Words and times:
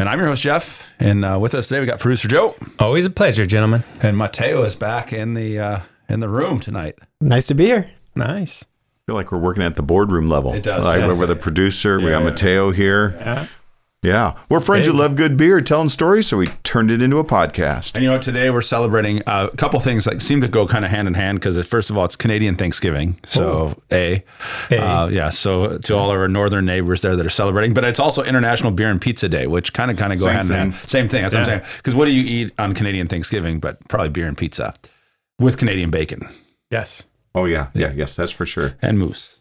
And 0.00 0.08
I'm 0.08 0.18
your 0.18 0.28
host, 0.28 0.40
Jeff. 0.40 0.94
And 0.98 1.26
uh, 1.26 1.38
with 1.38 1.54
us 1.54 1.68
today, 1.68 1.78
we 1.80 1.84
got 1.84 2.00
producer 2.00 2.26
Joe. 2.26 2.56
Always 2.78 3.04
a 3.04 3.10
pleasure, 3.10 3.44
gentlemen. 3.44 3.84
And 4.02 4.16
Mateo 4.16 4.62
is 4.62 4.74
back 4.74 5.12
in 5.12 5.34
the 5.34 5.58
uh, 5.58 5.80
in 6.08 6.20
the 6.20 6.28
room 6.30 6.58
tonight. 6.58 6.98
Nice 7.20 7.46
to 7.48 7.54
be 7.54 7.66
here. 7.66 7.90
Nice. 8.14 8.62
I 8.64 8.66
feel 9.04 9.14
like 9.14 9.30
we're 9.30 9.36
working 9.36 9.62
at 9.62 9.76
the 9.76 9.82
boardroom 9.82 10.30
level. 10.30 10.54
It 10.54 10.62
does, 10.62 10.86
Like 10.86 11.00
yes. 11.00 11.18
we're 11.18 11.26
the 11.26 11.36
producer. 11.36 11.98
we 11.98 12.06
got 12.08 12.24
Mateo 12.24 12.70
here. 12.70 13.14
Yeah. 13.18 13.46
Yeah. 14.02 14.38
We're 14.48 14.60
friends 14.60 14.86
who 14.86 14.94
love 14.94 15.14
good 15.14 15.36
beer, 15.36 15.60
telling 15.60 15.90
stories, 15.90 16.26
so 16.26 16.38
we 16.38 16.46
turned 16.64 16.90
it 16.90 17.02
into 17.02 17.18
a 17.18 17.24
podcast. 17.24 17.94
And 17.94 18.02
you 18.02 18.08
know? 18.08 18.18
Today 18.18 18.48
we're 18.48 18.62
celebrating 18.62 19.22
uh, 19.26 19.50
a 19.52 19.56
couple 19.56 19.78
things 19.80 20.06
that 20.06 20.22
seem 20.22 20.40
to 20.40 20.48
go 20.48 20.66
kind 20.66 20.86
of 20.86 20.90
hand 20.90 21.06
in 21.06 21.12
hand 21.12 21.38
because 21.38 21.62
first 21.66 21.90
of 21.90 21.98
all, 21.98 22.06
it's 22.06 22.16
Canadian 22.16 22.56
Thanksgiving. 22.56 23.18
So 23.26 23.78
a, 23.92 24.24
A. 24.70 24.78
Uh, 24.78 25.08
yeah. 25.08 25.28
So 25.28 25.76
to 25.76 25.94
all 25.94 26.10
our 26.10 26.28
northern 26.28 26.64
neighbors 26.64 27.02
there 27.02 27.14
that 27.14 27.26
are 27.26 27.30
celebrating, 27.30 27.74
but 27.74 27.84
it's 27.84 28.00
also 28.00 28.22
International 28.24 28.70
Beer 28.70 28.88
and 28.88 29.00
Pizza 29.00 29.28
Day, 29.28 29.46
which 29.46 29.74
kind 29.74 29.90
of 29.90 29.98
kind 29.98 30.14
of 30.14 30.18
go 30.18 30.26
Same 30.26 30.34
hand 30.34 30.50
in 30.50 30.56
hand. 30.56 30.74
Same 30.86 31.08
thing. 31.08 31.22
That's 31.22 31.34
what 31.34 31.40
I'm 31.40 31.60
saying. 31.60 31.62
Because 31.76 31.94
what 31.94 32.06
do 32.06 32.12
you 32.12 32.22
eat 32.22 32.52
on 32.58 32.74
Canadian 32.74 33.06
Thanksgiving? 33.06 33.60
But 33.60 33.86
probably 33.88 34.08
beer 34.08 34.26
and 34.26 34.36
pizza 34.36 34.72
with 35.38 35.58
Canadian 35.58 35.90
bacon 35.90 36.26
Yes. 36.70 37.02
Oh 37.34 37.44
yeah, 37.44 37.68
yeah, 37.74 37.92
yes, 37.92 38.16
that's 38.16 38.32
for 38.32 38.46
sure. 38.46 38.76
and 38.80 38.98
moose. 38.98 39.39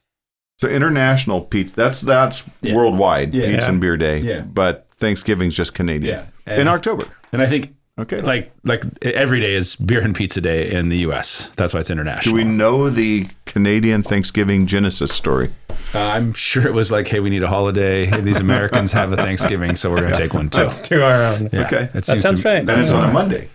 So 0.60 0.68
international 0.68 1.42
pizza. 1.42 1.76
That's 1.76 2.02
that's 2.02 2.44
Yeah. 2.62 2.76
worldwide 2.76 3.34
Yeah. 3.34 3.52
pizza 3.54 3.70
and 3.70 3.80
beer 3.82 3.96
day. 3.98 4.20
Yeah. 4.20 4.42
But 4.42 4.88
Thanksgiving's 5.00 5.56
just 5.56 5.74
Canadian. 5.74 6.26
Yeah. 6.46 6.56
In 6.60 6.68
October. 6.68 7.06
And 7.32 7.42
I 7.42 7.46
think 7.46 7.74
Okay. 7.98 8.22
like 8.22 8.52
like 8.66 8.84
every 9.02 9.40
day 9.40 9.54
is 9.54 9.76
beer 9.78 10.02
and 10.02 10.14
pizza 10.16 10.42
day 10.42 10.70
in 10.72 10.90
the 10.90 10.98
U.S. 11.00 11.48
That's 11.56 11.74
why 11.74 11.80
it's 11.80 11.90
international. 11.90 12.32
Do 12.32 12.36
we 12.36 12.44
know 12.44 12.90
the 12.90 13.28
Canadian 13.46 14.04
Thanksgiving 14.04 14.68
Genesis 14.68 15.14
story? 15.14 15.50
Uh, 15.96 16.00
I'm 16.00 16.34
sure 16.34 16.68
it 16.68 16.74
was 16.74 16.92
like, 16.92 17.08
hey, 17.08 17.20
we 17.20 17.30
need 17.30 17.42
a 17.44 17.48
holiday. 17.48 18.06
Hey, 18.06 18.22
these 18.22 18.40
Americans 18.40 18.92
have 18.94 19.12
a 19.12 19.18
Thanksgiving, 19.18 19.76
so 19.76 19.90
we're 19.90 20.02
going 20.02 20.12
to 20.14 20.18
take 20.20 20.34
one 20.34 20.50
too. 20.50 20.62
Let's 20.62 20.80
do 20.82 21.02
our 21.02 21.24
own. 21.24 21.50
Yeah, 21.52 21.62
Okay. 21.66 21.84
it 21.94 22.04
That 22.04 22.22
sounds 22.22 22.40
to 22.42 22.44
be- 22.44 22.50
right. 22.50 22.60
And 22.60 22.70
it's 22.70 22.92
on 22.92 23.10
a 23.10 23.12
Monday. 23.14 23.50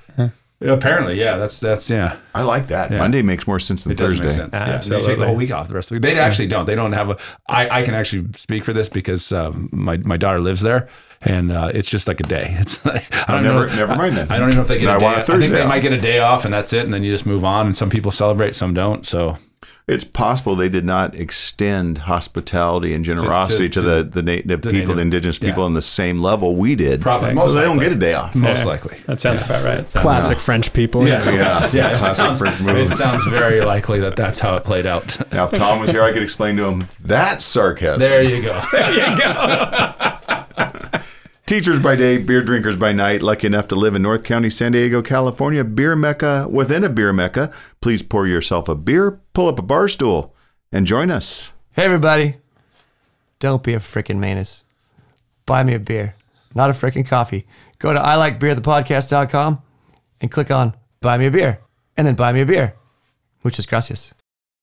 Apparently, 0.60 1.18
yeah. 1.20 1.36
That's 1.36 1.60
that's 1.60 1.90
yeah. 1.90 2.16
I 2.34 2.42
like 2.42 2.68
that. 2.68 2.90
Yeah. 2.90 2.98
Monday 2.98 3.22
makes 3.22 3.46
more 3.46 3.58
sense 3.58 3.84
than 3.84 3.92
It 3.92 3.98
does 3.98 4.12
Thursday. 4.12 4.26
make 4.28 4.34
sense. 4.36 4.54
Yeah. 4.54 4.80
So 4.80 4.98
you 4.98 5.06
take 5.06 5.18
the 5.18 5.26
whole 5.26 5.34
week 5.36 5.50
off 5.52 5.68
the 5.68 5.74
rest 5.74 5.90
of 5.90 6.00
the 6.00 6.06
week. 6.06 6.14
They 6.14 6.20
actually 6.20 6.46
don't. 6.46 6.64
They 6.64 6.74
don't 6.74 6.92
have 6.92 7.10
a. 7.10 7.18
I, 7.48 7.80
I 7.80 7.82
can 7.84 7.94
actually 7.94 8.28
speak 8.34 8.64
for 8.64 8.72
this 8.72 8.88
because 8.88 9.30
um, 9.32 9.68
my 9.72 9.96
my 9.98 10.16
daughter 10.16 10.40
lives 10.40 10.62
there, 10.62 10.88
and 11.22 11.52
uh, 11.52 11.70
it's 11.74 11.90
just 11.90 12.08
like 12.08 12.20
a 12.20 12.24
day. 12.24 12.56
It's 12.60 12.84
like, 12.86 13.04
I 13.28 13.32
don't 13.32 13.42
never- 13.44 13.66
know. 13.66 13.74
never 13.76 13.96
mind 13.96 14.16
then. 14.16 14.30
I 14.30 14.38
don't 14.38 14.48
even 14.48 14.56
know 14.56 14.62
if 14.62 14.68
they 14.68 14.78
get 14.78 14.86
Then 14.86 14.94
a 14.94 14.96
I 14.96 15.00
day. 15.00 15.04
want 15.04 15.16
a 15.28 15.32
I 15.34 15.38
think 15.40 15.52
they 15.52 15.60
off. 15.62 15.68
might 15.68 15.80
get 15.80 15.92
a 15.92 15.98
day 15.98 16.18
off, 16.20 16.44
and 16.44 16.54
that's 16.54 16.72
it. 16.72 16.84
And 16.84 16.94
then 16.94 17.02
you 17.02 17.10
just 17.10 17.26
move 17.26 17.44
on. 17.44 17.66
And 17.66 17.76
some 17.76 17.90
people 17.90 18.10
celebrate, 18.10 18.54
some 18.54 18.72
don't. 18.72 19.04
So 19.04 19.36
It's 19.86 20.04
possible 20.04 20.54
they 20.56 20.70
did 20.70 20.84
not 20.86 21.14
extend 21.14 21.98
hospitality 21.98 22.94
and 22.94 23.04
generosity 23.04 23.68
to, 23.68 23.74
to 23.74 23.82
the, 23.82 24.02
the 24.04 24.22
native 24.22 24.62
people, 24.62 24.72
native- 24.72 24.96
the 24.96 25.02
indigenous 25.02 25.38
yeah. 25.40 25.50
people, 25.50 25.64
on 25.64 25.74
the 25.74 25.82
same 25.82 26.20
level 26.20 26.56
we 26.56 26.74
did. 26.74 27.02
Probably. 27.02 27.30
so 27.30 27.34
Most 27.34 27.54
they 27.54 27.62
don't 27.62 27.78
get 27.78 27.92
a 27.92 27.96
day 27.96 28.14
off. 28.14 28.34
most 28.34 28.60
Yeah. 28.60 28.64
likely. 28.64 28.96
That 29.06 29.20
sounds 29.20 29.42
about 29.44 29.62
right. 29.62 29.86
Classic 29.86 30.38
French 30.38 30.72
people. 30.72 31.06
Yeah, 31.06 31.22
Yeah. 31.30 31.70
yeah. 31.72 31.92
It 31.92 31.98
Classic 31.98 32.16
sounds, 32.16 32.38
French 32.38 32.60
move. 32.60 32.76
it 32.78 32.88
sounds 32.88 33.24
very 33.26 33.60
likely 33.60 34.00
that 34.00 34.16
that's 34.16 34.38
how 34.40 34.56
it 34.56 34.64
played 34.64 34.86
out. 34.86 35.18
Now, 35.32 35.44
if 35.48 35.50
Tom 35.52 35.80
was 35.80 35.90
here, 35.90 36.02
I 36.02 36.12
could 36.12 36.22
explain 36.22 36.56
to 36.56 36.64
him 36.64 36.88
that 37.04 37.42
sarcasm. 37.42 38.00
There 38.00 38.22
you 38.22 38.42
go. 38.42 38.60
there 38.72 38.90
you 38.90 39.18
go. 39.18 40.10
Teachers 41.46 41.78
by 41.78 41.94
day, 41.94 42.16
beer 42.16 42.42
drinkers 42.42 42.76
by 42.76 42.92
night, 42.92 43.20
lucky 43.20 43.46
enough 43.46 43.68
to 43.68 43.76
live 43.76 43.94
in 43.94 44.00
North 44.00 44.24
County, 44.24 44.48
San 44.48 44.72
Diego, 44.72 45.02
California, 45.02 45.62
beer 45.62 45.94
mecca 45.94 46.48
within 46.50 46.82
a 46.84 46.88
beer 46.88 47.12
mecca. 47.12 47.52
Please 47.82 48.02
pour 48.02 48.26
yourself 48.26 48.66
a 48.66 48.74
beer, 48.74 49.20
pull 49.34 49.48
up 49.48 49.58
a 49.58 49.62
bar 49.62 49.86
stool, 49.86 50.34
and 50.72 50.86
join 50.86 51.10
us. 51.10 51.52
Hey, 51.72 51.84
everybody. 51.84 52.36
Don't 53.40 53.62
be 53.62 53.74
a 53.74 53.78
freaking 53.78 54.16
manus. 54.16 54.64
Buy 55.44 55.64
me 55.64 55.74
a 55.74 55.78
beer, 55.78 56.14
not 56.54 56.70
a 56.70 56.72
freaking 56.72 57.06
coffee. 57.06 57.46
Go 57.78 57.92
to 57.92 58.00
ilikebeerthepodcast.com 58.00 59.60
and 60.22 60.30
click 60.30 60.50
on 60.50 60.74
Buy 61.02 61.18
Me 61.18 61.26
a 61.26 61.30
Beer, 61.30 61.60
and 61.94 62.06
then 62.06 62.14
buy 62.14 62.32
me 62.32 62.40
a 62.40 62.46
beer, 62.46 62.74
which 63.42 63.58
is 63.58 63.66
gracias. 63.66 64.14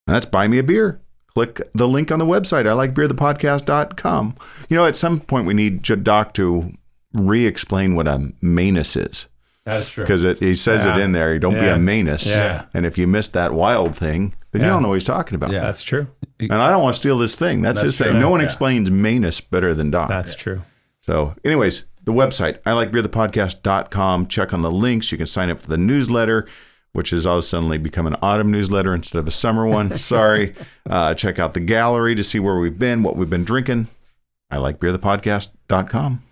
That's 0.08 0.26
buy 0.26 0.48
me 0.48 0.58
a 0.58 0.64
beer. 0.64 1.00
Click 1.34 1.62
the 1.74 1.88
link 1.88 2.12
on 2.12 2.20
the 2.20 2.26
website, 2.26 2.68
I 2.68 2.74
like 2.74 2.94
beerthepodcast.com. 2.94 4.36
You 4.70 4.78
know, 4.78 4.86
at 4.86 4.96
some 4.96 5.20
point 5.20 5.46
we 5.48 5.54
need 5.54 5.82
J- 5.84 5.96
Doc 5.96 6.34
to 6.36 6.74
re 7.14 7.46
explain 7.46 7.96
what 7.96 8.08
a 8.08 8.32
manus 8.42 8.96
is. 8.96 9.28
That's 9.64 9.90
true. 9.90 10.04
Because 10.04 10.40
he 10.40 10.56
says 10.56 10.86
it 10.86 10.98
in 10.98 11.12
there, 11.12 11.38
don't 11.40 11.54
be 11.54 11.68
a 11.68 11.78
manus. 11.78 12.28
Yeah. 12.28 12.66
And 12.74 12.86
if 12.86 12.98
you 12.98 13.06
miss 13.08 13.30
that 13.30 13.54
wild 13.54 13.96
thing, 13.96 14.34
then 14.52 14.62
you 14.64 14.68
don't 14.68 14.82
know 14.82 14.90
what 14.90 14.96
he's 14.96 15.04
talking 15.04 15.36
about. 15.36 15.52
Yeah. 15.52 15.62
That's 15.62 15.84
true. 15.84 16.08
And 16.40 16.54
I 16.54 16.72
don't 16.72 16.82
want 16.82 16.96
to 16.96 17.00
steal 17.00 17.18
this 17.20 17.36
thing. 17.38 17.62
That's, 17.62 17.80
That's 17.82 17.98
his 17.98 18.08
thing. 18.08 18.20
No 18.20 18.30
one 18.32 18.40
Yeah. 18.40 18.46
explains 18.46 18.90
manus 18.90 19.40
better 19.40 19.74
than 19.76 19.92
Doc. 19.92 20.10
That's 20.10 20.34
true. 20.36 20.64
So, 21.00 21.36
anyways, 21.46 21.86
the 22.04 22.12
website, 22.12 22.58
I 22.66 22.74
like 22.74 22.92
beerthepodcast.com. 22.92 24.28
Check 24.28 24.52
on 24.54 24.64
the 24.64 24.72
links. 24.72 25.12
You 25.12 25.18
can 25.20 25.28
sign 25.28 25.50
up 25.52 25.60
for 25.60 25.68
the 25.68 25.78
newsletter, 25.78 26.48
which 26.94 27.12
has 27.12 27.26
all 27.26 27.42
suddenly 27.42 27.78
become 27.78 28.08
an 28.08 28.16
autumn 28.22 28.52
newsletter 28.52 28.94
instead 28.94 29.20
of 29.20 29.28
a 29.28 29.32
summer 29.32 29.66
one. 29.66 29.96
Sorry. 29.96 30.54
Uh, 30.90 31.14
check 31.14 31.40
out 31.40 31.54
the 31.54 31.60
gallery 31.60 32.16
to 32.16 32.24
see 32.24 32.40
where 32.40 32.58
we've 32.60 32.78
been, 32.80 33.04
what 33.04 33.16
we've 33.16 33.30
been 33.30 33.46
drinking. 33.46 33.88
I 34.50 34.58
like 34.58 34.80
beerthepodcast.com. 34.80 36.24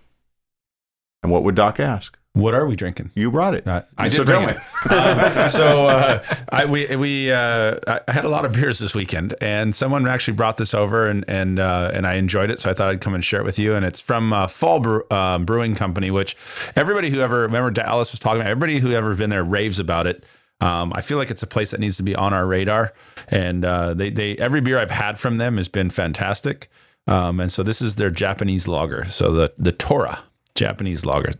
And 1.22 1.32
what 1.32 1.44
would 1.44 1.54
Doc 1.54 1.80
ask? 1.80 2.16
What 2.32 2.54
are 2.54 2.64
we 2.64 2.76
drinking? 2.76 3.10
You 3.16 3.30
brought 3.32 3.54
it. 3.54 3.66
Uh, 3.66 3.82
I 3.98 4.08
did 4.08 4.14
so 4.14 4.24
bring 4.24 4.40
tell 4.40 4.48
it. 4.50 4.56
me. 4.56 4.62
Uh, 4.88 5.48
so 5.48 5.86
uh, 5.86 6.22
I 6.48 6.64
we 6.64 6.86
we 6.94 7.32
uh, 7.32 7.76
I 7.88 8.12
had 8.12 8.24
a 8.24 8.28
lot 8.28 8.44
of 8.44 8.52
beers 8.52 8.78
this 8.78 8.94
weekend, 8.94 9.34
and 9.40 9.74
someone 9.74 10.06
actually 10.06 10.34
brought 10.34 10.56
this 10.56 10.72
over, 10.72 11.10
and 11.10 11.24
and 11.26 11.58
uh, 11.58 11.90
and 11.92 12.06
I 12.06 12.14
enjoyed 12.14 12.50
it, 12.50 12.60
so 12.60 12.70
I 12.70 12.74
thought 12.74 12.88
I'd 12.88 13.00
come 13.00 13.14
and 13.14 13.24
share 13.24 13.40
it 13.40 13.44
with 13.44 13.58
you. 13.58 13.74
And 13.74 13.84
it's 13.84 13.98
from 14.00 14.32
uh, 14.32 14.46
Fall 14.46 14.78
Brew, 14.78 15.02
uh, 15.10 15.40
Brewing 15.40 15.74
Company, 15.74 16.12
which 16.12 16.36
everybody 16.76 17.10
who 17.10 17.20
ever 17.20 17.40
remember 17.40 17.72
Dallas 17.72 18.12
was 18.12 18.20
talking 18.20 18.40
about, 18.42 18.50
everybody 18.50 18.78
who 18.78 18.92
ever 18.92 19.14
been 19.16 19.30
there 19.30 19.44
raves 19.44 19.80
about 19.80 20.06
it. 20.06 20.22
Um, 20.60 20.92
I 20.94 21.00
feel 21.00 21.16
like 21.18 21.30
it's 21.30 21.42
a 21.42 21.46
place 21.46 21.70
that 21.70 21.80
needs 21.80 21.96
to 21.96 22.02
be 22.02 22.14
on 22.14 22.34
our 22.34 22.46
radar, 22.46 22.92
and 23.28 23.64
uh, 23.64 23.94
they 23.94 24.10
they 24.10 24.36
every 24.36 24.60
beer 24.60 24.78
I've 24.78 24.90
had 24.90 25.18
from 25.18 25.36
them 25.36 25.56
has 25.56 25.68
been 25.68 25.90
fantastic. 25.90 26.68
Um, 27.06 27.40
and 27.40 27.50
so 27.50 27.62
this 27.62 27.80
is 27.80 27.94
their 27.94 28.10
Japanese 28.10 28.68
lager, 28.68 29.04
so 29.06 29.32
the 29.32 29.52
the 29.58 29.72
Tora 29.72 30.20
Japanese 30.54 31.06
lager. 31.06 31.32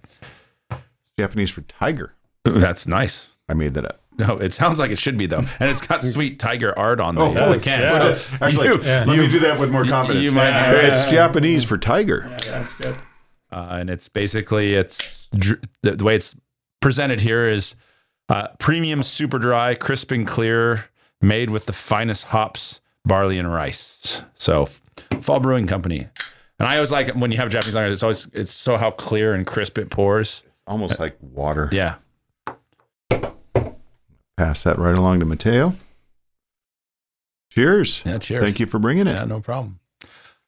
Japanese 1.18 1.50
for 1.50 1.60
tiger. 1.62 2.14
That's 2.44 2.86
nice. 2.86 3.28
I 3.48 3.54
made 3.54 3.74
that 3.74 3.84
up. 3.84 4.00
No, 4.18 4.36
it 4.38 4.52
sounds 4.52 4.78
like 4.78 4.90
it 4.90 4.98
should 4.98 5.16
be 5.16 5.26
though, 5.26 5.44
and 5.58 5.70
it's 5.70 5.86
got 5.86 6.02
sweet 6.02 6.38
tiger 6.38 6.76
art 6.78 7.00
on 7.00 7.14
the, 7.14 7.20
on 7.22 7.34
the 7.34 7.58
can. 7.62 7.80
yeah. 7.80 7.88
So 7.88 7.96
It 7.96 7.98
does. 8.00 8.28
Actually, 8.40 8.66
you- 8.68 8.74
let 8.82 9.06
me 9.08 9.28
do 9.28 9.38
that 9.40 9.58
with 9.58 9.70
more 9.70 9.84
confidence. 9.84 10.24
you 10.30 10.34
might- 10.36 10.48
Yeah. 10.50 10.72
it's 10.72 11.10
Japanese 11.10 11.64
for 11.64 11.78
tiger. 11.78 12.26
Yeah, 12.28 12.36
that's 12.60 12.74
good. 12.74 12.96
uh, 13.52 13.68
and 13.72 13.88
it's 13.90 14.08
basically 14.08 14.74
it's 14.74 15.28
the, 15.32 15.58
the 15.96 16.04
way 16.04 16.16
it's 16.16 16.36
presented 16.80 17.20
here 17.20 17.48
is 17.48 17.74
uh, 18.30 18.48
premium, 18.58 19.02
super 19.02 19.38
dry, 19.38 19.74
crisp 19.74 20.10
and 20.12 20.26
clear, 20.26 20.86
made 21.20 21.50
with 21.50 21.66
the 21.66 21.72
finest 21.72 22.24
hops, 22.24 22.80
barley, 23.04 23.38
and 23.38 23.52
rice. 23.52 24.22
So, 24.34 24.66
Fall 25.20 25.40
Brewing 25.40 25.66
Company. 25.66 26.08
And 26.58 26.68
I 26.68 26.76
always 26.76 26.90
like 26.92 27.08
it 27.08 27.16
when 27.16 27.32
you 27.32 27.38
have 27.38 27.50
Japanese 27.50 27.74
lager. 27.74 27.90
It's 27.92 28.02
always 28.02 28.28
it's 28.32 28.52
so 28.52 28.76
how 28.76 28.90
clear 28.90 29.34
and 29.34 29.46
crisp 29.46 29.76
it 29.76 29.90
pours. 29.90 30.42
Almost 30.66 31.00
like 31.00 31.16
water. 31.20 31.68
Yeah, 31.72 31.96
Pass 34.40 34.62
that 34.62 34.78
right 34.78 34.98
along 34.98 35.20
to 35.20 35.26
Mateo. 35.26 35.74
Cheers. 37.52 38.02
yeah. 38.06 38.16
Cheers. 38.16 38.42
Thank 38.42 38.58
you 38.58 38.64
for 38.64 38.78
bringing 38.78 39.06
it. 39.06 39.18
Yeah, 39.18 39.26
no 39.26 39.40
problem. 39.40 39.80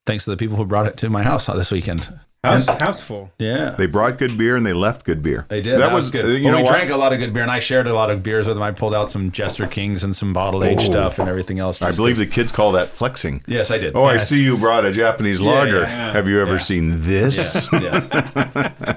Thanks 0.07 0.25
to 0.25 0.31
the 0.31 0.39
people 0.39 0.57
who 0.57 0.65
brought 0.65 0.87
it 0.87 0.97
to 0.97 1.11
my 1.11 1.23
house 1.23 1.45
this 1.45 1.71
weekend. 1.71 2.19
House, 2.45 2.67
house 2.67 3.01
full. 3.01 3.31
Yeah. 3.39 3.71
They 3.79 3.87
brought 3.87 4.19
good 4.19 4.37
beer 4.37 4.57
and 4.57 4.67
they 4.67 4.73
left 4.73 5.05
good 5.07 5.23
beer. 5.23 5.47
They 5.49 5.61
did. 5.61 5.79
That, 5.79 5.93
was, 5.93 6.11
good. 6.11 6.25
Uh, 6.25 6.29
you 6.31 6.43
well, 6.47 6.55
know 6.55 6.57
we 6.59 6.63
what? 6.65 6.73
drank 6.73 6.91
a 6.91 6.97
lot 6.97 7.13
of 7.13 7.21
good 7.21 7.33
beer, 7.33 7.43
and 7.45 7.53
I 7.53 7.61
shared 7.61 7.87
a 7.87 7.95
lot 7.95 8.11
of 8.11 8.25
beers 8.25 8.49
with 8.49 8.57
them. 8.57 8.65
I 8.65 8.73
pulled 8.73 8.97
out 8.97 9.11
some 9.11 9.31
Jester 9.31 9.69
Kings 9.69 10.03
and 10.03 10.15
some 10.17 10.33
bottle 10.33 10.65
aged 10.65 10.81
Oh. 10.81 10.91
stuff 10.91 11.19
and 11.21 11.29
everything 11.29 11.61
else. 11.61 11.81
I 11.81 11.93
believe 11.93 12.17
to- 12.17 12.25
the 12.25 12.31
kids 12.31 12.51
call 12.51 12.73
that 12.73 12.89
flexing. 12.89 13.45
Yes, 13.47 13.71
I 13.71 13.79
did. 13.79 13.95
Oh, 13.95 14.05
I 14.07 14.17
see 14.17 14.43
you 14.43 14.59
brought 14.59 14.85
a 14.85 14.91
Japanese 14.91 15.41
lager. 15.41 15.83
yeah. 15.83 16.13
Have 16.13 16.27
you 16.29 16.41
ever 16.41 16.55
Yeah. 16.55 16.59
seen 16.59 17.03
this? 17.07 17.69
Yes. 17.73 18.11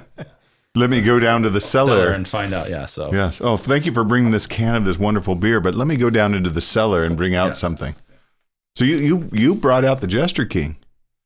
Let 0.77 0.89
me 0.89 1.01
go 1.01 1.19
down 1.19 1.43
to 1.43 1.49
the 1.51 1.61
cellar. 1.61 1.97
Cellar 1.97 2.11
and 2.13 2.27
find 2.27 2.51
out. 2.53 2.69
Yeah. 2.69 2.85
So 2.85 3.13
Yes. 3.13 3.39
Oh, 3.41 3.57
thank 3.57 3.85
you 3.85 3.93
for 3.93 4.03
bringing 4.03 4.31
this 4.31 4.47
can 4.47 4.75
of 4.75 4.85
this 4.85 4.97
wonderful 4.99 5.35
beer. 5.35 5.61
But 5.61 5.73
let 5.75 5.87
me 5.87 5.95
go 5.97 6.09
down 6.09 6.33
into 6.33 6.49
the 6.49 6.59
cellar 6.61 7.03
and 7.03 7.15
bring 7.15 7.33
out 7.35 7.47
Yeah. 7.47 7.51
something. 7.53 7.95
So 8.75 8.83
you 8.83 8.97
you 8.97 9.29
you 9.31 9.55
brought 9.55 9.85
out 9.85 10.01
the 10.01 10.07
Jester 10.07 10.45
King. 10.45 10.75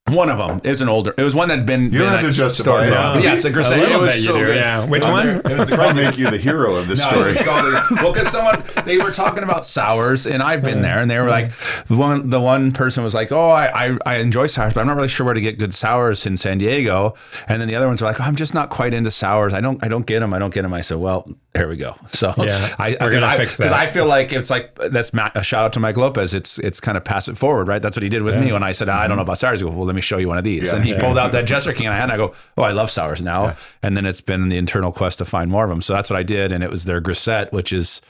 One 0.10 0.30
of 0.30 0.38
them 0.38 0.62
is 0.64 0.82
an 0.82 0.90
older. 0.90 1.14
It 1.18 1.24
was 1.24 1.36
one 1.36 1.50
that 1.50 1.58
had 1.60 1.66
been. 1.66 1.84
You 1.92 2.00
don't 2.00 2.08
been 2.14 2.22
have 2.24 2.32
to 2.32 2.32
justify 2.32 2.86
it. 2.88 2.92
Yeah. 2.92 3.18
yes, 3.20 3.46
a 3.46 3.50
A 3.50 3.52
Grisette. 3.52 3.80
little 3.80 4.02
It 4.02 4.06
was 4.06 4.26
so 4.26 4.34
good. 4.34 4.56
yeah. 4.56 4.86
Which 4.86 5.04
It 5.04 5.06
was 5.06 5.14
one? 5.14 5.26
their- 5.28 5.42
it 5.52 5.58
was 5.58 5.70
the 5.70 5.76
Try 5.76 5.88
to 5.90 5.94
make 5.94 6.18
you 6.18 6.30
the 6.30 6.38
hero 6.38 6.76
of 6.76 6.88
this 6.88 7.00
No, 7.00 7.10
story. 7.10 7.32
it 7.32 7.46
was 7.48 8.02
well, 8.02 8.14
because 8.14 8.28
someone 8.30 8.64
they 8.86 8.98
were 8.98 9.12
talking 9.12 9.44
about 9.44 9.66
sours, 9.66 10.26
and 10.26 10.42
I've 10.44 10.64
been 10.64 10.82
there, 10.82 11.00
and 11.00 11.10
they 11.10 11.20
were 11.20 11.28
like, 11.30 11.52
the 11.88 11.96
one 11.98 12.30
the 12.30 12.40
one 12.40 12.72
person 12.72 13.04
was 13.04 13.14
like, 13.14 13.32
"Oh, 13.32 13.50
I, 13.50 13.88
I 13.88 13.98
I 14.06 14.16
enjoy 14.18 14.48
sours, 14.48 14.74
but 14.74 14.82
I'm 14.82 14.88
not 14.88 14.96
really 14.96 15.08
sure 15.08 15.26
where 15.26 15.34
to 15.36 15.42
get 15.42 15.58
good 15.60 15.74
sours 15.74 16.26
in 16.26 16.38
San 16.38 16.58
Diego." 16.58 17.16
And 17.48 17.62
then 17.62 17.68
the 17.68 17.76
other 17.76 17.88
ones 17.88 18.02
were 18.02 18.08
like, 18.08 18.20
oh, 18.20 18.24
"I'm 18.24 18.36
just 18.36 18.54
not 18.54 18.70
quite 18.70 18.94
into 18.94 19.12
sours. 19.12 19.54
I 19.54 19.62
don't 19.62 19.84
I 19.84 19.88
don't 19.88 20.06
get 20.06 20.20
them. 20.22 20.34
I 20.34 20.40
don't 20.40 20.54
get 20.54 20.62
them." 20.64 20.74
I 20.74 20.82
said, 20.82 20.98
"Well, 20.98 21.28
here 21.56 21.68
we 21.68 21.78
go." 21.78 21.96
So 22.12 22.34
Yeah, 22.38 22.76
I, 22.78 22.98
we're 23.02 23.12
gonna 23.12 23.26
I, 23.26 23.38
fix 23.38 23.58
because 23.58 23.72
that. 23.72 23.80
I 23.80 23.88
feel 23.88 24.06
like 24.06 24.32
it's 24.32 24.50
like 24.50 24.76
that's 24.76 25.12
a 25.14 25.44
shout 25.44 25.66
out 25.66 25.74
to 25.74 25.80
Mike 25.80 25.98
Lopez. 25.98 26.34
It's 26.34 26.60
it's 26.60 26.80
kind 26.80 26.98
of 26.98 27.04
pass 27.04 27.28
it 27.28 27.38
forward, 27.38 27.68
right? 27.68 27.82
That's 27.82 27.96
what 27.96 28.04
he 28.04 28.10
did 28.10 28.22
with 28.24 28.38
me 28.38 28.52
when 28.52 28.64
I 28.64 28.72
said 28.72 28.90
ah, 28.90 29.00
I 29.00 29.08
don't 29.08 29.18
know 29.18 29.22
mm-hmm. 29.24 29.30
about 29.30 29.38
sours. 29.40 29.60
He 29.62 29.66
goes, 29.66 29.76
"Well, 29.76 29.86
let 29.86 29.96
me 29.96 30.02
show 30.02 30.18
you 30.18 30.28
one 30.28 30.38
of 30.38 30.44
these," 30.44 30.68
Yeah. 30.68 30.76
and 30.76 30.86
he 30.86 30.92
Yeah. 30.92 31.00
pulled 31.00 31.18
out 31.18 31.32
that 31.32 31.46
Jester 31.46 31.74
King, 31.74 31.88
and 31.88 31.96
I 31.96 31.98
had, 31.98 32.04
and 32.04 32.14
I 32.14 32.18
go, 32.18 32.34
"Oh, 32.58 32.64
I 32.64 32.72
love 32.72 32.92
sours 32.92 33.22
now." 33.22 33.56
And 33.82 33.98
then 33.98 34.06
it's 34.06 34.22
been 34.22 34.50
the 34.50 34.58
internal 34.58 34.92
quest 34.92 35.18
to 35.20 35.26
find 35.26 35.50
more 35.50 35.64
of 35.64 35.70
them. 35.70 35.82
So 35.82 35.94
that's 35.94 36.10
what 36.10 36.20
I 36.20 36.24
did, 36.24 36.52
and 36.52 36.64
it 36.64 36.70
was 36.70 36.86
their 36.86 37.00
grisette, 37.00 37.52
which 37.52 37.74
is 37.74 38.02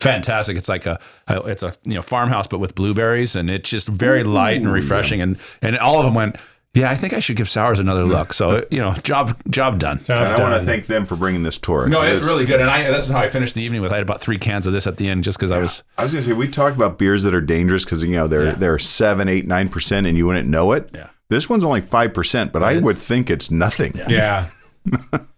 fantastic. 0.00 0.56
It's 0.56 0.68
like 0.68 0.86
a, 0.86 0.98
a 1.28 1.40
it's 1.42 1.62
a 1.62 1.72
you 1.84 1.94
know 1.94 2.02
farmhouse, 2.02 2.46
but 2.46 2.58
with 2.58 2.74
blueberries, 2.74 3.36
and 3.36 3.50
it's 3.50 3.68
just 3.68 3.88
very 3.88 4.24
light 4.24 4.58
and 4.58 4.72
refreshing. 4.72 5.20
And 5.20 5.38
and 5.62 5.78
all 5.78 5.98
of 5.98 6.04
them 6.04 6.14
went. 6.14 6.36
Yeah, 6.74 6.90
I 6.90 6.96
think 6.96 7.12
I 7.12 7.20
should 7.20 7.36
give 7.36 7.48
sours 7.48 7.78
another 7.78 8.04
look. 8.04 8.32
So 8.32 8.66
you 8.70 8.78
know, 8.78 8.92
job 8.94 9.40
job 9.48 9.78
done. 9.78 10.00
And 10.08 10.18
I 10.18 10.40
want 10.40 10.60
to 10.60 10.66
thank 10.66 10.86
them 10.86 11.06
for 11.06 11.14
bringing 11.16 11.42
this 11.44 11.56
tour. 11.56 11.86
No, 11.88 12.02
it's 12.02 12.22
really 12.22 12.44
good, 12.44 12.60
and 12.60 12.68
I 12.68 12.90
this 12.90 13.04
is 13.04 13.10
how 13.10 13.20
I 13.20 13.28
finished 13.28 13.54
the 13.54 13.62
evening 13.62 13.80
with. 13.80 13.92
I 13.92 13.96
had 13.96 14.02
about 14.02 14.20
three 14.20 14.38
cans 14.38 14.66
of 14.66 14.72
this 14.72 14.86
at 14.86 14.96
the 14.96 15.08
end, 15.08 15.22
just 15.24 15.38
because 15.38 15.50
I 15.50 15.58
was. 15.58 15.82
I 15.98 16.02
was 16.02 16.12
gonna 16.12 16.24
say 16.24 16.32
we 16.32 16.48
talked 16.48 16.76
about 16.76 16.98
beers 16.98 17.22
that 17.22 17.34
are 17.34 17.40
dangerous 17.40 17.84
because 17.84 18.02
you 18.02 18.10
know 18.10 18.26
they're 18.26 18.46
Yeah. 18.46 18.52
they're 18.52 18.78
seven, 18.78 19.28
eight, 19.28 19.46
nine 19.46 19.68
percent, 19.68 20.06
and 20.06 20.16
you 20.16 20.26
wouldn't 20.26 20.48
know 20.48 20.72
it. 20.72 20.90
Yeah. 20.94 21.10
This 21.28 21.48
one's 21.48 21.64
only 21.64 21.80
five 21.80 22.12
percent, 22.12 22.52
but 22.52 22.62
I 22.62 22.78
would 22.78 22.98
think 22.98 23.30
it's 23.30 23.50
nothing. 23.50 23.94
Yeah. 24.08 24.48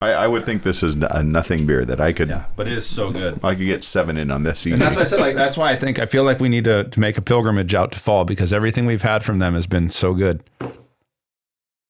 I, 0.00 0.10
I 0.12 0.26
would 0.26 0.44
think 0.44 0.62
this 0.62 0.82
is 0.82 0.94
a 0.96 1.22
nothing 1.22 1.64
beer 1.66 1.84
that 1.84 2.00
I 2.00 2.12
could 2.12 2.28
Yeah, 2.28 2.44
but 2.54 2.68
it 2.68 2.76
is 2.76 2.86
so 2.86 3.10
good. 3.10 3.40
I 3.42 3.54
could 3.54 3.64
get 3.64 3.82
seven 3.82 4.18
in 4.18 4.30
on 4.30 4.42
this. 4.42 4.66
Easy. 4.66 4.72
And 4.72 4.82
that's 4.82 4.96
why 4.96 5.02
I 5.02 5.04
said, 5.04 5.20
like, 5.20 5.36
that's 5.36 5.56
why 5.56 5.70
I 5.72 5.76
think 5.76 5.98
I 5.98 6.04
feel 6.04 6.22
like 6.22 6.38
we 6.38 6.50
need 6.50 6.64
to, 6.64 6.84
to 6.84 7.00
make 7.00 7.16
a 7.16 7.22
pilgrimage 7.22 7.74
out 7.74 7.92
to 7.92 7.98
fall 7.98 8.24
because 8.26 8.52
everything 8.52 8.84
we've 8.84 9.02
had 9.02 9.24
from 9.24 9.38
them 9.38 9.54
has 9.54 9.66
been 9.66 9.88
so 9.88 10.12
good. 10.12 10.42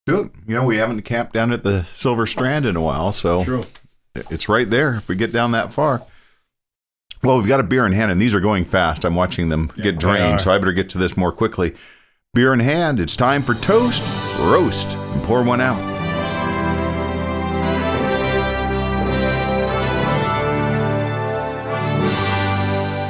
Good. 0.06 0.30
You 0.46 0.54
know, 0.54 0.64
we 0.64 0.76
haven't 0.76 1.02
camped 1.02 1.32
down 1.32 1.52
at 1.52 1.64
the 1.64 1.82
Silver 1.82 2.26
Strand 2.26 2.64
in 2.64 2.76
a 2.76 2.80
while, 2.80 3.10
so 3.10 3.66
it's 4.14 4.48
right 4.48 4.70
there 4.70 4.94
if 4.94 5.08
we 5.08 5.16
get 5.16 5.32
down 5.32 5.50
that 5.52 5.72
far. 5.72 6.02
Well, 7.24 7.38
we've 7.38 7.48
got 7.48 7.58
a 7.58 7.64
beer 7.64 7.86
in 7.86 7.92
hand, 7.92 8.12
and 8.12 8.20
these 8.20 8.34
are 8.34 8.40
going 8.40 8.64
fast. 8.66 9.04
I'm 9.04 9.16
watching 9.16 9.48
them 9.48 9.72
get 9.82 9.98
drained, 9.98 10.40
so 10.40 10.52
I 10.52 10.58
better 10.58 10.72
get 10.72 10.90
to 10.90 10.98
this 10.98 11.16
more 11.16 11.32
quickly. 11.32 11.74
Beer 12.34 12.54
in 12.54 12.60
hand, 12.60 13.00
it's 13.00 13.16
time 13.16 13.42
for 13.42 13.54
toast, 13.54 14.02
roast, 14.38 14.94
and 14.94 15.24
pour 15.24 15.42
one 15.42 15.60
out. 15.60 15.95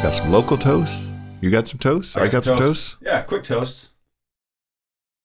Got 0.03 0.15
some 0.15 0.31
local 0.31 0.57
toast. 0.57 1.11
You 1.41 1.51
got 1.51 1.67
some 1.67 1.79
toast? 1.79 2.17
I 2.17 2.29
got 2.29 2.45
some 2.45 2.59
toast. 2.59 2.97
Yeah, 3.01 3.23
quick 3.23 3.45
toast. 3.45 3.91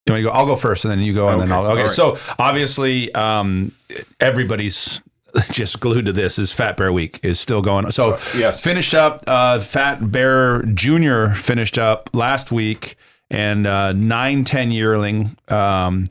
You 0.05 0.13
want 0.13 0.21
to 0.21 0.23
go? 0.23 0.29
I'll 0.31 0.45
go 0.47 0.55
first, 0.55 0.85
and 0.85 0.91
then 0.91 0.99
you 0.99 1.13
go, 1.13 1.29
and 1.29 1.39
then 1.39 1.51
I'll. 1.51 1.65
Okay, 1.67 1.81
All 1.81 1.87
right. 1.87 1.91
so 1.91 2.17
obviously, 2.39 3.13
um, 3.13 3.71
everybody's 4.19 5.01
just 5.51 5.79
glued 5.79 6.05
to 6.05 6.13
this. 6.13 6.39
Is 6.39 6.51
Fat 6.51 6.77
Bear 6.77 6.91
Week 6.91 7.19
is 7.21 7.39
still 7.39 7.61
going? 7.61 7.85
on. 7.85 7.91
So 7.91 8.17
yes. 8.35 8.63
finished 8.63 8.93
up. 8.93 9.23
Uh, 9.27 9.59
Fat 9.59 10.11
Bear 10.11 10.63
Junior 10.63 11.29
finished 11.31 11.77
up 11.77 12.09
last 12.13 12.51
week, 12.51 12.95
and 13.31 13.65
uh, 13.65 13.93
nine 13.93 14.43
ten 14.43 14.71
yearling 14.71 15.35
um, 15.47 16.05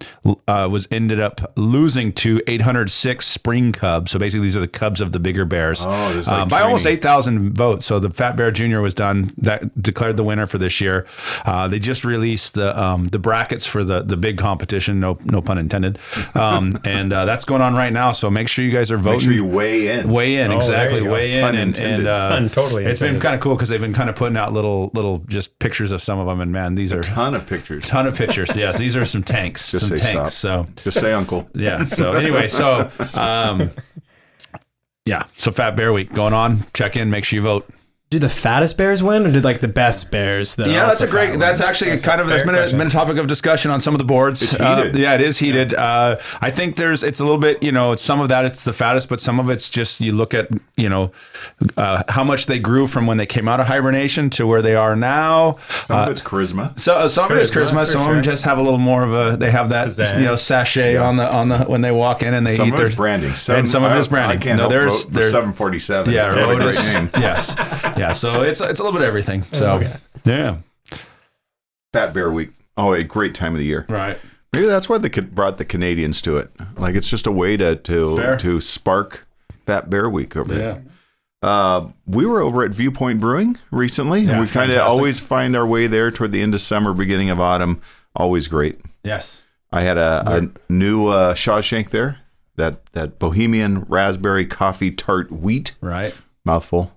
uh, 0.49 0.69
was 0.71 0.89
ended 0.91 1.21
up 1.21 1.53
losing 1.57 2.13
to 2.15 2.41
806 2.47 3.27
spring 3.27 3.73
cubs. 3.73 4.11
So 4.11 4.19
basically, 4.19 4.47
these 4.47 4.57
are 4.57 4.61
the 4.61 4.69
cubs 4.69 5.01
of 5.01 5.13
the 5.13 5.21
bigger 5.21 5.45
bears. 5.45 5.83
Oh, 5.85 6.13
there's 6.13 6.27
Uh, 6.29 6.45
by 6.47 6.61
almost 6.63 6.87
8,000 6.87 7.55
votes. 7.55 7.85
So 7.87 7.99
the 7.99 8.11
Fat 8.11 8.37
Bear 8.37 8.51
Junior 8.51 8.81
was 8.81 8.95
done 8.95 9.33
that 9.39 9.81
declared 9.81 10.17
the 10.17 10.25
winner 10.25 10.47
for 10.47 10.59
this 10.59 10.81
year. 10.81 11.07
Uh, 11.45 11.69
they 11.69 11.79
just 11.79 12.05
released 12.05 12.55
the 12.55 12.79
um, 12.81 13.07
the 13.09 13.19
brackets 13.19 13.67
for 13.67 13.85
the 13.85 14.03
the 14.03 14.17
big 14.17 14.39
competition. 14.39 14.99
No 15.01 15.19
no 15.25 15.41
pun 15.43 15.59
intended. 15.59 15.99
Um, 16.35 16.79
and 16.85 17.13
uh, 17.13 17.25
that's 17.27 17.45
going 17.45 17.63
on 17.63 17.75
right 17.75 17.93
now. 17.93 18.13
So 18.13 18.31
make 18.31 18.49
sure 18.49 18.65
you 18.65 18.71
guys 18.71 18.91
are 18.91 18.97
voting. 18.99 19.19
Make 19.19 19.23
sure 19.25 19.33
you 19.33 19.47
weigh 19.47 19.89
in. 19.89 20.11
Weigh 20.11 20.37
in 20.37 20.51
Oh, 20.53 20.57
exactly. 20.57 21.01
there 21.01 21.03
you 21.03 21.09
go. 21.09 21.13
Weigh 21.15 21.33
in 21.39 21.45
and, 21.45 21.57
Unintended. 21.57 21.99
and 22.01 22.09
uh, 22.09 22.37
Un- 22.37 22.49
totally 22.49 22.85
It's 22.87 23.01
been 23.01 23.21
kind 23.21 23.35
of 23.35 23.41
cool 23.41 23.55
because 23.55 23.69
they've 23.69 23.81
been 23.81 23.93
kind 23.95 24.09
of 24.11 24.17
putting 24.17 24.37
out 24.37 24.53
little 24.53 24.91
little 24.95 25.19
just 25.29 25.59
pictures 25.59 25.93
of 25.93 26.01
some 26.01 26.19
of 26.19 26.27
them, 26.27 26.41
and 26.41 26.51
man, 26.53 26.75
these 26.75 26.93
are 26.93 27.03
Ton 27.11 27.35
of 27.35 27.47
pictures. 27.47 27.85
ton 27.85 28.07
of 28.07 28.17
pictures. 28.17 28.57
yes, 28.57 28.79
these 28.79 28.97
are 28.97 29.05
some 29.05 29.23
tanks. 29.23 29.71
Just 29.71 29.89
some 29.89 29.97
say 29.97 30.15
tanks. 30.15 30.35
stop. 30.35 30.67
So 30.67 30.83
Just 30.83 31.01
say 31.01 31.13
uncle. 31.13 31.49
yeah. 31.55 31.85
So 31.85 32.13
anyway, 32.13 32.49
so 32.49 32.91
um, 33.15 33.71
yeah. 35.05 35.25
So 35.37 35.51
Fat 35.51 35.77
Bear 35.77 35.93
Week 35.93 36.13
going 36.13 36.33
on. 36.35 36.65
Check 36.75 36.97
in. 36.97 37.11
Make 37.11 37.25
sure 37.25 37.37
you 37.37 37.43
vote. 37.43 37.69
Did 38.11 38.23
the 38.23 38.29
fattest 38.29 38.77
bears 38.77 39.05
win, 39.05 39.25
or 39.25 39.31
did 39.31 39.45
like 39.45 39.61
the 39.61 39.69
best 39.69 40.11
bears? 40.11 40.57
That 40.57 40.67
Yeah, 40.67 40.87
that's 40.87 41.01
a 41.01 41.07
great. 41.07 41.27
fat 41.27 41.31
win? 41.31 41.39
That's 41.39 41.61
actually 41.61 41.97
kind 42.01 42.21
of 42.21 42.27
that's 42.27 42.43
fair 42.43 42.53
been 42.53 42.75
a, 42.75 42.77
been 42.77 42.87
a 42.89 42.91
topic 42.91 43.19
of 43.19 43.29
discussion 43.29 43.71
on 43.71 43.79
some 43.79 43.95
of 43.95 43.99
the 44.01 44.05
boards. 44.05 44.43
It's 44.43 44.59
Uh, 44.59 44.91
yeah, 44.95 45.15
it 45.15 45.21
is 45.21 45.39
heated. 45.39 45.75
Uh, 45.75 46.17
I 46.41 46.51
think 46.51 46.75
there's 46.75 47.05
it's 47.05 47.21
a 47.21 47.23
little 47.25 47.39
bit. 47.39 47.63
You 47.63 47.71
know, 47.71 47.95
some 47.95 48.21
of 48.21 48.29
that 48.29 48.45
it's 48.45 48.65
the 48.65 48.73
fattest, 48.73 49.09
but 49.09 49.21
some 49.21 49.39
of 49.39 49.49
it's 49.49 49.71
just 49.71 50.01
you 50.01 50.11
look 50.11 50.35
at 50.35 50.49
you 50.77 50.89
know 50.89 51.13
uh, 51.77 52.03
how 52.09 52.25
much 52.25 52.47
they 52.47 52.59
grew 52.59 52.89
from 52.89 53.07
when 53.07 53.17
they 53.17 53.27
came 53.27 53.47
out 53.47 53.61
of 53.61 53.69
hibernation 53.69 54.29
to 54.31 54.45
where 54.45 54.61
they 54.61 54.75
are 54.75 54.97
now. 54.97 55.59
Some 55.69 55.97
Uh, 55.97 56.03
of 56.07 56.09
it's 56.11 56.23
charisma. 56.23 56.77
so 56.77 56.97
uh, 56.97 57.07
some 57.09 57.27
of 57.31 57.39
it 57.39 57.41
is 57.41 57.53
Charisma, 57.53 57.75
charisma. 57.75 57.79
for 57.79 57.87
Some 57.87 58.01
of 58.03 58.09
them 58.09 58.23
just 58.25 58.43
have 58.43 58.59
a 58.59 58.63
little 58.63 58.81
more 58.81 59.05
of 59.05 59.15
a. 59.15 59.37
They 59.37 59.53
have 59.53 59.69
that 59.69 59.87
Pizzazz. 59.87 60.19
you 60.19 60.25
know 60.25 60.35
sachet 60.35 60.97
on 60.97 61.15
the 61.15 61.33
on 61.33 61.49
the 61.51 61.59
when 61.61 61.83
they 61.83 61.93
walk 61.93 62.25
in 62.25 62.35
and 62.35 62.45
they 62.45 62.57
Some 62.57 62.67
eat 62.67 62.71
of 62.73 62.79
their 62.79 62.87
it's 62.89 62.97
branding. 62.97 63.31
and 63.51 63.71
some 63.71 63.85
of 63.85 63.93
it 63.93 63.99
is 63.99 64.09
I- 64.09 64.11
branding. 64.11 64.39
I 64.41 64.43
can't 64.43 64.57
no, 64.57 64.63
help 64.65 64.73
there's 64.73 65.05
vote 65.05 65.13
for 65.13 65.15
there's 65.21 65.31
747. 65.31 66.13
yeah, 66.13 66.35
What 66.45 66.61
a 66.61 66.65
great 66.65 66.75
name. 66.95 67.11
yes, 67.21 67.55
yeah. 68.01 68.13
So 68.13 68.43
it's 68.43 68.61
it's 68.61 68.81
a 68.81 68.83
little 68.83 68.99
bit 68.99 69.03
of 69.03 69.09
everything. 69.09 69.43
So 69.53 69.75
Okay. 69.77 69.97
yeah, 70.25 70.59
Fat 71.93 72.15
Bear 72.15 72.31
Week. 72.31 72.51
Oh, 72.77 72.93
a 72.93 73.03
great 73.03 73.35
time 73.35 73.53
of 73.53 73.59
the 73.59 73.67
year. 73.67 73.87
right. 73.89 74.19
Maybe 74.53 74.67
that's 74.67 74.89
why 74.89 74.99
they 74.99 75.09
brought 75.09 75.59
the 75.59 75.65
Canadians 75.65 76.21
to 76.23 76.37
it. 76.37 76.51
Like 76.77 76.97
it's 76.97 77.09
just 77.09 77.27
a 77.29 77.33
way 77.33 77.57
to 77.57 77.77
to 77.77 78.17
Fair. 78.17 78.37
to 78.39 78.61
spark 78.61 79.27
Fat 79.67 79.89
Bear 79.89 80.11
Week 80.11 80.37
over 80.37 80.53
Yeah. 80.53 80.59
there. 80.59 80.83
Uh, 81.43 81.89
we 82.07 82.27
were 82.27 82.41
over 82.43 82.65
at 82.65 82.71
Viewpoint 82.73 83.21
Brewing 83.21 83.57
recently. 83.71 84.23
Yeah, 84.23 84.41
we 84.41 84.47
kind 84.47 84.71
of 84.73 84.79
always 84.79 85.21
find 85.21 85.57
our 85.57 85.67
way 85.67 85.87
there 85.87 86.11
toward 86.11 86.33
the 86.33 86.43
end 86.43 86.53
of 86.55 86.61
summer, 86.61 86.93
beginning 86.93 87.31
of 87.31 87.41
autumn. 87.41 87.81
Always 88.15 88.47
great. 88.49 88.79
Yes. 89.05 89.43
I 89.73 89.83
had 89.83 89.97
a, 89.97 90.23
a 90.27 90.73
new 90.73 91.07
uh, 91.09 91.35
Shawshank 91.35 91.91
there. 91.91 92.19
That 92.57 92.85
that 92.93 93.19
Bohemian 93.19 93.83
raspberry 93.89 94.45
coffee 94.45 94.91
tart 94.91 95.31
wheat 95.33 95.75
Right. 95.81 96.13
mouthful, 96.45 96.93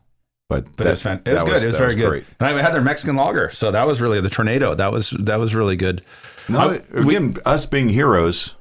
but 0.62 0.66
But 0.78 0.84
that, 0.84 0.86
it 0.88 0.92
was 0.92 1.02
fan- 1.02 1.22
It 1.26 1.34
was 1.34 1.44
good. 1.44 1.64
it 1.64 1.66
was 1.68 1.78
very 1.78 1.96
good. 1.96 2.10
great. 2.10 2.24
And 2.40 2.48
I 2.58 2.62
had 2.62 2.74
their 2.74 2.82
Mexican 2.82 3.16
lager, 3.16 3.50
so 3.50 3.72
that 3.72 3.88
was 3.88 4.02
really 4.02 4.22
the 4.22 4.30
tornado. 4.30 4.74
That 4.76 4.92
was 4.92 5.12
that 5.20 5.40
was 5.40 5.56
really 5.56 5.76
good. 5.76 6.02
No, 6.50 6.60
I- 6.60 6.82
again, 7.00 7.38
us 7.46 7.66
being 7.66 7.90
heroes 7.90 8.56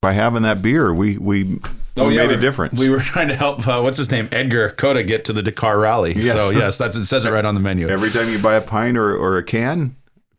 by 0.00 0.12
having 0.12 0.42
that 0.42 0.62
beer, 0.62 0.92
we 0.94 1.18
we, 1.18 1.58
we 1.96 2.16
made 2.16 2.30
a 2.30 2.36
difference. 2.36 2.80
Oh, 2.80 2.84
We 2.84 2.90
were 2.90 3.00
trying 3.12 3.28
to 3.28 3.36
help. 3.36 3.66
Uh, 3.66 3.80
what's 3.80 3.96
his 3.98 4.10
name? 4.10 4.28
Edgar 4.32 4.70
Cota 4.70 5.02
get 5.02 5.24
to 5.26 5.32
the 5.32 5.42
Dakar 5.42 5.78
Rally. 5.78 6.14
Yes. 6.14 6.32
So 6.34 6.50
yes, 6.50 6.78
that's 6.78 6.96
it 6.96 7.06
says 7.06 7.24
it 7.24 7.32
right 7.32 7.44
on 7.44 7.54
the 7.54 7.60
menu. 7.60 7.88
Every 7.88 8.10
time 8.10 8.28
you 8.30 8.38
buy 8.38 8.54
a 8.54 8.60
pint 8.60 8.96
or, 8.96 9.14
or 9.16 9.38
a 9.38 9.42
can, 9.42 9.96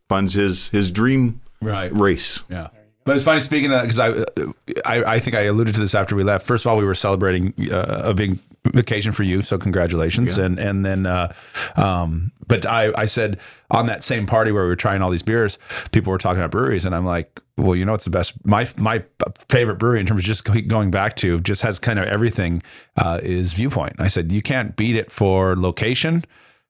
funds 0.10 0.34
his 0.34 0.70
his 0.70 0.92
dream 0.92 1.42
right. 1.62 1.92
race. 1.94 2.44
Yeah. 2.50 2.68
But 3.04 3.16
it's 3.16 3.24
funny 3.26 3.40
speaking 3.40 3.72
of 3.72 3.78
that 3.78 3.84
because 3.84 4.00
I, 4.00 4.94
I 5.00 5.16
I 5.16 5.20
think 5.20 5.36
I 5.36 5.44
alluded 5.44 5.74
to 5.76 5.80
this 5.80 5.96
after 5.96 6.14
we 6.16 6.24
left. 6.24 6.46
First 6.46 6.66
of 6.66 6.72
all, 6.72 6.78
we 6.78 6.84
were 6.84 6.94
celebrating 6.96 7.54
uh, 7.72 8.02
a 8.04 8.14
big 8.14 8.38
vacation 8.74 9.12
for 9.12 9.24
you, 9.24 9.42
so 9.42 9.58
congratulations. 9.58 10.38
And 10.38 10.60
and 10.60 10.86
then, 10.86 11.06
uh, 11.06 11.34
um, 11.76 12.32
but 12.48 12.66
I 12.66 12.92
I 12.96 13.06
said 13.06 13.40
on 13.70 13.88
that 13.88 14.04
same 14.04 14.26
party 14.26 14.52
where 14.52 14.64
we 14.64 14.70
were 14.70 14.76
trying 14.76 15.02
all 15.02 15.10
these 15.10 15.24
beers, 15.24 15.58
people 15.92 16.12
were 16.12 16.18
talking 16.18 16.40
about 16.40 16.52
breweries, 16.52 16.86
and 16.86 16.96
I'm 16.96 17.06
like, 17.06 17.42
well, 17.58 17.76
you 17.76 17.86
know, 17.86 17.92
what's 17.92 18.06
the 18.06 18.10
best. 18.10 18.34
My 18.46 18.68
my 18.78 19.04
favorite 19.50 19.78
brewery 19.78 20.00
in 20.00 20.06
terms 20.06 20.20
of 20.20 20.26
just 20.26 20.44
going 20.68 20.92
back 20.92 21.16
to 21.18 21.40
just 21.42 21.62
has 21.62 21.80
kind 21.80 22.00
of 22.00 22.06
everything 22.06 22.64
uh, 22.96 23.20
is 23.24 23.54
Viewpoint. 23.54 23.96
I 24.00 24.08
said 24.08 24.32
you 24.32 24.42
can't 24.42 24.76
beat 24.76 24.96
it 24.96 25.12
for 25.12 25.56
location 25.56 26.24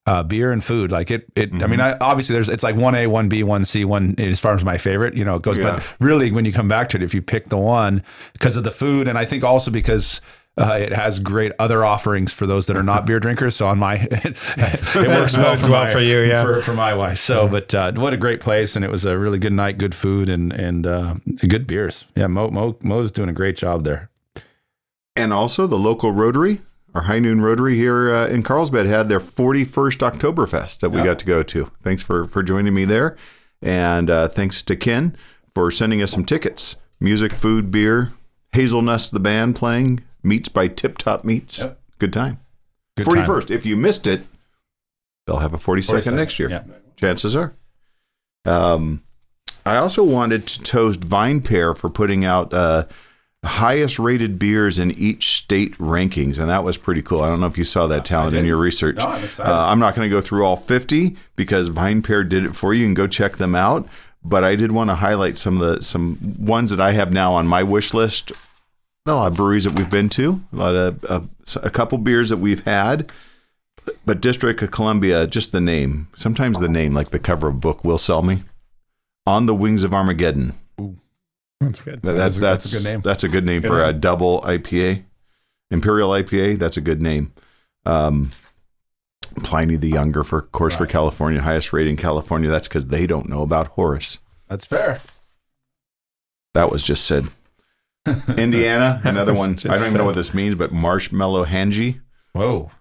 uh, 0.08 0.24
beer 0.24 0.54
and 0.54 0.64
food. 0.64 0.92
Like 0.92 1.12
it, 1.12 1.28
it. 1.36 1.52
I 1.62 1.68
mean, 1.68 1.82
I, 1.82 1.98
obviously, 2.00 2.34
there's 2.34 2.48
it's 2.50 2.64
like 2.64 2.76
one 2.76 2.96
A, 2.96 3.08
one 3.08 3.28
B, 3.28 3.44
one 3.44 3.66
C, 3.66 3.84
one 3.84 4.16
as 4.18 4.40
far 4.40 4.56
as 4.56 4.64
my 4.64 4.78
favorite. 4.78 5.16
You 5.16 5.26
know, 5.26 5.36
it 5.36 5.42
goes. 5.42 5.58
Yeah. 5.58 5.76
But 5.76 5.96
really, 6.00 6.32
when 6.32 6.46
you 6.46 6.54
come 6.54 6.70
back 6.70 6.90
to 6.90 6.98
it, 6.98 7.04
if 7.04 7.14
you 7.14 7.22
pick 7.22 7.50
the 7.50 7.58
one 7.58 8.02
because 8.32 8.56
of 8.56 8.64
the 8.64 8.72
food, 8.72 9.08
and 9.08 9.18
I 9.18 9.26
think 9.26 9.44
also 9.44 9.70
because. 9.70 10.22
Uh, 10.58 10.74
it 10.82 10.92
has 10.92 11.20
great 11.20 11.52
other 11.60 11.86
offerings 11.86 12.34
for 12.34 12.48
those 12.48 12.66
that 12.66 12.76
are 12.76 12.84
not 12.84 13.06
beer 13.06 13.20
drinkers. 13.20 13.56
So 13.56 13.68
on 13.68 13.78
my, 13.78 13.96
it, 14.12 14.26
works 14.96 15.38
well, 15.38 15.56
for, 15.56 15.70
well 15.70 15.84
my- 15.86 15.92
for 15.92 16.00
you, 16.00 16.22
yeah. 16.22 16.44
for, 16.44 16.62
for 16.62 16.74
my 16.74 16.96
wife. 16.96 17.20
So, 17.20 17.48
but 17.48 17.74
uh, 17.76 17.92
what 17.94 18.14
a 18.14 18.18
great 18.18 18.42
place, 18.42 18.76
and 18.76 18.84
it 18.84 18.90
was 18.90 19.06
a 19.06 19.20
really 19.20 19.38
good 19.38 19.54
night, 19.54 19.78
good 19.78 19.94
food, 19.94 20.30
and 20.30 20.52
and 20.52 20.88
uh, 20.88 21.16
good 21.48 21.68
beers. 21.68 22.06
Yeah, 22.16 22.28
Mo, 22.28 22.50
Mo 22.50 22.78
Mo's 22.82 23.12
doing 23.12 23.30
a 23.30 23.34
great 23.34 23.56
job 23.56 23.84
there. 23.84 24.10
And 25.16 25.32
also 25.32 25.68
the 25.68 25.78
local 25.78 26.12
Rotary, 26.12 26.62
our 26.96 27.04
High 27.04 27.20
Noon 27.20 27.42
Rotary 27.42 27.76
here 27.76 28.12
uh, 28.12 28.28
in 28.28 28.42
Carlsbad 28.42 28.86
had 28.88 29.10
their 29.10 29.20
41st 29.20 30.12
Oktoberfest 30.12 30.80
that 30.80 30.90
we 30.90 31.04
got 31.04 31.20
to 31.20 31.26
go 31.26 31.44
to. 31.44 31.72
Thanks 31.84 32.02
for 32.02 32.26
for 32.26 32.42
joining 32.42 32.74
me 32.74 32.86
there, 32.86 33.16
and 33.62 34.10
uh, 34.10 34.28
thanks 34.28 34.64
to 34.64 34.76
Ken 34.76 35.16
for 35.54 35.70
sending 35.70 36.02
us 36.02 36.12
some 36.12 36.26
tickets. 36.26 36.78
Music, 37.00 37.32
food, 37.32 37.70
beer, 37.70 38.14
Hazelnuts, 38.54 39.12
the 39.12 39.20
band 39.20 39.56
playing, 39.56 40.00
Meats 40.24 40.50
by 40.50 40.68
Tip 40.68 40.98
Top 40.98 41.24
Meats. 41.24 41.60
Yep. 41.60 41.80
Good 42.00 42.14
time. 42.14 42.40
Good 42.96 43.06
time. 43.06 43.26
41st. 43.26 43.52
If 43.52 43.66
you 43.66 43.76
missed 43.76 44.08
it, 44.08 44.22
they'll 45.26 45.40
have 45.40 45.54
a 45.54 45.58
42nd, 45.58 46.02
42nd, 46.04 46.14
next 46.16 46.40
year. 46.40 46.50
yeah. 46.50 46.64
Chances 46.96 47.36
are. 47.36 47.54
Um, 48.46 49.02
I 49.66 49.78
also 49.78 50.04
wanted 50.04 50.48
to 50.48 50.64
toast 50.64 51.04
Vine 51.04 51.42
Pair 51.42 51.74
for 51.74 51.90
putting 51.90 52.24
out 52.26 52.54
uh, 52.54 52.86
highest 53.44 54.00
rated 54.00 54.40
beers 54.40 54.80
in 54.80 54.92
each 54.92 55.34
state 55.34 55.78
rankings, 55.78 56.40
and 56.40 56.50
that 56.50 56.64
was 56.64 56.78
pretty 56.78 57.02
cool. 57.02 57.22
I 57.22 57.30
don't 57.30 57.40
know 57.40 57.48
if 57.48 57.58
you 57.58 57.64
saw 57.66 57.86
that 57.88 58.06
talent 58.06 58.36
in 58.36 58.46
your 58.46 58.58
research. 58.58 58.98
No, 58.98 59.08
I'm 59.08 59.24
excited. 59.24 59.52
Uh, 59.52 59.68
I'm 59.68 59.80
not 59.80 59.94
going 59.96 60.10
to 60.10 60.16
go 60.16 60.22
through 60.22 60.46
all 60.46 60.56
50 60.56 61.16
because 61.36 61.68
Vine 61.68 62.02
Pair 62.02 62.24
did 62.24 62.46
it 62.46 62.56
for 62.56 62.74
you, 62.74 62.86
and 62.86 62.96
go 62.96 63.08
check 63.08 63.38
them 63.38 63.56
out. 63.56 63.88
But 64.24 64.44
I 64.44 64.56
did 64.56 64.72
want 64.72 64.90
to 64.90 64.96
highlight 64.96 65.38
some 65.38 65.62
of 65.62 65.68
the 65.76 65.82
some 65.84 66.36
ones 66.40 66.72
that 66.72 66.82
I 66.82 66.94
have 66.94 67.14
now 67.14 67.34
on 67.34 67.48
my 67.48 67.64
wish 67.64 67.94
list. 67.94 68.32
A 69.08 69.14
lot 69.14 69.32
of 69.32 69.38
breweries 69.38 69.64
that 69.64 69.74
we've 69.74 69.90
been 69.90 70.10
to, 70.10 70.42
a 70.52 70.56
lot 70.56 70.76
of 70.76 71.06
uh, 71.06 71.22
a 71.64 71.70
couple 71.70 71.98
beers 71.98 72.28
that 72.30 72.38
we've 72.38 72.64
had. 72.66 73.10
But 74.06 74.20
District 74.20 74.62
of 74.62 74.72
Columbia, 74.72 75.26
just 75.28 75.54
the 75.54 75.62
name. 75.62 76.10
Sometimes 76.18 76.60
the 76.60 76.68
name, 76.68 76.94
like 76.94 77.12
the 77.12 77.20
cover 77.20 77.48
of 77.48 77.56
a 77.56 77.58
book, 77.58 77.86
will 77.86 77.98
sell 77.98 78.22
me. 78.22 78.44
On 79.26 79.46
the 79.46 79.56
Wings 79.56 79.84
of 79.86 79.94
Armageddon. 79.94 80.54
That's 81.62 81.80
good. 81.82 82.02
That- 82.02 82.14
That's 82.18 82.38
that's 82.38 82.38
a- 82.38 82.40
that's, 82.40 82.64
that's 82.64 82.74
a 82.74 82.78
good 82.78 82.90
name. 82.92 83.02
That's 83.02 83.24
a 83.24 83.30
good 83.30 83.46
name 83.46 83.62
Good 83.62 83.68
for 83.70 83.82
a 83.82 83.94
double 83.94 84.42
IPA, 84.42 85.04
Imperial 85.72 86.10
IPA. 86.10 86.60
That's 86.60 86.76
a 86.78 86.82
good 86.82 87.02
name. 87.02 87.32
Um, 87.86 88.32
Pliny 89.44 89.78
the 89.78 89.88
Younger, 89.90 90.24
for 90.26 90.40
of 90.40 90.52
course, 90.52 90.76
for 90.76 90.86
California, 90.86 91.42
highest 91.42 91.72
rate 91.72 91.88
in 91.88 91.96
California. 91.96 92.50
That's 92.50 92.68
because 92.68 92.88
they 92.88 93.08
don't 93.08 93.30
know 93.30 93.42
about 93.42 93.68
Horace. 93.68 94.20
That's 94.50 94.66
fair. 94.66 95.00
That 96.54 96.70
was 96.72 96.84
just 96.84 97.06
said. 97.06 97.28
Indiana, 98.38 99.02
another 99.06 99.34
one. 99.34 99.52
I 99.66 99.78
don't 99.78 99.82
even 99.88 99.94
know 99.98 100.06
what 100.06 100.16
this 100.16 100.34
means, 100.34 100.56
but 100.56 100.72
Marshmallow 100.72 101.44
Handjee. 101.46 102.00
Whoa. 102.34 102.72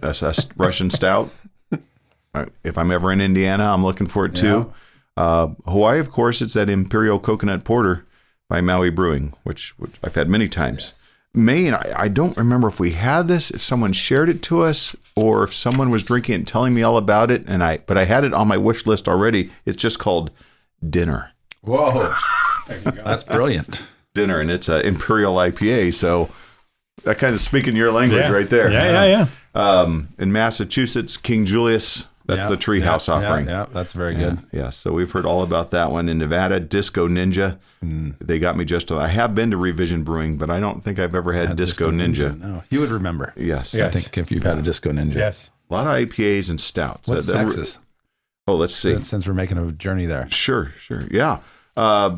That's 0.00 0.22
a 0.22 0.28
s- 0.28 0.48
Russian 0.56 0.90
stout. 0.90 1.30
If 2.62 2.76
I'm 2.76 2.90
ever 2.90 3.10
in 3.12 3.22
Indiana, 3.22 3.72
I'm 3.72 3.82
looking 3.82 4.06
for 4.06 4.26
it 4.26 4.34
too. 4.34 4.70
Uh, 5.16 5.48
Hawaii, 5.66 5.98
of 5.98 6.10
course, 6.10 6.42
it's 6.42 6.52
that 6.52 6.68
Imperial 6.68 7.18
Coconut 7.18 7.64
Porter 7.64 8.04
by 8.50 8.60
Maui 8.60 8.90
Brewing, 8.90 9.32
which, 9.42 9.70
which 9.78 9.92
I've 10.04 10.14
had 10.16 10.28
many 10.28 10.46
times. 10.46 10.98
Maine, 11.32 11.72
I, 11.72 11.92
I 11.96 12.08
don't 12.08 12.36
remember 12.36 12.68
if 12.68 12.78
we 12.78 12.90
had 12.90 13.26
this, 13.26 13.50
if 13.50 13.62
someone 13.62 13.94
shared 13.94 14.28
it 14.28 14.42
to 14.42 14.60
us, 14.60 14.94
or 15.14 15.44
if 15.44 15.54
someone 15.54 15.88
was 15.88 16.02
drinking 16.02 16.34
it 16.34 16.38
and 16.40 16.46
telling 16.46 16.74
me 16.74 16.82
all 16.82 16.98
about 16.98 17.30
it. 17.30 17.42
And 17.46 17.64
I, 17.64 17.78
but 17.78 17.96
I 17.96 18.04
had 18.04 18.22
it 18.22 18.34
on 18.34 18.48
my 18.48 18.58
wish 18.58 18.84
list 18.84 19.08
already. 19.08 19.50
It's 19.64 19.80
just 19.80 19.98
called 19.98 20.30
Dinner. 20.86 21.30
Whoa. 21.62 22.14
That's 22.68 23.22
brilliant. 23.24 23.80
Dinner, 24.16 24.40
and 24.40 24.50
it's 24.50 24.68
an 24.68 24.80
Imperial 24.80 25.34
IPA. 25.36 25.94
So 25.94 26.28
that 27.04 27.18
kind 27.18 27.34
of 27.34 27.40
speaking 27.40 27.76
your 27.76 27.92
language 27.92 28.22
Yeah. 28.24 28.32
right 28.32 28.48
there. 28.50 28.70
Yeah, 28.72 29.04
yeah, 29.04 29.04
yeah. 29.04 29.26
Um, 29.54 30.08
in 30.18 30.32
Massachusetts, 30.32 31.16
King 31.16 31.44
Julius. 31.46 32.06
That's 32.28 32.40
Yeah, 32.40 32.48
the 32.48 32.56
Treehouse 32.56 33.06
yeah, 33.06 33.14
offering. 33.14 33.46
Yeah, 33.46 33.60
yeah, 33.60 33.66
that's 33.70 33.92
very 33.92 34.16
good. 34.16 34.38
Yeah, 34.50 34.70
so 34.70 34.92
we've 34.92 35.12
heard 35.12 35.24
all 35.26 35.42
about 35.44 35.70
that 35.70 35.92
one 35.92 36.08
in 36.08 36.18
Nevada. 36.18 36.58
Disco 36.58 37.06
Ninja, 37.06 37.58
Mm. 37.84 38.14
they 38.20 38.40
got 38.40 38.56
me 38.56 38.64
just. 38.64 38.90
I 38.90 39.06
have 39.06 39.32
been 39.36 39.52
to 39.52 39.56
Revision 39.56 40.02
Brewing, 40.02 40.36
but 40.36 40.50
I 40.50 40.58
don't 40.58 40.82
think 40.82 40.98
I've 40.98 41.14
ever 41.14 41.32
had, 41.34 41.54
Disco, 41.54 41.92
Ninja. 41.92 42.36
No, 42.36 42.64
you 42.68 42.80
would 42.80 42.90
remember. 42.90 43.32
Yes, 43.36 43.76
I 43.76 43.90
think 43.90 44.18
if 44.18 44.32
you've 44.32 44.42
had 44.42 44.58
a 44.58 44.62
Disco 44.62 44.90
Ninja. 44.90 45.14
Yes. 45.14 45.50
a 45.70 45.74
lot 45.74 45.86
of 45.86 45.94
IPAs 45.94 46.50
and 46.50 46.60
stouts. 46.60 47.06
What's 47.08 47.28
Uh, 47.28 47.32
the- 47.32 47.38
Texas? 47.44 47.78
Oh, 48.48 48.56
let's 48.56 48.74
see. 48.74 49.00
Since 49.02 49.28
we're 49.28 49.34
making 49.34 49.58
a 49.58 49.70
journey 49.70 50.06
there. 50.06 50.26
Sure, 50.28 50.72
sure, 50.80 51.02
yeah. 51.12 51.38
Uh, 51.76 52.16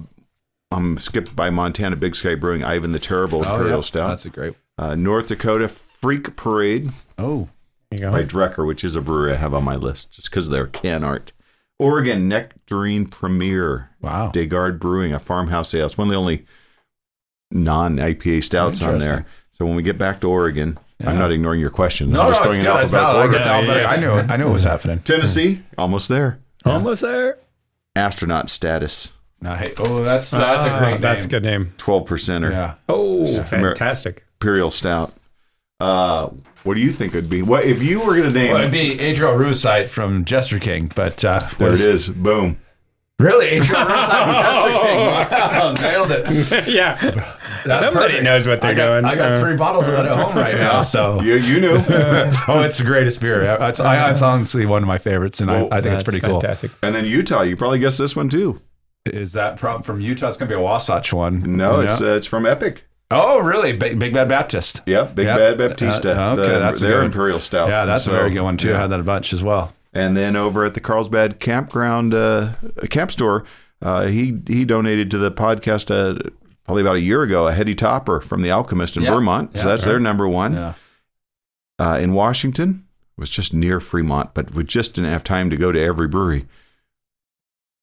I'm 0.71 0.99
skipped 0.99 1.35
by 1.35 1.51
Montana 1.51 1.97
Big 1.97 2.15
Sky 2.15 2.35
Brewing. 2.35 2.63
Ivan 2.63 2.93
the 2.93 2.99
Terrible 2.99 3.39
Imperial 3.43 3.75
Oh, 3.75 3.77
yeah. 3.77 3.83
Stout. 3.83 4.09
That's 4.09 4.27
a 4.27 4.31
great. 4.31 4.55
Uh, 4.77 4.95
North 4.95 5.29
Dakota 5.29 5.67
Freak 5.69 6.37
Parade 6.37 6.91
Oh, 7.17 7.49
There 7.91 8.07
you 8.07 8.13
by 8.13 8.23
go. 8.23 8.29
Drekker, 8.29 8.67
which 8.67 8.85
is 8.85 8.95
a 8.95 9.01
brewery 9.01 9.33
I 9.33 9.37
have 9.37 9.55
on 9.55 9.65
my 9.65 9.77
list 9.77 10.11
just 10.13 10.31
because 10.31 10.47
of 10.47 10.53
their 10.53 10.67
can 10.67 11.03
art. 11.05 11.33
Oregon 11.79 12.29
Nectarine 12.29 13.07
Premier. 13.07 13.91
wow. 14.01 14.31
de 14.31 14.47
Garde 14.47 14.79
Brewing, 14.79 15.13
a 15.13 15.19
farmhouse 15.19 15.73
ale. 15.75 15.87
It's 15.87 15.97
one 15.97 16.09
of 16.09 16.13
the 16.13 16.19
only 16.19 16.45
non 17.51 17.97
IPA 17.97 18.45
stouts 18.45 18.83
on 18.83 18.99
there. 18.99 19.27
So 19.53 19.65
when 19.65 19.75
we 19.75 19.83
get 19.83 19.97
back 19.99 20.21
to 20.21 20.29
Oregon, 20.29 20.79
I'm 21.05 21.19
not 21.19 21.33
ignoring 21.33 21.61
your 21.61 21.71
question. 21.71 22.11
No, 22.11 22.21
I'm 22.21 22.27
no, 22.27 22.31
just 22.33 22.41
it's 22.45 22.57
going 22.57 22.63
good. 22.65 22.77
in 22.79 22.85
It's 22.85 22.93
alphabetical 22.93 23.15
valid. 23.15 23.17
I, 23.17 23.25
order. 23.25 23.39
get 23.39 23.45
the 23.45 23.51
alphabet. 23.51 23.77
yes. 23.83 23.97
I 23.97 24.01
knew 24.01 24.13
it. 24.19 24.31
I 24.31 24.37
knew 24.37 24.49
it 24.49 24.53
was 24.53 24.65
happening. 24.65 24.99
Tennessee, 25.01 25.63
almost 25.79 26.09
there. 26.09 26.41
Almost 26.65 27.03
there. 27.03 27.39
Astronaut 27.97 28.51
status, 28.51 29.13
No, 29.41 29.55
hey, 29.55 29.73
oh, 29.79 30.03
that's 30.03 30.31
that's 30.31 30.65
a 30.65 30.71
Ah, 30.73 30.79
great. 30.79 31.01
That's 31.01 31.25
a 31.25 31.29
name. 31.29 31.31
good 31.31 31.43
name. 31.45 31.73
12 31.79 32.05
percenter, 32.09 32.51
Yeah. 32.51 32.75
Oh, 32.89 33.25
fantastic. 33.27 34.25
Imperial 34.41 34.71
Stout. 34.71 35.13
Uh, 35.81 36.31
what 36.65 36.75
do 36.75 36.81
you 36.81 36.91
think 36.93 37.15
it'd 37.15 37.31
be? 37.31 37.43
What 37.43 37.65
if 37.65 37.83
you 37.83 38.01
were 38.01 38.17
going 38.17 38.33
to 38.33 38.35
name 38.35 38.51
Well, 38.53 38.61
it'd 38.61 38.73
be 38.73 38.97
Atrial 38.97 39.39
Rubicite 39.39 39.89
from 39.89 40.25
Jester 40.25 40.59
King, 40.59 40.91
but 40.95 41.25
uh, 41.25 41.41
There 41.59 41.73
it 41.73 41.81
is. 41.81 42.09
Boom. 42.09 42.59
Really, 43.21 43.47
Atrial 43.61 43.87
Rubicite 43.87 44.25
from 44.25 44.35
Jester 44.35 44.71
King. 44.87 44.99
Wow, 44.99 45.73
nailed 45.75 46.11
it. 46.11 46.69
yeah. 46.69 46.97
That's 47.65 47.85
Somebody 47.85 48.09
perfect. 48.15 48.25
knows 48.25 48.47
what 48.49 48.61
they're 48.61 48.71
I 48.71 48.75
got, 48.75 48.87
doing. 48.87 49.05
I 49.05 49.15
got 49.15 49.33
Uh, 49.33 49.41
three 49.41 49.57
bottles 49.57 49.87
of 49.87 49.93
that 49.93 50.07
at 50.07 50.17
home 50.19 50.37
right 50.37 50.55
now. 50.55 50.83
So, 50.83 51.21
You, 51.23 51.37
you 51.37 51.61
knew. 51.61 51.77
oh, 52.49 52.63
it's 52.65 52.79
the 52.79 52.85
greatest 52.85 53.21
beer. 53.21 53.43
It's, 53.61 53.79
I, 53.81 54.11
it's 54.11 54.23
honestly 54.23 54.67
one 54.67 54.83
of 54.83 54.89
my 54.89 54.99
favorites, 54.99 55.41
and 55.41 55.49
Well, 55.51 55.69
I, 55.73 55.79
I 55.79 55.81
think 55.81 55.95
it's 55.95 56.03
That's 56.03 56.05
pretty 56.05 56.21
cool. 56.21 56.41
fantastic. 56.41 56.73
and 56.83 56.93
then 56.95 57.05
Utah, 57.05 57.43
you 57.43 57.57
probably 57.57 57.79
guessed 57.79 57.99
this 57.99 58.17
one 58.17 58.29
too. 58.29 58.61
Is 59.09 59.33
that 59.33 59.59
from, 59.59 59.83
from 59.83 60.01
Utah? 60.01 60.29
It's 60.29 60.37
going 60.37 60.49
to 60.49 60.55
be 60.57 60.61
a 60.61 60.63
Wasatch 60.63 61.13
one. 61.13 61.57
No, 61.57 61.81
Yeah. 61.81 61.87
it's 61.93 62.01
uh, 62.01 62.15
it's 62.17 62.27
from 62.27 62.47
Epic. 62.47 62.85
oh, 63.11 63.39
really? 63.41 63.73
Big, 63.77 63.99
Big 63.99 64.13
Bad 64.13 64.29
Baptist. 64.29 64.83
Yep, 64.87 65.15
Big 65.15 65.27
Yep. 65.27 65.39
Bad 65.39 65.59
Baptista. 65.59 66.11
Uh, 66.21 66.33
okay, 66.35 66.43
the- 66.53 66.59
that's 66.59 66.81
their 66.81 67.03
Imperial 67.03 67.41
Stout. 67.41 67.69
Yeah, 67.69 67.85
that's 67.85 68.05
So, 68.05 68.13
a 68.13 68.17
very 68.17 68.31
good 68.31 68.43
one 68.43 68.57
too. 68.57 68.69
yeah. 68.69 68.77
I 68.77 68.81
had 68.81 68.91
that 68.91 69.01
a 69.01 69.05
bunch 69.05 69.33
as 69.33 69.43
well. 69.43 69.73
And 69.95 70.17
then 70.17 70.37
over 70.37 70.65
at 70.67 70.75
the 70.75 70.81
Carlsbad 70.81 71.41
Campground 71.41 72.13
uh, 72.15 72.51
Camp 72.91 73.11
Store, 73.11 73.45
uh, 73.81 74.07
he 74.07 74.39
he 74.47 74.65
donated 74.65 75.11
to 75.13 75.19
the 75.19 75.31
podcast 75.33 75.91
uh, 75.91 76.19
probably 76.65 76.83
about 76.83 76.97
a 76.97 77.01
year 77.01 77.23
ago 77.23 77.47
a 77.49 77.53
Heady 77.53 77.75
Topper 77.75 78.21
from 78.21 78.43
the 78.43 78.51
Alchemist 78.51 78.97
in 78.99 79.03
Yeah. 79.05 79.15
Vermont. 79.15 79.57
So 79.57 79.67
that's 79.67 79.85
their 79.85 79.99
number 79.99 80.29
one. 80.29 80.53
Yeah. 80.53 80.75
Uh, 81.79 81.97
in 82.01 82.13
Washington, 82.13 82.85
it 83.17 83.21
was 83.21 83.31
just 83.31 83.55
near 83.55 83.81
Fremont, 83.81 84.35
but 84.35 84.53
we 84.55 84.65
just 84.65 84.95
didn't 84.95 85.11
have 85.11 85.25
time 85.25 85.49
to 85.51 85.57
go 85.57 85.73
to 85.73 85.81
every 85.81 86.09
brewery. 86.09 86.47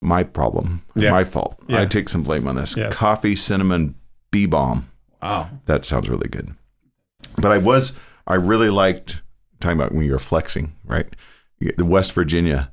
My 0.05 0.23
problem, 0.23 0.83
Yeah. 0.95 1.11
my 1.11 1.23
fault. 1.23 1.59
I 1.69 1.85
take 1.85 2.09
some 2.09 2.21
blame 2.23 2.47
on 2.47 2.55
this. 2.55 2.77
Yes. 2.77 2.93
Coffee 2.95 3.35
cinnamon 3.35 3.95
bee 4.31 4.45
balm. 4.45 4.87
Wow. 5.21 5.49
That 5.65 5.83
sounds 5.83 6.07
really 6.09 6.27
good. 6.27 6.53
But 7.37 7.51
I 7.51 7.57
was, 7.57 7.93
I 8.27 8.35
really 8.35 8.69
liked 8.69 9.23
talking 9.59 9.79
about 9.79 9.93
when 9.93 10.05
you're 10.05 10.19
flexing, 10.19 10.73
right? 10.85 11.07
The 11.59 11.85
West 11.85 12.13
Virginia, 12.13 12.71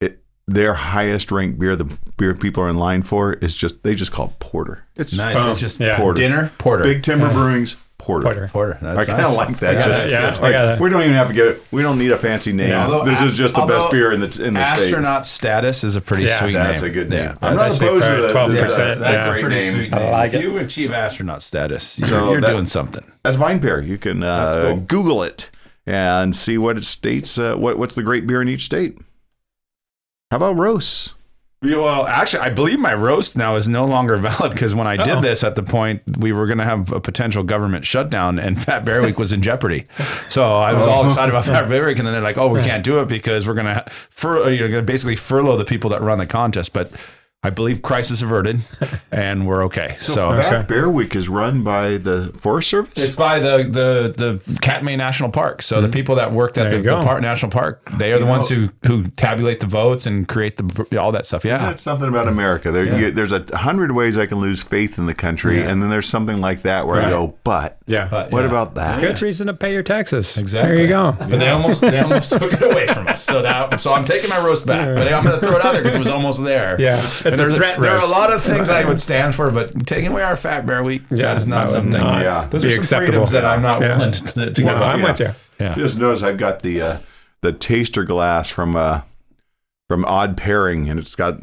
it, 0.00 0.24
their 0.48 0.74
highest 0.74 1.30
ranked 1.30 1.58
beer, 1.60 1.76
the 1.76 1.96
beer 2.16 2.34
people 2.34 2.64
are 2.64 2.68
in 2.68 2.76
line 2.76 3.02
for, 3.02 3.34
is 3.34 3.54
just 3.54 3.82
they 3.84 3.94
just 3.94 4.10
call 4.10 4.26
it 4.30 4.38
porter. 4.40 4.84
It's 4.96 5.16
Nice. 5.16 5.36
Oh, 5.38 5.52
it's 5.52 5.60
just 5.60 5.78
yeah. 5.78 5.96
Porter. 5.96 6.20
dinner 6.20 6.52
porter. 6.58 6.82
Big 6.82 7.02
Timber 7.04 7.32
Brewing's 7.32 7.76
porter. 8.04 8.24
Porter. 8.24 8.48
porter. 8.52 8.78
That's 8.82 9.00
I 9.00 9.04
kind 9.04 9.20
of 9.22 9.28
nice. 9.30 9.36
like 9.36 9.58
that. 9.60 9.74
Yeah, 9.74 9.80
just 9.84 10.10
yeah, 10.10 10.18
I 10.26 10.40
like, 10.40 10.52
got 10.52 10.68
it. 10.76 10.80
we 10.80 10.90
don't 10.90 11.02
even 11.02 11.14
have 11.14 11.28
to 11.28 11.34
get. 11.34 11.62
We 11.72 11.82
don't 11.82 11.98
need 11.98 12.12
a 12.12 12.18
fancy 12.18 12.52
name. 12.52 12.68
Yeah. 12.68 12.84
Although 12.86 13.04
this 13.04 13.20
is 13.20 13.36
just 13.36 13.54
the 13.56 13.64
best 13.66 13.90
beer 13.90 14.12
in 14.12 14.20
the 14.20 14.26
in 14.44 14.54
the 14.54 14.64
state. 14.74 14.84
Astronaut 14.84 15.26
status 15.26 15.82
is 15.84 15.96
a 15.96 16.00
pretty 16.00 16.24
Yeah. 16.24 16.40
sweet 16.40 16.52
That's 16.52 16.82
name. 16.82 16.90
a 16.90 16.94
good 16.94 17.10
name. 17.10 17.24
Yeah. 17.24 17.34
I'm 17.42 17.56
not 17.56 17.70
Especially 17.70 17.98
opposed 17.98 18.06
to 18.06 18.22
the, 18.22 18.28
12%, 18.28 18.98
that's 19.00 19.12
yeah. 19.24 19.24
a 19.24 19.30
great 19.30 19.40
pretty 19.44 19.56
name. 19.56 19.72
sweet 19.74 19.92
I 19.94 19.98
name. 19.98 20.12
like 20.12 20.28
if 20.34 20.40
it. 20.40 20.42
you 20.42 20.58
achieve 20.58 20.92
astronaut 20.92 21.42
status, 21.42 21.98
you're, 21.98 22.08
So 22.08 22.30
you're 22.32 22.40
that- 22.40 22.50
doing 22.50 22.66
something. 22.66 23.04
That's 23.22 23.36
Vine 23.36 23.58
Pair. 23.60 23.80
You 23.80 23.96
can 23.98 24.22
uh, 24.22 24.62
cool. 24.72 24.76
Google 24.80 25.22
it 25.22 25.50
and 25.86 26.34
see 26.34 26.58
what 26.58 26.76
it 26.78 26.84
states. 26.84 27.38
Uh, 27.38 27.56
what 27.56 27.78
what's 27.78 27.94
the 27.94 28.02
great 28.02 28.26
beer 28.26 28.40
in 28.42 28.48
each 28.48 28.64
state? 28.64 28.98
How 30.30 30.36
about 30.38 30.56
Rose? 30.56 31.14
Well, 31.64 32.06
actually, 32.06 32.40
I 32.40 32.50
believe 32.50 32.78
my 32.78 32.92
roast 32.92 33.36
now 33.36 33.56
is 33.56 33.66
no 33.66 33.84
longer 33.84 34.16
valid 34.18 34.52
because 34.52 34.74
when 34.74 34.86
I 34.86 34.96
did 34.96 35.08
Uh-oh. 35.08 35.22
this 35.22 35.42
at 35.42 35.56
the 35.56 35.62
point, 35.62 36.02
we 36.18 36.32
were 36.32 36.46
going 36.46 36.58
to 36.58 36.64
have 36.64 36.92
a 36.92 37.00
potential 37.00 37.42
government 37.42 37.86
shutdown 37.86 38.38
and 38.38 38.60
Fat 38.64 38.84
Bear 38.84 39.02
Week 39.02 39.18
was 39.18 39.32
in 39.32 39.42
jeopardy. 39.42 39.86
So 40.28 40.56
I 40.56 40.74
was 40.74 40.86
all 40.86 41.04
oh. 41.04 41.06
excited 41.06 41.30
about 41.30 41.46
Fat 41.46 41.68
Bear 41.68 41.86
Week. 41.86 41.98
And 41.98 42.06
then 42.06 42.12
they're 42.12 42.22
like, 42.22 42.38
oh, 42.38 42.48
we 42.48 42.62
can't 42.62 42.84
do 42.84 43.00
it 43.00 43.08
because 43.08 43.48
we're 43.48 43.54
going 43.54 43.66
to 43.66 43.84
fur- 44.10 44.44
uh, 44.44 44.48
you're 44.48 44.68
going 44.68 44.84
to 44.84 44.86
basically 44.86 45.16
furlough 45.16 45.56
the 45.56 45.64
people 45.64 45.90
that 45.90 46.02
run 46.02 46.18
the 46.18 46.26
contest. 46.26 46.72
But 46.72 46.90
I 47.44 47.50
believe 47.50 47.82
crisis 47.82 48.22
averted 48.22 48.62
and 49.12 49.46
we're 49.46 49.64
okay. 49.66 49.96
So, 50.00 50.32
That 50.34 50.66
Bear 50.66 50.88
Week 50.88 51.14
is 51.14 51.28
run 51.28 51.62
by 51.62 51.98
the 51.98 52.32
Forest 52.40 52.70
Service. 52.70 52.92
it's 52.96 53.14
by 53.14 53.38
the 53.38 53.58
the 53.64 54.40
the 54.42 54.58
Katmai 54.60 54.96
National 54.96 55.30
Park. 55.30 55.60
So 55.60 55.80
the 55.80 55.86
mm-hmm. 55.86 55.92
people 55.92 56.14
that 56.16 56.32
worked 56.32 56.56
at 56.56 56.70
There 56.70 56.80
the, 56.80 56.90
you 56.90 56.96
the 56.96 57.06
park, 57.06 57.20
national 57.20 57.50
park, 57.50 57.82
they 57.98 58.12
are 58.12 58.18
the 58.18 58.26
ones 58.26 58.48
who 58.48 58.70
who 58.86 59.08
tabulate 59.08 59.60
the 59.60 59.66
votes 59.66 60.06
and 60.06 60.26
create 60.26 60.56
the 60.56 60.98
all 60.98 61.12
that 61.12 61.26
stuff. 61.26 61.44
Yeah. 61.44 61.58
That's 61.58 61.82
something 61.82 62.08
about 62.08 62.28
America. 62.28 62.70
There, 62.70 62.84
you, 62.84 63.10
there's 63.10 63.32
a 63.32 63.44
hundred 63.56 63.92
ways 63.92 64.16
I 64.16 64.24
can 64.24 64.40
lose 64.40 64.62
faith 64.62 64.98
in 64.98 65.04
the 65.04 65.14
country, 65.14 65.60
and 65.60 65.82
then 65.82 65.90
there's 65.90 66.08
something 66.08 66.38
like 66.38 66.62
that 66.62 66.86
where 66.86 67.02
I 67.02 67.10
go, 67.10 67.36
but 67.44 67.78
Yeah. 67.86 68.08
But, 68.10 68.30
what 68.30 68.40
yeah. 68.40 68.48
about 68.48 68.74
that? 68.76 69.00
Good 69.02 69.20
reason 69.20 69.48
to 69.48 69.54
pay 69.54 69.72
your 69.72 69.82
taxes. 69.82 70.38
Exactly. 70.38 70.76
There 70.76 70.82
you 70.82 70.88
go. 70.88 71.12
But 71.12 71.38
they 71.38 71.50
almost 71.50 71.82
they 71.82 72.00
almost 72.00 72.32
took 72.38 72.54
it 72.54 72.62
away 72.62 72.86
from 72.86 73.06
us. 73.08 73.22
So 73.22 73.42
that 73.42 73.80
so 73.80 73.92
I'm 73.92 74.04
taking 74.04 74.30
my 74.30 74.42
roast 74.42 74.66
back. 74.66 74.94
But 74.94 75.12
I'm 75.12 75.24
going 75.24 75.38
to 75.38 75.46
throw 75.46 75.56
it 75.56 75.64
out 75.64 75.72
there 75.72 75.82
because 75.82 75.96
it 75.96 76.00
was 76.00 76.08
almost 76.08 76.42
there. 76.42 76.80
Yeah. 76.80 76.94
It's 77.40 77.40
it's 77.40 77.46
And 77.46 77.50
a 77.50 77.54
a 77.54 77.56
threat 77.56 77.80
There 77.80 77.90
are 77.90 78.02
a 78.04 78.08
lot 78.08 78.32
of 78.32 78.42
things 78.42 78.68
I 78.70 78.84
would 78.84 79.00
stand 79.00 79.34
for, 79.34 79.50
but 79.50 79.86
taking 79.86 80.10
away 80.12 80.22
our 80.22 80.36
Fat 80.36 80.66
Bear 80.66 80.82
Week, 80.82 81.02
Yeah, 81.10 81.26
that 81.28 81.36
is 81.36 81.46
not 81.46 81.66
that 81.66 81.72
something. 81.72 82.00
not 82.00 82.22
Yeah. 82.22 82.46
Those 82.48 82.62
be 82.62 82.68
are 82.68 82.70
some 82.72 82.78
acceptable. 82.80 83.06
freedoms 83.12 83.30
that 83.32 83.44
I'm 83.44 83.62
not 83.62 83.80
Yeah. 83.82 83.96
willing 83.98 84.12
to, 84.12 84.22
to 84.46 84.50
give 84.50 84.64
No, 84.64 84.74
up. 84.74 84.82
I'm 84.94 85.00
yeah. 85.00 85.10
with 85.10 85.20
you. 85.20 85.34
Yeah. 85.60 85.74
Just 85.76 85.98
notice 85.98 86.22
I've 86.22 86.38
got 86.38 86.62
the 86.62 86.80
uh, 86.82 86.98
the 87.42 87.52
taster 87.52 88.04
glass 88.04 88.50
from 88.50 88.74
uh, 88.76 89.02
from 89.88 90.04
Odd 90.06 90.36
Pairing, 90.36 90.88
and 90.88 90.98
it's 90.98 91.14
got 91.14 91.38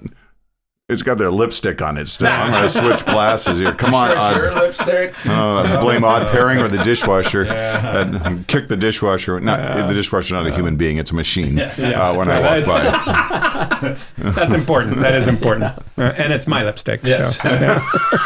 it's 0.92 1.02
got 1.02 1.18
their 1.18 1.32
lipstick 1.32 1.82
on 1.82 1.98
it 1.98 2.08
still. 2.10 2.28
I'm 2.28 2.52
gonna 2.52 2.70
switch 2.70 3.06
glasses 3.06 3.60
here. 3.60 3.74
Come 3.74 3.94
on, 3.94 4.10
Sure, 4.34 4.46
your 4.46 4.54
lipstick. 4.56 5.16
Uh, 5.26 5.82
blame 5.82 6.04
Odd 6.04 6.28
Pairing 6.32 6.60
or 6.60 6.68
the 6.68 6.84
dishwasher. 6.84 7.48
Uh, 7.48 8.38
kick 8.48 8.68
the 8.68 8.78
dishwasher. 8.78 9.40
Not 9.40 9.88
the 9.88 9.94
dishwasher, 9.94 10.36
not 10.36 10.46
a 10.48 10.54
human 10.54 10.76
being. 10.76 10.98
It's 10.98 11.12
a 11.12 11.16
machine. 11.16 11.58
Yeah, 11.58 11.74
uh, 12.04 12.16
when 12.16 12.30
I 12.30 12.60
walk 12.60 12.66
by. 13.82 13.98
That's 14.18 14.54
important. 14.54 14.98
That 14.98 15.16
is 15.16 15.28
important. 15.28 15.64
Uh, 15.66 15.76
and 16.18 16.34
it's 16.34 16.48
my 16.48 16.64
lipstick. 16.64 17.02
Yes. 17.04 17.40
So, 17.42 17.50
yeah. 17.50 17.82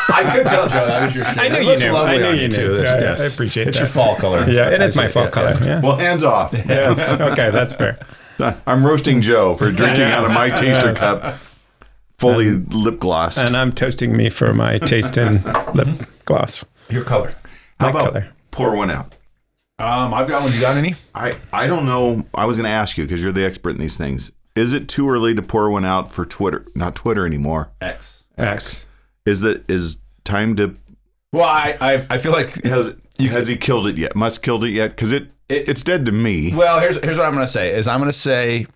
I 0.09 0.31
could 0.35 0.47
tell, 0.47 0.67
Joe, 0.67 0.85
that 0.85 1.05
was 1.05 1.15
your 1.15 1.25
shirt. 1.25 1.37
I 1.37 1.47
knew 1.47 1.59
you 1.59 1.77
knew. 1.77 1.95
I 1.95 2.17
knew 2.17 2.25
on 2.25 2.37
you 2.37 2.49
too, 2.49 2.61
knew. 2.67 2.73
this- 2.73 2.89
So 2.89 2.97
I- 2.97 2.99
yes. 3.01 3.21
I 3.21 3.25
appreciate 3.25 3.67
It's 3.67 3.77
that. 3.77 3.83
your 3.85 3.89
fall 3.91 4.15
color. 4.15 4.49
Yeah, 4.49 4.69
it 4.69 4.81
is 4.81 4.95
my 4.95 5.07
fall 5.07 5.23
yeah, 5.25 5.29
color. 5.29 5.53
yeah. 5.61 5.65
Yeah. 5.65 5.81
Well, 5.81 5.97
hands 5.97 6.23
off. 6.23 6.53
Yes. 6.53 7.01
Okay, 7.01 7.51
that's 7.51 7.73
fair. 7.73 7.99
I'm 8.65 8.85
roasting 8.85 9.21
Joe 9.21 9.55
for 9.55 9.71
drinking 9.71 10.03
out 10.03 10.25
of 10.25 10.33
my 10.33 10.49
taster 10.49 10.87
Yes. 10.87 10.99
cup, 10.99 11.35
fully 12.17 12.51
lip 12.51 12.99
glossed. 12.99 13.37
And 13.39 13.55
I'm 13.55 13.71
toasting 13.71 14.15
me 14.15 14.29
for 14.29 14.53
my 14.53 14.77
taste 14.77 15.17
in 15.17 15.41
lip 15.73 15.87
gloss. 16.25 16.63
Your 16.89 17.03
color. 17.03 17.31
How 17.79 17.87
My 17.87 17.89
about 17.91 18.05
color. 18.13 18.29
pour 18.51 18.75
one 18.75 18.91
out? 18.91 19.15
Um, 19.77 20.13
I've 20.13 20.27
got 20.27 20.41
one. 20.43 20.53
You 20.53 20.61
got 20.61 20.77
any? 20.77 20.95
I, 21.13 21.33
I 21.51 21.67
don't 21.67 21.85
know. 21.85 22.23
I 22.33 22.45
was 22.45 22.57
going 22.57 22.65
to 22.65 22.69
ask 22.71 22.97
you 22.97 23.03
because 23.03 23.21
you're 23.21 23.33
the 23.33 23.45
expert 23.45 23.71
in 23.71 23.77
these 23.79 23.97
things. 23.97 24.31
Is 24.55 24.71
it 24.71 24.87
too 24.87 25.09
early 25.09 25.35
to 25.35 25.41
pour 25.41 25.69
one 25.69 25.83
out 25.83 26.11
for 26.13 26.25
Twitter? 26.25 26.65
Not 26.75 26.95
Twitter 26.95 27.25
anymore. 27.25 27.71
X. 27.81 28.23
X. 28.37 28.87
Is 29.25 29.41
that 29.41 29.69
is 29.69 29.97
time 30.23 30.55
to 30.55 30.75
Well, 31.33 31.43
I, 31.43 31.77
I, 31.81 32.05
I 32.11 32.17
feel 32.19 32.31
like 32.31 32.47
has 32.63 32.95
has 33.19 33.47
he 33.49 33.57
killed 33.57 33.87
it 33.87 33.97
yet? 33.97 34.15
Must 34.15 34.41
killed 34.41 34.63
it 34.63 34.69
yet? 34.69 34.91
Because 34.91 35.11
it, 35.11 35.23
It- 35.49 35.67
it's 35.67 35.83
dead 35.83 36.05
to 36.05 36.13
me. 36.13 36.53
Well, 36.55 36.79
here's 36.79 36.95
here's 37.03 37.17
what 37.17 37.25
I'm 37.27 37.33
going 37.35 37.45
to 37.45 37.51
say 37.51 37.71
is 37.77 37.85
I'm 37.87 37.99
going 37.99 38.09
to 38.11 38.17
say 38.17 38.67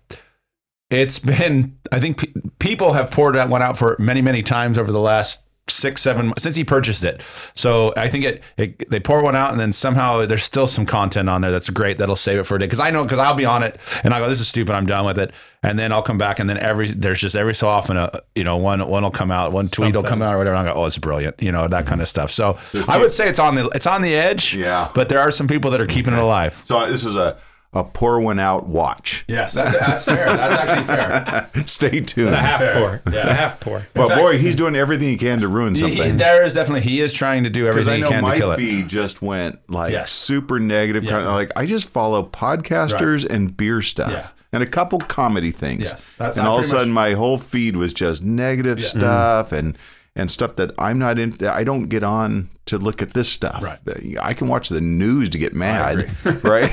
it's 0.90 1.18
been 1.18 1.78
I 1.92 2.00
think 2.00 2.18
pe- 2.18 2.40
people 2.58 2.92
have 2.92 3.10
poured 3.10 3.34
that 3.36 3.48
one 3.48 3.62
out 3.62 3.78
for 3.78 3.96
many 3.98 4.22
many 4.22 4.42
times 4.42 4.78
over 4.78 4.92
the 4.92 5.00
last 5.00 5.44
six 5.68 6.02
seven 6.02 6.26
months 6.26 6.42
since 6.42 6.56
he 6.56 6.64
purchased 6.64 7.04
it. 7.04 7.22
So 7.54 7.94
I 7.96 8.08
think 8.08 8.24
it, 8.24 8.42
it 8.56 8.90
they 8.90 9.00
pour 9.00 9.22
one 9.22 9.36
out 9.36 9.52
and 9.52 9.60
then 9.60 9.72
somehow 9.72 10.26
there's 10.26 10.42
still 10.42 10.66
some 10.66 10.84
content 10.84 11.28
on 11.28 11.42
there 11.42 11.50
that's 11.50 11.70
great 11.70 11.98
that'll 11.98 12.16
save 12.16 12.38
it 12.38 12.44
for 12.44 12.56
a 12.56 12.58
day 12.58 12.66
because 12.66 12.80
I 12.80 12.90
know 12.90 13.04
because 13.04 13.18
I'll 13.18 13.34
be 13.36 13.44
on 13.44 13.62
it 13.62 13.78
and 14.02 14.12
I 14.12 14.18
go 14.18 14.28
this 14.28 14.40
is 14.40 14.48
stupid 14.48 14.74
I'm 14.74 14.86
done 14.86 15.04
with 15.06 15.18
it 15.18 15.32
and 15.62 15.78
then 15.78 15.92
I'll 15.92 16.02
come 16.02 16.18
back 16.18 16.38
and 16.38 16.50
then 16.50 16.58
every 16.58 16.88
there's 16.88 17.20
just 17.20 17.36
every 17.36 17.54
so 17.54 17.68
often 17.68 17.96
a 17.96 18.20
you 18.34 18.44
know 18.44 18.56
one 18.56 18.86
one 18.88 19.02
will 19.02 19.10
come 19.10 19.30
out 19.30 19.52
one 19.52 19.68
tweet 19.68 19.94
will 19.94 20.02
come 20.02 20.22
out 20.22 20.34
or 20.34 20.38
whatever 20.38 20.56
and 20.56 20.68
I 20.68 20.72
go 20.72 20.80
oh 20.80 20.86
it's 20.86 20.98
brilliant 20.98 21.40
you 21.40 21.52
know 21.52 21.68
that 21.68 21.86
kind 21.86 22.00
of 22.00 22.08
stuff. 22.08 22.32
So 22.32 22.58
I 22.88 22.98
would 22.98 23.12
say 23.12 23.28
it's 23.28 23.38
on 23.38 23.54
the 23.54 23.68
it's 23.68 23.86
on 23.86 24.02
the 24.02 24.14
edge. 24.14 24.54
Yeah. 24.54 24.90
But 24.94 25.08
there 25.08 25.20
are 25.20 25.30
some 25.30 25.46
people 25.46 25.70
that 25.70 25.80
are 25.80 25.86
keeping 25.86 26.12
it 26.12 26.18
alive. 26.18 26.60
So 26.64 26.78
uh, 26.78 26.88
this 26.88 27.04
is 27.04 27.14
a 27.14 27.38
a 27.72 27.84
pour 27.84 28.20
one 28.20 28.40
out 28.40 28.66
watch. 28.66 29.24
Yes, 29.28 29.52
that's, 29.52 29.78
that's 29.78 30.04
fair. 30.04 30.26
That's 30.26 30.54
actually 30.60 30.86
fair. 30.86 31.50
Stay 31.66 32.00
tuned. 32.00 32.34
A 32.34 32.36
half 32.40 32.60
pour. 32.74 33.00
It's 33.06 33.26
a 33.26 33.32
half 33.34 33.60
pour. 33.60 33.86
But 33.94 34.08
fact- 34.08 34.20
boy, 34.20 34.38
he's 34.38 34.56
doing 34.56 34.74
everything 34.74 35.08
he 35.08 35.16
can 35.16 35.40
to 35.40 35.46
ruin 35.48 35.74
He- 35.76 35.80
something. 35.80 36.16
there 36.16 36.42
is 36.44 36.52
definitely 36.54 36.80
he 36.80 37.00
is 37.00 37.12
trying 37.12 37.44
to 37.44 37.50
do 37.50 37.66
everything 37.68 38.02
he 38.02 38.08
can 38.08 38.24
to 38.24 38.36
kill 38.36 38.50
it. 38.52 38.56
feed 38.56 38.88
just 38.88 39.22
went 39.22 39.60
like 39.68 39.92
Yes. 39.92 40.10
super 40.10 40.58
negative. 40.58 41.04
Kind 41.04 41.26
of, 41.26 41.32
like 41.34 41.52
I 41.54 41.64
just 41.66 41.88
follow 41.88 42.24
podcasters 42.24 43.24
and 43.28 43.56
beer 43.56 43.82
stuff 43.82 44.10
Yeah. 44.10 44.28
and 44.52 44.62
a 44.62 44.66
couple 44.66 44.98
comedy 44.98 45.52
things. 45.52 45.82
Yes, 45.84 46.04
that's- 46.18 46.36
and 46.38 46.46
all 46.48 46.54
of 46.58 46.64
a 46.64 46.68
pretty 46.68 46.76
sudden, 46.76 46.92
my 46.92 47.12
whole 47.12 47.38
feed 47.38 47.76
was 47.76 47.92
just 47.92 48.24
negative 48.24 48.82
stuff 48.82 49.52
and 49.52 49.78
and 50.16 50.28
stuff 50.28 50.56
that 50.56 50.72
I'm 50.76 50.98
not 50.98 51.20
in. 51.20 51.36
I 51.46 51.62
don't 51.62 51.84
get 51.84 52.02
on 52.02 52.50
to 52.70 52.78
look 52.78 53.02
at 53.02 53.12
this 53.12 53.28
stuff. 53.28 53.62
Right. 53.62 53.78
I 54.20 54.34
can 54.34 54.48
watch 54.48 54.68
the 54.68 54.80
news 54.80 55.28
to 55.30 55.38
get 55.38 55.54
mad, 55.54 56.10
right? 56.44 56.70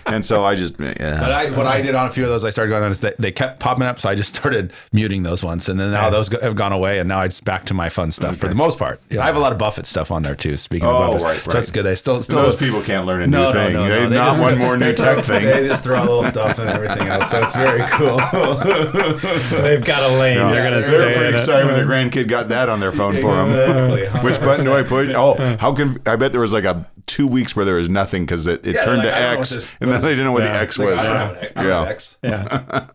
and 0.06 0.24
so 0.24 0.44
I 0.44 0.54
just 0.54 0.76
But. 0.76 1.00
I, 1.00 1.50
what 1.50 1.66
I 1.66 1.80
did 1.82 1.94
on 1.94 2.06
a 2.06 2.10
few 2.10 2.24
of 2.24 2.30
those, 2.30 2.44
I 2.44 2.50
started 2.50 2.70
going 2.70 2.82
on 2.84 2.90
is 2.92 3.00
they, 3.00 3.14
they 3.18 3.32
kept 3.32 3.60
popping 3.60 3.84
up, 3.84 3.98
so 3.98 4.08
I 4.08 4.14
just 4.14 4.34
started 4.34 4.72
muting 4.92 5.22
those 5.22 5.44
ones, 5.44 5.68
and 5.68 5.78
then 5.78 5.90
now 5.92 6.10
those 6.10 6.28
have 6.32 6.56
gone 6.56 6.72
away, 6.72 6.98
and 6.98 7.08
now 7.08 7.20
it's 7.22 7.40
back 7.40 7.64
to 7.66 7.74
my 7.74 7.88
fun 7.88 8.10
stuff 8.10 8.36
for 8.36 8.48
the 8.48 8.54
most 8.54 8.78
part. 8.78 9.00
I 9.10 9.14
have 9.26 9.36
a 9.36 9.40
lot 9.40 9.52
of 9.52 9.58
Buffett 9.58 9.86
stuff 9.86 10.10
on 10.10 10.22
there 10.22 10.34
too. 10.34 10.56
Speaking 10.56 10.88
of 10.88 10.94
Oh, 10.94 11.12
Buffett, 11.12 11.22
right, 11.22 11.38
so 11.38 11.50
that's 11.52 11.70
good. 11.70 11.86
I 11.86 11.94
still 11.94 12.22
still 12.22 12.42
Those 12.42 12.56
people 12.56 12.82
can't 12.82 13.06
learn 13.06 13.22
a 13.22 13.26
new 13.26 13.36
no, 13.38 13.52
thing. 13.52 13.72
no, 13.74 13.86
no, 13.86 13.94
They- 13.94 14.08
no. 14.08 14.16
Not 14.16 14.26
just- 14.32 14.42
one 14.42 14.58
more 14.66 14.76
new 14.76 14.92
tech 14.94 15.24
throw- 15.24 15.38
thing. 15.38 15.44
They 15.46 15.66
just 15.68 15.84
throw 15.84 16.00
little 16.00 16.24
stuff 16.24 16.58
and 16.58 16.68
everything 16.68 17.08
else, 17.08 17.30
so 17.30 17.42
it's 17.42 17.54
very 17.54 17.82
cool. 17.90 18.16
They've 19.62 19.84
got 19.84 20.10
a 20.10 20.16
lane. 20.18 20.36
They're 20.38 20.70
going 20.70 20.82
to 20.82 20.88
They're 20.88 21.12
pretty 21.14 21.28
in 21.28 21.34
excited 21.34 21.62
it. 21.62 21.66
when 21.66 21.74
their 21.74 21.86
grandkid 21.86 22.28
got 22.28 22.48
that 22.48 22.68
on 22.68 22.80
their 22.80 22.92
phone 22.92 23.14
for 23.20 23.34
them. 23.34 24.24
Which 24.24 24.38
button 24.40 24.64
do 24.64 24.72
I 24.74 24.82
push? 24.82 25.10
Oh, 25.14 25.34
how 25.60 25.74
can 25.74 25.98
I 26.06 26.16
bet 26.16 26.32
there 26.32 26.40
was 26.40 26.52
like 26.52 26.64
a 26.64 26.86
two 27.06 27.26
weeks 27.26 27.54
where 27.56 27.64
there 27.64 27.74
was 27.76 27.88
nothing 27.88 28.24
because 28.24 28.46
it, 28.46 28.64
it 28.66 28.74
Yeah, 28.74 28.84
turned 28.84 28.98
like, 28.98 29.08
to 29.08 29.16
I 29.16 29.20
don't 29.20 29.32
know 29.34 29.40
X, 29.40 29.50
what 29.50 29.54
this- 29.60 29.68
and 29.80 29.92
then 29.92 30.00
they 30.02 30.10
didn't 30.10 30.24
know 30.24 30.32
what 30.32 30.42
the 30.42 30.48
Yeah. 30.50 30.60
X 30.60 30.78
Like, 30.78 30.88
was. 30.88 30.98
I 30.98 31.02
don't 31.06 31.16
have 31.16 31.30
an- 31.30 31.36
I 31.56 31.62
don't 31.62 31.72
have 31.72 31.84
Yeah. 31.84 31.90
X. 31.90 32.16
Yeah. 32.22 32.86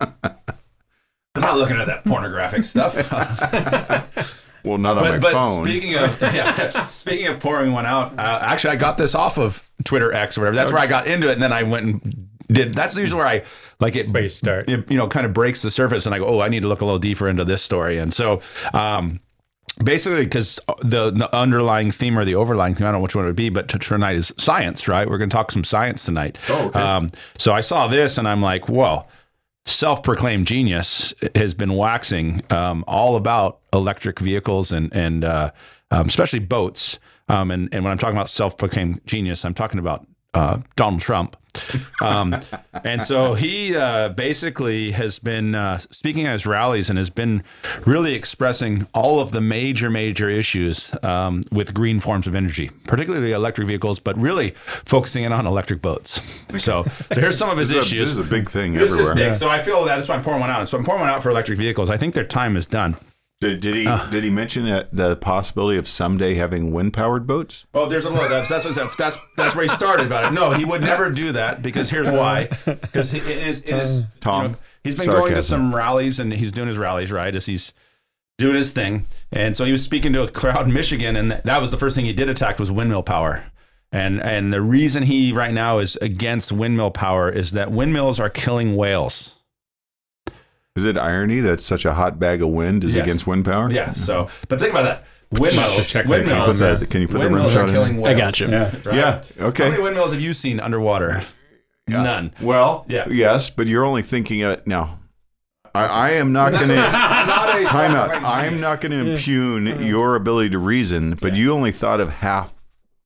I'm 1.36 1.42
not 1.42 1.58
looking 1.58 1.78
at 1.78 1.88
that 1.88 2.06
pornographic 2.06 2.64
stuff. 2.64 2.96
Well, 4.64 4.80
not 4.80 4.98
on 4.98 5.04
but 5.04 5.12
my 5.12 5.18
but 5.20 5.34
phone. 5.34 5.64
speaking 5.64 5.94
of 5.96 6.20
yeah, 6.24 6.88
speaking 6.88 7.28
of 7.28 7.40
pouring 7.40 7.72
one 7.72 7.86
out, 7.86 8.18
uh, 8.18 8.40
actually 8.42 8.72
I 8.72 8.78
got 8.78 8.98
this 8.98 9.14
off 9.14 9.38
of 9.38 9.70
Twitter 9.84 10.12
X 10.12 10.40
or 10.40 10.42
whatever. 10.42 10.56
That's 10.56 10.72
where 10.72 10.82
I 10.82 10.88
got 10.88 11.06
into 11.06 11.30
it, 11.30 11.34
and 11.34 11.44
then 11.44 11.54
I 11.54 11.62
went 11.62 11.86
and 11.86 12.30
did. 12.52 12.74
That's 12.74 12.98
usually 12.98 13.20
where 13.20 13.28
I 13.28 13.44
like 13.80 13.96
it. 13.96 14.10
where 14.10 14.24
you 14.24 14.30
start. 14.30 14.68
It, 14.68 14.90
you 14.90 14.98
know, 14.98 15.08
kind 15.08 15.24
of 15.28 15.34
breaks 15.34 15.62
the 15.62 15.70
surface, 15.70 16.08
and 16.08 16.16
I 16.16 16.18
go, 16.18 16.26
oh, 16.26 16.40
I 16.40 16.50
need 16.50 16.64
to 16.64 16.68
look 16.68 16.82
a 16.82 16.86
little 16.86 16.98
deeper 16.98 17.30
into 17.30 17.46
this 17.46 17.62
story, 17.62 18.00
and 18.00 18.12
so. 18.12 18.42
um 18.74 19.20
Basically, 19.84 20.24
because 20.24 20.60
the, 20.82 21.12
the 21.12 21.30
underlying 21.36 21.92
theme 21.92 22.18
or 22.18 22.24
the 22.24 22.36
overlying 22.36 22.76
theme, 22.76 22.88
I 22.88 22.92
don't 22.92 23.00
know 23.00 23.04
which 23.04 23.16
one 23.16 23.26
it 23.26 23.28
would 23.28 23.36
be, 23.36 23.50
but 23.50 23.68
tonight 23.68 24.16
is 24.16 24.34
science, 24.38 24.88
right? 24.88 25.10
We're 25.10 25.18
going 25.18 25.30
to 25.30 25.36
talk 25.36 25.52
some 25.52 25.66
science 25.66 26.06
tonight. 26.06 26.38
Oh, 26.50 26.68
okay. 26.68 26.80
Um, 26.80 27.10
so 27.38 27.52
I 27.52 27.62
saw 27.62 27.88
this 27.88 28.18
and 28.18 28.28
I'm 28.28 28.42
like, 28.42 28.70
whoa, 28.70 29.06
self-proclaimed 29.66 30.48
genius 30.48 31.14
has 31.36 31.54
been 31.54 31.74
waxing 31.74 32.42
um, 32.52 32.86
all 32.88 33.18
about 33.18 33.60
electric 33.74 34.20
vehicles 34.20 34.72
and 34.72 34.94
and 34.94 35.26
uh, 35.26 35.52
um, 35.92 36.08
especially 36.08 36.40
boats. 36.40 37.00
Um, 37.28 37.52
and 37.52 37.68
and 37.74 37.84
when 37.84 37.92
I'm 37.92 37.98
talking 37.98 38.16
about 38.16 38.30
self-proclaimed 38.30 39.02
genius, 39.06 39.44
I'm 39.44 39.56
talking 39.56 39.80
about 39.80 40.08
uh, 40.36 40.60
Donald 40.76 41.02
Trump. 41.02 41.36
Um, 42.02 42.36
and 42.84 43.02
so 43.02 43.34
he 43.34 43.76
uh, 43.76 44.10
basically 44.10 44.92
has 44.92 45.20
been 45.20 45.56
uh, 45.56 45.78
speaking 45.78 46.26
at 46.26 46.34
his 46.34 46.46
rallies 46.46 46.90
and 46.90 46.98
has 46.98 47.10
been 47.10 47.44
really 47.86 48.14
expressing 48.14 48.88
all 48.94 49.20
of 49.20 49.32
the 49.32 49.42
major, 49.42 49.90
major 49.90 50.30
issues 50.30 50.94
um, 51.04 51.44
with 51.52 51.74
green 51.74 52.00
forms 52.00 52.28
of 52.28 52.36
energy, 52.36 52.70
particularly 52.86 53.32
electric 53.32 53.68
vehicles, 53.68 54.00
but 54.00 54.18
really 54.18 54.52
focusing 54.86 55.24
in 55.24 55.32
on 55.32 55.48
electric 55.48 55.82
boats. 55.82 56.20
So, 56.62 56.84
so 56.84 56.86
here's 57.12 57.38
some 57.38 57.50
of 57.50 57.58
his 57.58 57.70
this, 57.70 57.86
is 57.86 57.92
a, 57.92 57.96
issues. 57.96 58.10
this 58.10 58.20
is 58.20 58.28
a 58.28 58.30
big 58.30 58.50
thing 58.50 58.74
This 58.74 58.92
everywhere. 58.92 59.14
is 59.14 59.20
big, 59.20 59.36
so 59.36 59.50
I 59.50 59.62
feel 59.62 59.86
that 59.86 59.96
that's 59.96 60.10
why 60.10 60.16
I'm 60.16 60.24
pouring 60.24 60.42
one 60.42 60.50
out. 60.50 60.68
So 60.68 60.78
I'm 60.78 60.84
pouring 60.84 61.02
one 61.02 61.10
out 61.10 61.24
for 61.24 61.30
electric 61.30 61.58
vehicles. 61.58 61.90
I 61.90 61.98
think 61.98 62.14
their 62.14 62.26
time 62.26 62.58
is 62.58 62.68
done. 62.68 62.98
Did, 63.50 63.62
did 63.62 63.76
he 63.76 63.88
uh. 63.88 64.06
did 64.10 64.24
he 64.24 64.30
mention 64.30 64.66
that 64.66 64.94
the 64.94 65.16
possibility 65.16 65.78
of 65.78 65.88
someday 65.88 66.36
having 66.36 66.72
wind 66.72 66.94
powered 66.94 67.26
boats? 67.28 67.66
Oh, 67.74 67.88
there's 67.88 68.06
a 68.06 68.10
lot. 68.10 68.30
That's 68.30 68.50
that's 68.50 68.66
what's- 68.66 68.96
that's 68.96 69.18
that's 69.38 69.56
where 69.56 69.64
he 69.64 69.70
started 69.70 70.08
about 70.08 70.26
it. 70.26 70.34
No, 70.36 70.52
he 70.52 70.66
would 70.66 70.82
never 70.82 71.10
do 71.12 71.32
that 71.34 71.62
because 71.62 71.90
here's 71.90 72.10
why. 72.10 72.46
Because 72.66 73.14
it 73.14 73.26
is 73.28 73.62
it 73.62 73.76
is 73.76 74.04
Tom, 74.22 74.44
you 74.44 74.50
know, 74.50 74.56
he's 74.84 74.96
been 74.96 75.06
going 75.08 75.34
to 75.36 75.44
some 75.44 75.74
rallies 75.76 76.20
and 76.20 76.32
he's 76.34 76.52
doing 76.52 76.68
his 76.68 76.78
rallies 76.78 77.12
right 77.12 77.36
as 77.36 77.46
he's 77.46 77.74
doing 78.38 78.56
his 78.56 78.72
thing. 78.72 79.06
And 79.32 79.56
so 79.56 79.64
he 79.66 79.72
was 79.72 79.84
speaking 79.84 80.12
to 80.14 80.24
a 80.24 80.30
crowd 80.30 80.66
in 80.68 80.74
Michigan, 80.74 81.16
and 81.16 81.32
that 81.32 81.62
was 81.62 81.72
the 81.72 81.78
first 81.78 81.96
thing 81.96 82.06
he 82.06 82.14
did 82.14 82.30
attack 82.30 82.60
was 82.60 82.72
windmill 82.72 83.04
power. 83.04 83.46
And 83.92 84.22
and 84.22 84.52
the 84.52 84.62
reason 84.62 85.04
he 85.04 85.32
right 85.32 85.54
now 85.54 85.78
is 85.80 85.96
against 85.98 86.52
windmill 86.52 86.92
power 86.92 87.30
is 87.30 87.52
that 87.52 87.72
windmills 87.72 88.20
are 88.20 88.30
killing 88.30 88.76
whales. 88.76 89.35
Is 90.76 90.84
it 90.86 90.98
irony 90.98 91.40
that 91.40 91.62
such 91.62 91.86
a 91.86 91.94
hot 91.94 92.20
bag 92.20 92.42
of 92.42 92.50
wind 92.50 92.84
is 92.84 92.96
Yes. 92.96 93.04
against 93.04 93.26
wind 93.28 93.46
power? 93.46 93.72
Yeah. 93.72 93.94
So, 93.94 94.28
but 94.50 94.60
think 94.60 94.72
about 94.72 94.84
that. 94.84 95.06
Windmills. 95.32 95.90
check 95.90 96.06
windmills. 96.06 96.60
Put 96.60 96.80
that- 96.80 96.90
can 96.90 97.02
you 97.02 97.08
put 97.08 97.14
the 97.20 97.24
rim 97.26 97.34
windmills 97.34 97.54
shot 97.54 97.70
are 97.70 97.72
killing 97.72 97.98
whales. 97.98 98.08
I 98.16 98.20
got 98.20 98.40
you. 98.40 98.48
Yeah. 98.48 98.64
right? 98.86 98.96
Yeah. 98.96 99.22
How 99.40 99.46
Okay. 99.48 99.70
many 99.70 99.82
windmills 99.82 100.12
have 100.12 100.22
you 100.22 100.34
seen 100.34 100.60
underwater? 100.60 101.24
None. 101.88 102.34
Well, 102.42 102.86
Yeah. 102.90 103.08
yes, 103.10 103.50
but 103.50 103.68
you're 103.68 103.86
only 103.86 104.02
thinking 104.02 104.44
uh, 104.44 104.58
now. 104.66 105.00
I, 105.74 105.86
I 105.86 106.10
am 106.12 106.32
not 106.34 106.52
going 106.54 106.68
to 106.68 106.76
time 106.76 107.92
out. 107.96 108.12
I 108.24 108.46
am 108.46 108.60
not 108.62 108.82
going 108.82 108.92
to 108.92 109.12
impugn 109.12 109.84
your 109.84 110.16
ability 110.16 110.50
to 110.52 110.58
reason, 110.58 111.16
but 111.22 111.36
you 111.36 111.52
only 111.54 111.72
thought 111.72 112.00
of 112.02 112.10
half 112.16 112.54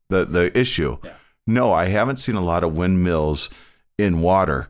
the 0.09 0.25
the 0.25 0.55
issue. 0.57 0.97
Yeah. 1.03 1.11
No, 1.47 1.73
I 1.73 1.85
haven't 1.85 2.17
seen 2.17 2.35
a 2.35 2.41
lot 2.41 2.63
of 2.63 2.77
windmills 2.77 3.49
in 3.97 4.21
water, 4.21 4.69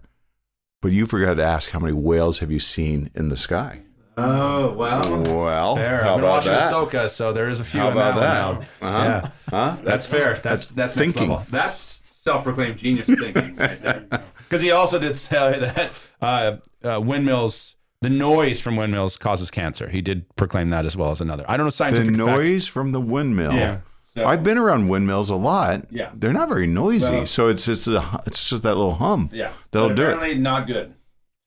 but 0.82 0.92
you 0.92 1.06
forgot 1.06 1.36
to 1.36 1.44
ask 1.44 1.70
how 1.72 1.80
many 1.80 1.94
whales 1.94 2.39
have 2.39 2.52
you 2.52 2.60
seen 2.60 3.10
in 3.15 3.30
the 3.30 3.38
sky? 3.38 3.82
Oh 4.18 4.74
well. 4.74 5.24
Well, 5.24 5.76
There, 5.76 6.04
I've 6.06 6.18
been 6.18 6.26
watching 6.26 6.52
that? 6.52 6.72
Ahsoka, 6.74 7.10
so 7.10 7.32
there 7.32 7.48
is 7.50 7.60
a 7.62 7.63
few 7.63 7.80
How 7.80 7.88
in 7.88 7.94
about 7.94 8.15
that, 8.15 8.60
that? 8.60 8.68
now. 8.82 8.88
Uh-huh. 8.88 9.04
Yeah, 9.22 9.30
Huh? 9.50 9.78
that's 9.84 10.08
fair. 10.10 10.34
That's 10.36 10.65
that's, 10.68 10.94
thinking. 10.94 11.30
level. 11.30 11.46
That's 11.50 12.02
self-proclaimed 12.12 12.78
genius 12.78 13.08
thinking. 13.08 13.56
Because 13.56 14.62
he 14.62 14.72
also 14.72 15.00
did 15.00 15.15
say 15.15 15.60
that 15.76 15.94
uh, 16.22 16.58
uh, 16.84 17.00
windmills 17.00 17.76
The 18.02 18.10
noise 18.10 18.60
from 18.60 18.76
windmills 18.76 19.18
causes 19.18 19.50
cancer. 19.52 19.88
He 19.89 20.02
did 20.02 20.26
proclaim 20.36 20.70
that 20.72 20.86
as 20.86 20.98
well 20.98 21.12
as 21.12 21.22
another. 21.22 21.46
I 21.48 21.56
don't 21.56 21.65
know 21.65 21.70
The 21.70 21.76
scientific 21.78 22.15
fact. 22.15 22.18
noise 22.18 22.68
from 22.68 22.92
the 22.92 23.00
windmill. 23.02 23.54
Yeah. 23.54 23.78
So- 24.20 24.28
I've 24.28 24.44
been 24.44 24.58
around 24.58 24.88
windmills 24.90 25.30
a 25.30 25.36
lot. 25.36 25.86
Yeah. 25.92 26.12
They're 26.14 26.34
not 26.34 26.50
very 26.50 26.68
noisy. 26.68 27.12
Well- 27.12 27.26
so 27.26 27.48
it's 27.48 27.68
it's 27.68 27.88
a, 27.88 28.22
it's 28.26 28.50
just 28.50 28.64
that 28.64 28.76
little 28.76 28.96
hum. 28.96 29.30
Yeah, 29.34 29.52
That'll 29.72 29.90
but 29.90 29.96
do 29.96 30.10
it. 30.10 30.40
not 30.40 30.68
good. 30.68 30.94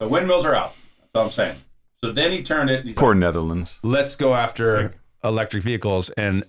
The 0.01 0.09
windmills 0.09 0.45
are 0.45 0.55
out. 0.55 0.75
That's 1.01 1.11
all 1.15 1.25
I'm 1.27 1.31
saying. 1.31 1.57
So 2.03 2.11
then 2.11 2.33
he 2.33 2.43
turned 2.43 2.69
it. 2.71 2.97
Poor 2.97 3.11
like, 3.11 3.19
Netherlands. 3.19 3.79
let's 3.85 4.17
go 4.17 4.35
after 4.35 4.95
electric 5.23 5.63
vehicles 5.63 6.11
and 6.11 6.45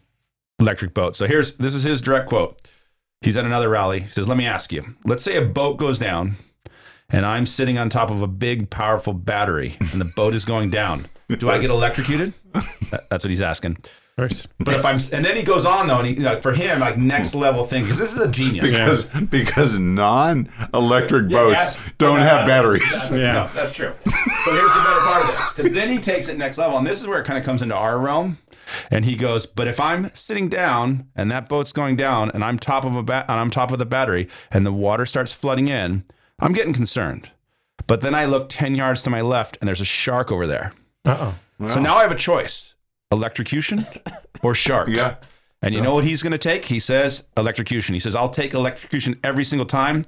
electric 0.60 0.94
boats. 0.96 1.20
So 1.20 1.28
here's 1.28 1.54
this 1.58 1.76
is 1.76 1.84
his 1.84 2.02
direct 2.02 2.28
quote. 2.30 2.60
He's 3.22 3.38
at 3.38 3.46
another 3.46 3.70
rally. 3.70 4.02
He 4.02 4.10
says, 4.10 4.28
"Let 4.28 4.38
me 4.38 4.46
ask 4.46 4.74
you. 4.74 4.96
Let's 5.06 5.22
say 5.24 5.36
a 5.38 5.46
boat 5.46 5.78
goes 5.78 6.00
down, 6.00 6.36
and 7.10 7.26
I'm 7.26 7.46
sitting 7.46 7.78
on 7.78 7.90
top 7.90 8.10
of 8.10 8.22
a 8.22 8.28
big, 8.28 8.70
powerful 8.70 9.14
battery, 9.14 9.78
and 9.80 10.02
the 10.02 10.06
boat 10.06 10.34
is 10.36 10.44
going 10.44 10.72
down. 10.72 11.06
Do 11.30 11.50
I 11.50 11.60
get 11.60 11.70
electrocuted? 11.70 12.34
That's 13.10 13.24
what 13.24 13.30
he's 13.30 13.42
asking. 13.42 13.78
First. 14.16 14.48
But 14.60 14.76
if 14.76 14.86
I'm, 14.86 15.00
and 15.12 15.26
then 15.26 15.36
he 15.36 15.42
goes 15.44 15.66
on 15.66 15.88
though, 15.88 15.98
and 16.00 16.08
he 16.08 16.16
like 16.18 16.44
for 16.44 16.54
him 16.54 16.80
like 16.80 16.98
next 17.00 17.34
level 17.34 17.64
thing 17.66 17.82
because 17.84 17.98
this 17.98 18.14
is 18.14 18.20
a 18.20 18.28
genius. 18.28 18.70
Because 18.70 19.06
because 19.30 19.78
non-electric 19.80 21.30
Yeah, 21.32 21.38
boats 21.38 21.54
yes. 21.56 21.92
don't 21.98 22.20
Yeah, 22.20 22.26
have 22.26 22.40
yeah, 22.42 22.46
batteries. 22.48 22.84
exactly. 22.84 23.22
Yeah. 23.22 23.34
No, 23.34 23.48
that's 23.48 23.74
true. 23.74 23.92
But 24.04 24.14
here's 24.54 24.74
the 24.74 24.84
better 24.86 25.00
part 25.06 25.22
of 25.24 25.28
this, 25.30 25.54
because 25.56 25.74
then 25.74 25.90
he 25.90 25.98
takes 26.00 26.28
it 26.30 26.38
next 26.38 26.58
level, 26.58 26.78
and 26.78 26.86
this 26.86 27.02
is 27.02 27.08
where 27.08 27.20
it 27.20 27.26
kind 27.26 27.40
of 27.40 27.46
comes 27.46 27.62
into 27.62 27.76
our 27.76 28.00
realm. 28.00 28.38
And 28.92 29.04
he 29.06 29.16
goes, 29.16 29.46
"But 29.46 29.68
if 29.68 29.80
I'm 29.80 30.10
sitting 30.14 30.48
down 30.48 31.08
and 31.16 31.32
that 31.32 31.50
boat's 31.50 31.74
going 31.74 31.96
down, 31.96 32.32
and 32.34 32.44
I'm 32.44 32.58
top 32.58 32.86
of 32.86 32.96
a 32.96 33.04
bat, 33.04 33.26
and 33.28 33.40
I'm 33.40 33.50
top 33.50 33.72
of 33.72 33.80
the 33.80 33.86
battery, 33.86 34.30
and 34.52 34.66
the 34.66 34.72
water 34.72 35.06
starts 35.06 35.34
flooding 35.34 35.68
in, 35.68 36.04
I'm 36.40 36.54
getting 36.54 36.74
concerned. 36.74 37.30
But 37.88 38.02
then 38.02 38.16
I 38.16 38.26
look 38.26 38.48
ten 38.50 38.76
yards 38.76 39.04
to 39.04 39.10
my 39.10 39.22
left, 39.22 39.58
and 39.60 39.68
there's 39.68 39.82
a 39.82 39.86
shark 39.86 40.32
over 40.32 40.48
there. 40.48 40.74
Uh 41.06 41.34
oh. 41.60 41.68
So 41.70 41.80
now 41.82 41.96
I 41.98 42.04
have 42.04 42.12
a 42.12 42.16
choice: 42.16 42.73
electrocution 43.14 43.86
or 44.42 44.54
shark. 44.54 44.90
Yeah. 44.90 45.16
And 45.62 45.74
you 45.74 45.80
know 45.82 45.94
what 45.94 46.04
he's 46.04 46.22
going 46.22 46.32
to 46.32 46.38
take? 46.38 46.66
He 46.66 46.80
says 46.80 47.26
electrocution. 47.38 47.94
He 47.94 48.00
says, 48.00 48.16
I'll 48.16 48.30
take 48.30 48.54
electrocution 48.54 49.18
every 49.24 49.46
single 49.46 49.66
time. 49.66 50.04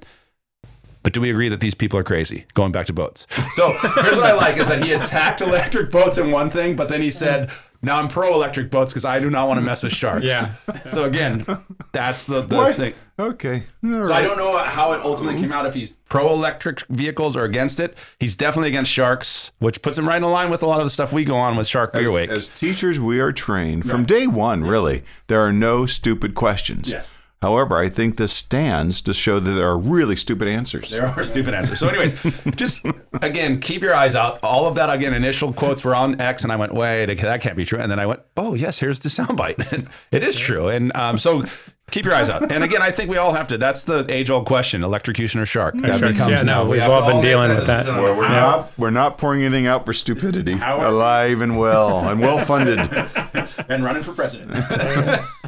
But 1.06 1.12
do 1.12 1.20
we 1.20 1.30
agree 1.30 1.48
that 1.50 1.60
these 1.60 1.76
people 1.76 2.00
are 2.00 2.02
crazy? 2.02 2.46
Going 2.54 2.72
back 2.72 2.86
to 2.86 2.92
boats. 2.92 3.28
So 3.54 3.70
here's 3.70 4.16
what 4.16 4.24
I 4.24 4.32
like 4.32 4.56
is 4.56 4.66
that 4.66 4.82
he 4.82 4.90
attacked 4.92 5.40
electric 5.40 5.92
boats 5.92 6.18
in 6.18 6.32
one 6.32 6.50
thing, 6.50 6.74
but 6.74 6.88
then 6.88 7.00
he 7.00 7.12
said, 7.12 7.52
now 7.80 8.00
I'm 8.00 8.08
pro 8.08 8.34
electric 8.34 8.72
boats 8.72 8.92
because 8.92 9.04
I 9.04 9.20
do 9.20 9.30
not 9.30 9.46
want 9.46 9.58
to 9.58 9.64
mess 9.64 9.84
with 9.84 9.92
sharks. 9.92 10.26
Yeah. 10.26 10.54
So 10.90 11.04
again, 11.04 11.46
that's 11.92 12.24
the, 12.24 12.42
the 12.42 12.56
What? 12.56 12.74
thing. 12.74 12.94
Okay. 13.20 13.62
All 13.84 14.04
So 14.04 14.12
I 14.12 14.20
don't 14.20 14.36
know 14.36 14.58
how 14.58 14.94
it 14.94 15.00
ultimately 15.04 15.40
came 15.40 15.52
out 15.52 15.64
if 15.64 15.74
he's 15.74 15.92
pro 16.08 16.32
electric 16.32 16.84
vehicles 16.88 17.36
or 17.36 17.44
against 17.44 17.78
it. 17.78 17.96
He's 18.18 18.34
definitely 18.34 18.70
against 18.70 18.90
sharks, 18.90 19.52
which 19.60 19.82
puts 19.82 19.96
him 19.96 20.08
right 20.08 20.20
in 20.20 20.28
line 20.28 20.50
with 20.50 20.64
a 20.64 20.66
lot 20.66 20.80
of 20.80 20.86
the 20.86 20.90
stuff 20.90 21.12
we 21.12 21.24
go 21.24 21.36
on 21.36 21.54
with 21.54 21.68
Shark 21.68 21.92
Beer 21.92 22.10
Week. 22.10 22.30
As 22.30 22.48
teachers, 22.48 22.98
we 22.98 23.20
are 23.20 23.30
trained 23.30 23.88
from 23.88 24.06
day 24.06 24.26
one, 24.26 24.64
really. 24.64 25.04
There 25.28 25.40
are 25.40 25.52
no 25.52 25.86
stupid 25.86 26.34
questions. 26.34 26.90
Yes. 26.90 27.14
However, 27.46 27.76
I 27.78 27.88
think 27.88 28.16
this 28.16 28.32
stands 28.32 29.00
to 29.02 29.14
show 29.14 29.38
that 29.38 29.52
there 29.52 29.68
are 29.68 29.78
really 29.78 30.16
stupid 30.16 30.48
answers. 30.48 30.90
There 30.90 31.06
are 31.06 31.22
stupid 31.22 31.54
answers. 31.54 31.78
So, 31.78 31.86
anyways, 31.88 32.12
just 32.56 32.84
again, 33.22 33.60
keep 33.60 33.82
your 33.82 33.94
eyes 33.94 34.16
out. 34.16 34.40
All 34.42 34.66
of 34.66 34.74
that 34.74 34.90
again, 34.90 35.14
initial 35.14 35.52
quotes 35.52 35.84
were 35.84 35.94
on 35.94 36.20
X, 36.20 36.42
and 36.42 36.50
I 36.50 36.56
went, 36.56 36.74
"Wait, 36.74 37.06
that 37.06 37.40
can't 37.40 37.56
be 37.56 37.64
true." 37.64 37.78
And 37.78 37.88
then 37.88 38.00
I 38.00 38.06
went, 38.06 38.20
"Oh, 38.36 38.54
yes, 38.54 38.80
here's 38.80 38.98
the 38.98 39.08
soundbite. 39.10 39.70
And 39.72 39.88
it 40.10 40.24
is 40.24 40.36
true." 40.36 40.68
And 40.68 40.90
um, 40.96 41.18
so, 41.18 41.44
keep 41.92 42.04
your 42.04 42.14
eyes 42.14 42.28
out. 42.28 42.50
And 42.50 42.64
again, 42.64 42.82
I 42.82 42.90
think 42.90 43.10
we 43.10 43.16
all 43.16 43.32
have 43.32 43.46
to. 43.48 43.58
That's 43.58 43.84
the 43.84 44.04
age-old 44.08 44.46
question: 44.46 44.82
electrocution 44.82 45.40
or 45.40 45.46
shark. 45.46 45.76
That 45.76 46.00
Sharks, 46.00 46.18
yeah, 46.18 46.42
no, 46.42 46.64
we 46.64 46.70
we've 46.72 46.80
have 46.80 46.90
all 46.90 47.06
been 47.06 47.20
make 47.20 47.30
dealing 47.30 47.54
with 47.54 47.68
that. 47.68 47.84
decision. 47.84 48.02
Well, 48.02 48.16
we're 48.16 48.28
not 48.28 48.72
we're 48.76 48.90
not 48.90 49.18
pouring 49.18 49.42
anything 49.42 49.68
out 49.68 49.86
for 49.86 49.92
stupidity. 49.92 50.54
Alive 50.54 51.42
and 51.42 51.56
well 51.56 52.08
and 52.08 52.18
well 52.18 52.44
funded. 52.44 52.80
and 53.68 53.84
running 53.84 54.02
for 54.02 54.12
president. 54.14 54.50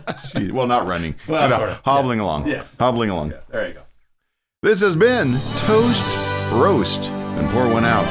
Gee, 0.33 0.51
well, 0.53 0.67
not 0.67 0.87
running. 0.87 1.15
Well, 1.27 1.49
No, 1.49 1.57
sort 1.57 1.69
of. 1.71 1.81
hobbling 1.85 2.21
along. 2.21 2.47
Yes. 2.49 2.77
Hobbling 2.79 3.11
along. 3.11 3.31
Yeah, 3.33 3.37
there 3.51 3.69
you 3.69 3.75
go. 3.75 3.83
This 4.63 4.81
has 4.81 4.97
been 4.97 5.39
Toast, 5.59 6.03
Roast, 6.53 7.09
and 7.11 7.49
Pour 7.51 7.69
One 7.73 7.85
Out. 7.85 8.07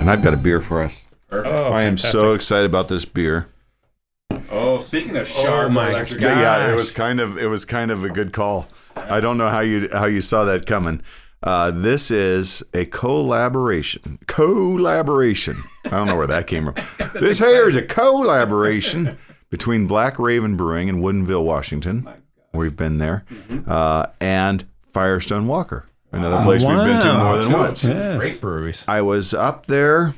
And 0.00 0.10
I've 0.10 0.22
got 0.22 0.34
a 0.34 0.36
beer 0.36 0.60
for 0.60 0.82
us. 0.82 1.06
Oh, 1.32 1.40
I 1.40 1.82
am 1.82 1.96
fantastic. 1.96 2.20
so 2.20 2.32
excited 2.34 2.66
about 2.66 2.86
this 2.88 3.04
beer. 3.04 3.48
Oh, 4.50 4.78
speaking 4.78 5.16
of 5.16 5.26
shark, 5.26 5.66
oh 5.66 5.68
my 5.68 5.90
electric- 5.90 6.20
God. 6.20 6.38
Yeah, 6.40 6.70
it 6.72 6.76
was 6.76 6.92
kind 6.92 7.18
of 7.18 7.36
it 7.38 7.46
was 7.48 7.64
kind 7.64 7.90
of 7.90 8.04
a 8.04 8.08
good 8.08 8.32
call. 8.32 8.68
I 8.96 9.20
don't 9.20 9.36
know 9.36 9.48
how 9.48 9.60
you 9.60 9.88
how 9.92 10.04
you 10.06 10.20
saw 10.20 10.44
that 10.44 10.64
coming. 10.66 11.02
Uh, 11.46 11.70
this 11.70 12.10
is 12.10 12.62
a 12.74 12.84
collaboration. 12.86 14.18
Collaboration. 14.26 15.62
I 15.84 15.90
don't 15.90 16.08
know 16.08 16.16
where 16.16 16.26
that 16.26 16.48
came 16.48 16.72
from. 16.72 17.10
this 17.20 17.38
here 17.38 17.68
is 17.68 17.76
a 17.76 17.82
collaboration 17.82 19.16
between 19.50 19.86
Black 19.86 20.18
Raven 20.18 20.56
Brewing 20.56 20.88
in 20.88 20.96
Woodinville, 21.00 21.44
Washington. 21.44 22.08
We've 22.52 22.74
been 22.74 22.98
there, 22.98 23.24
uh, 23.66 24.06
and 24.20 24.64
Firestone 24.92 25.46
Walker, 25.46 25.86
another 26.10 26.42
place 26.42 26.64
we've 26.64 26.76
been 26.78 27.00
to 27.02 27.14
more 27.14 27.38
than 27.38 27.52
once. 27.52 27.84
Yes. 27.84 28.18
great 28.18 28.40
breweries. 28.40 28.84
I 28.88 29.02
was 29.02 29.32
up 29.32 29.66
there 29.66 30.14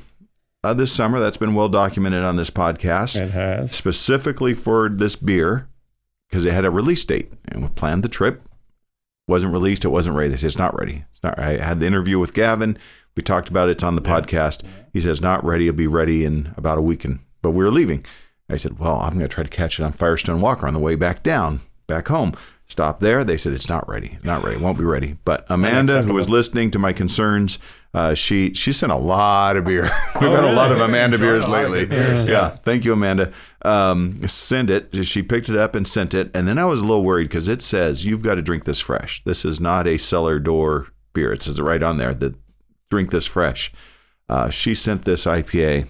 uh, 0.63 0.73
this 0.73 0.91
summer. 0.91 1.19
That's 1.19 1.37
been 1.37 1.53
well 1.53 1.69
documented 1.69 2.23
on 2.23 2.37
this 2.37 2.49
podcast 2.49 3.21
It 3.21 3.29
has. 3.31 3.71
specifically 3.71 4.53
for 4.55 4.89
this 4.89 5.15
beer 5.15 5.67
because 6.29 6.45
it 6.45 6.53
had 6.53 6.65
a 6.65 6.71
release 6.71 7.03
date 7.05 7.31
and 7.49 7.61
we 7.61 7.67
planned 7.69 8.03
the 8.03 8.09
trip. 8.09 8.41
Wasn't 9.29 9.53
released. 9.53 9.85
It 9.85 9.89
wasn't 9.89 10.15
ready. 10.15 10.29
They 10.29 10.37
said 10.37 10.47
it's 10.47 10.57
not 10.57 10.77
ready. 10.77 11.05
It's 11.11 11.23
not. 11.23 11.37
I 11.37 11.57
had 11.57 11.79
the 11.79 11.85
interview 11.85 12.17
with 12.17 12.33
Gavin. 12.33 12.77
We 13.15 13.21
talked 13.21 13.47
about 13.47 13.69
it. 13.69 13.73
It's 13.73 13.83
on 13.83 13.95
the 13.95 14.01
podcast. 14.01 14.63
He 14.91 14.99
says 14.99 15.21
not 15.21 15.45
ready. 15.45 15.67
It'll 15.67 15.77
be 15.77 15.87
ready 15.87 16.25
in 16.25 16.51
about 16.57 16.79
a 16.79 16.81
week. 16.81 17.05
And 17.05 17.19
but 17.41 17.51
we 17.51 17.63
were 17.63 17.69
leaving. 17.69 18.05
I 18.49 18.55
said, 18.55 18.79
well, 18.79 18.99
I'm 18.99 19.13
going 19.13 19.29
to 19.29 19.33
try 19.33 19.43
to 19.43 19.49
catch 19.49 19.79
it 19.79 19.83
on 19.83 19.91
Firestone 19.91 20.41
Walker 20.41 20.67
on 20.67 20.73
the 20.73 20.79
way 20.79 20.95
back 20.95 21.21
down, 21.21 21.61
back 21.85 22.07
home. 22.07 22.33
Stop 22.69 22.99
there. 22.99 23.23
They 23.23 23.35
said 23.35 23.51
it's 23.53 23.67
not 23.67 23.89
ready. 23.89 24.19
Not 24.23 24.43
ready. 24.43 24.57
Won't 24.57 24.77
be 24.77 24.83
ready. 24.83 25.17
But 25.25 25.45
Amanda, 25.49 26.03
who 26.03 26.13
was 26.13 26.29
listening 26.29 26.69
to 26.71 26.79
my 26.79 26.93
concerns, 26.93 27.57
uh, 27.95 28.13
she 28.13 28.53
she 28.53 28.71
sent 28.71 28.91
a 28.91 28.95
lot 28.95 29.57
of 29.57 29.65
beer. 29.65 29.83
We've 30.21 30.29
had 30.29 30.43
a 30.43 30.53
lot 30.53 30.71
of 30.71 30.79
Amanda 30.79 31.17
beers 31.17 31.45
a 31.45 31.49
lot 31.49 31.65
of 31.65 31.71
lately. 31.71 31.85
beers, 31.97 32.27
yeah. 32.27 32.49
Thank 32.57 32.85
you, 32.85 32.93
Amanda. 32.93 33.31
Um, 33.63 34.15
send 34.27 34.69
it. 34.69 35.03
She 35.05 35.23
picked 35.23 35.49
it 35.49 35.55
up 35.55 35.73
and 35.73 35.87
sent 35.87 36.13
it. 36.13 36.29
And 36.35 36.47
then 36.47 36.59
I 36.59 36.65
was 36.65 36.81
a 36.81 36.83
little 36.83 37.03
worried 37.03 37.23
because 37.27 37.47
it 37.47 37.63
says 37.63 38.05
you've 38.05 38.21
got 38.21 38.35
to 38.35 38.43
drink 38.43 38.65
this 38.65 38.79
fresh. 38.79 39.23
This 39.23 39.43
is 39.45 39.59
not 39.59 39.87
a 39.87 39.97
cellar 39.97 40.37
door 40.39 40.87
beer. 41.13 41.33
It 41.33 41.41
says 41.41 41.57
it 41.57 41.63
right 41.63 41.81
on 41.81 41.97
there 41.97 42.13
that 42.13 42.35
drink 42.91 43.09
this 43.09 43.25
fresh. 43.25 43.73
Uh, 44.29 44.51
she 44.51 44.75
sent 44.75 45.05
this 45.05 45.25
IPA, 45.25 45.87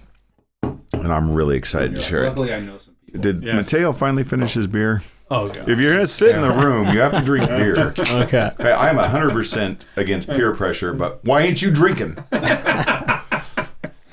and 0.63 1.11
I'm 1.13 1.33
really 1.33 1.57
excited 1.57 1.95
to 1.95 2.01
share 2.01 2.23
it. 2.23 2.29
Luckily, 2.29 2.53
I 2.53 2.61
know 2.61 2.77
some 2.77 2.95
people. 3.05 3.19
Did 3.19 3.43
Yes. 3.43 3.53
Mateo 3.55 3.91
finally 3.91 4.23
finish 4.23 4.53
his 4.53 4.65
beer? 4.67 5.01
Oh 5.31 5.47
god. 5.49 5.69
If 5.69 5.79
you're 5.79 5.93
gonna 5.93 6.07
sit 6.07 6.35
in 6.35 6.41
the 6.41 6.49
room, 6.51 6.87
you 6.89 6.99
have 6.99 7.13
to 7.13 7.21
drink 7.21 7.47
beer. 7.47 7.93
Okay. 8.09 8.49
Hey, 8.57 8.71
I'm 8.71 8.97
100% 8.97 9.85
against 9.95 10.27
peer 10.29 10.53
pressure, 10.55 10.93
but 10.93 11.23
why 11.23 11.41
ain't 11.41 11.61
you 11.61 11.69
drinking? 11.71 12.17
I 12.31 13.21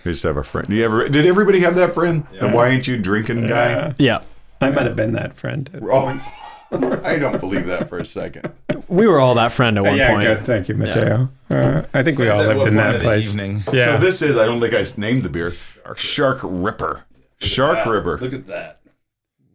used 0.04 0.22
to 0.22 0.28
have 0.28 0.36
a 0.36 0.44
friend. 0.44 0.68
You 0.68 0.84
ever? 0.84 1.08
Did 1.08 1.26
everybody 1.26 1.60
have 1.60 1.74
that 1.76 1.94
friend? 1.94 2.26
The 2.40 2.48
why 2.48 2.68
ain't 2.68 2.86
you 2.86 2.96
drinking 2.98 3.46
guy? 3.46 3.94
Yeah. 3.98 4.22
I 4.60 4.70
might 4.70 4.86
have 4.86 4.96
been 4.96 5.12
that 5.12 5.34
friend. 5.34 5.68
at 5.74 5.82
Oh, 5.82 6.02
points. 6.02 6.28
I 6.72 7.18
don't 7.18 7.40
believe 7.40 7.66
that 7.66 7.88
for 7.88 7.98
a 7.98 8.04
second. 8.04 8.52
We 8.88 9.06
were 9.06 9.20
all 9.20 9.34
that 9.36 9.52
friend 9.52 9.76
at 9.78 9.84
one 9.84 9.96
yeah, 9.96 10.10
point. 10.12 10.22
good. 10.24 10.44
Thank 10.46 10.68
you, 10.68 10.74
Mateo. 10.74 11.28
Uh, 11.50 11.82
I 11.94 12.02
think 12.02 12.18
we 12.18 12.28
all 12.28 12.40
At 12.40 12.48
lived 12.48 12.58
what 12.58 12.68
in 12.68 12.74
point 12.74 12.76
that 12.86 12.94
of 12.96 13.00
the 13.00 13.04
place. 13.06 13.28
evening? 13.30 13.62
Yeah. 13.72 13.96
So 13.96 13.98
this 13.98 14.22
is. 14.22 14.36
I 14.36 14.46
don't 14.46 14.60
think 14.60 14.74
I 14.74 14.84
named 15.00 15.22
the 15.22 15.28
beer. 15.28 15.52
Shark 15.96 16.40
Ripper. 16.42 17.04
Shark 17.38 17.86
Ripper. 17.86 18.18
Look 18.18 18.32
at 18.32 18.46
that. 18.46 18.80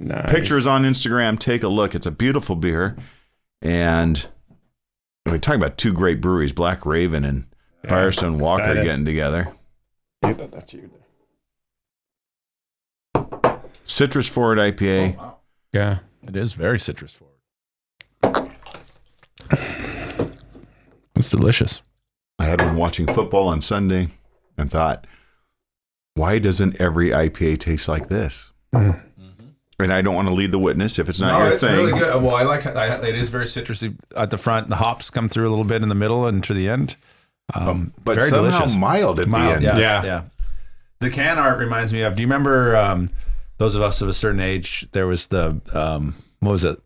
Nice. 0.01 0.31
Pictures 0.31 0.67
on 0.67 0.83
Instagram. 0.83 1.39
Take 1.39 1.63
a 1.63 1.67
look. 1.67 1.95
It's 1.95 2.05
a 2.05 2.11
beautiful 2.11 2.55
beer, 2.55 2.97
and 3.61 4.27
we're 5.25 5.37
talking 5.37 5.61
about 5.61 5.77
two 5.77 5.93
great 5.93 6.21
breweries, 6.21 6.53
Black 6.53 6.85
Raven 6.85 7.23
and 7.23 7.45
Firestone 7.87 8.37
Walker, 8.37 8.63
excited. 8.63 8.83
getting 8.83 9.05
together. 9.05 9.53
You 10.25 10.33
thought 10.33 10.51
that's 10.51 10.73
you. 10.73 10.89
Citrus 13.83 14.29
forward 14.29 14.57
IPA. 14.57 15.35
Yeah. 15.73 15.99
It 16.27 16.35
is 16.35 16.53
very 16.53 16.79
citrus 16.79 17.13
forward. 17.13 18.51
It's 21.15 21.29
delicious. 21.29 21.81
I 22.39 22.45
had 22.45 22.59
been 22.59 22.75
watching 22.75 23.05
football 23.07 23.47
on 23.47 23.61
Sunday 23.61 24.09
and 24.57 24.71
thought, 24.71 25.05
why 26.15 26.39
doesn't 26.39 26.79
every 26.79 27.09
IPA 27.09 27.59
taste 27.59 27.87
like 27.87 28.07
this? 28.07 28.51
Mm. 28.73 29.01
And 29.83 29.93
I 29.93 30.01
don't 30.01 30.15
want 30.15 30.27
to 30.27 30.33
lead 30.33 30.51
the 30.51 30.59
witness 30.59 30.99
if 30.99 31.09
it's 31.09 31.19
not 31.19 31.31
no, 31.37 31.43
your 31.45 31.53
it's 31.53 31.63
thing. 31.63 31.75
really 31.75 31.91
good. 31.99 32.21
Well, 32.21 32.35
I 32.35 32.43
like 32.43 32.65
I, 32.65 32.95
it 33.07 33.15
is 33.15 33.29
very 33.29 33.45
citrusy 33.45 33.97
at 34.15 34.29
the 34.29 34.37
front. 34.37 34.69
The 34.69 34.75
hops 34.77 35.09
come 35.09 35.29
through 35.29 35.47
a 35.47 35.51
little 35.51 35.65
bit 35.65 35.81
in 35.83 35.89
the 35.89 35.95
middle 35.95 36.25
and 36.27 36.43
to 36.45 36.53
the 36.53 36.69
end. 36.69 36.95
Um, 37.53 37.93
But 38.03 38.17
very 38.17 38.29
somehow 38.29 38.51
delicious. 38.59 38.75
mild 38.77 39.19
at 39.19 39.27
Mild, 39.27 39.61
the 39.61 39.69
end. 39.69 39.77
Yeah, 39.77 39.77
Yeah. 39.77 40.03
yeah, 40.03 40.21
The 40.99 41.09
can 41.09 41.37
art 41.37 41.59
reminds 41.59 41.91
me 41.91 42.01
of. 42.01 42.15
Do 42.15 42.21
you 42.21 42.27
remember 42.27 42.75
um, 42.77 43.09
those 43.57 43.75
of 43.75 43.81
us 43.81 44.01
of 44.01 44.07
a 44.09 44.13
certain 44.13 44.39
age? 44.39 44.87
There 44.93 45.07
was 45.07 45.27
the 45.27 45.59
um, 45.73 46.15
what 46.39 46.51
was 46.51 46.63
it? 46.63 46.79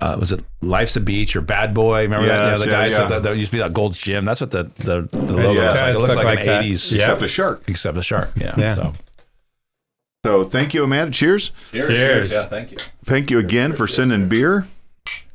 uh, 0.00 0.16
was 0.20 0.30
it 0.30 0.40
Life's 0.62 0.94
a 0.94 1.00
Beach 1.00 1.34
or 1.34 1.40
Bad 1.40 1.74
Boy? 1.74 2.02
Remember 2.02 2.26
that? 2.26 2.50
Yeah, 2.52 2.58
the 2.58 2.64
yeah, 2.66 2.70
guys 2.70 2.92
yeah. 2.92 3.06
that, 3.08 3.22
that 3.24 3.36
used 3.36 3.50
to 3.50 3.56
be 3.56 3.62
like 3.62 3.72
Gold's 3.72 3.98
Gym. 3.98 4.24
That's 4.24 4.40
what 4.40 4.50
the 4.52 4.64
the, 4.76 5.08
the 5.10 5.32
logo 5.34 5.52
Yeah, 5.52 5.72
is. 5.72 5.74
it 5.74 5.80
Like. 5.80 5.94
It 5.94 5.98
looks 5.98 6.14
like, 6.16 6.24
like 6.24 6.40
an 6.40 6.46
that. 6.46 6.62
80s, 6.64 6.92
Yeah. 6.92 6.98
Except 6.98 7.22
a 7.22 7.28
shark. 7.28 7.62
except 7.66 7.96
a 7.98 8.02
shark. 8.02 8.30
Yeah. 8.36 8.54
Yeah. 8.56 8.74
So. 8.76 8.92
So 10.24 10.44
thank 10.44 10.74
you, 10.74 10.82
Amanda. 10.84 11.12
Cheers. 11.12 11.52
Cheers. 11.72 12.32
Yeah, 12.32 12.42
thank 12.44 12.72
you. 12.72 12.78
Thank 13.04 13.30
you 13.30 13.38
again 13.38 13.72
for 13.72 13.86
sending 13.86 14.28
beer. 14.28 14.66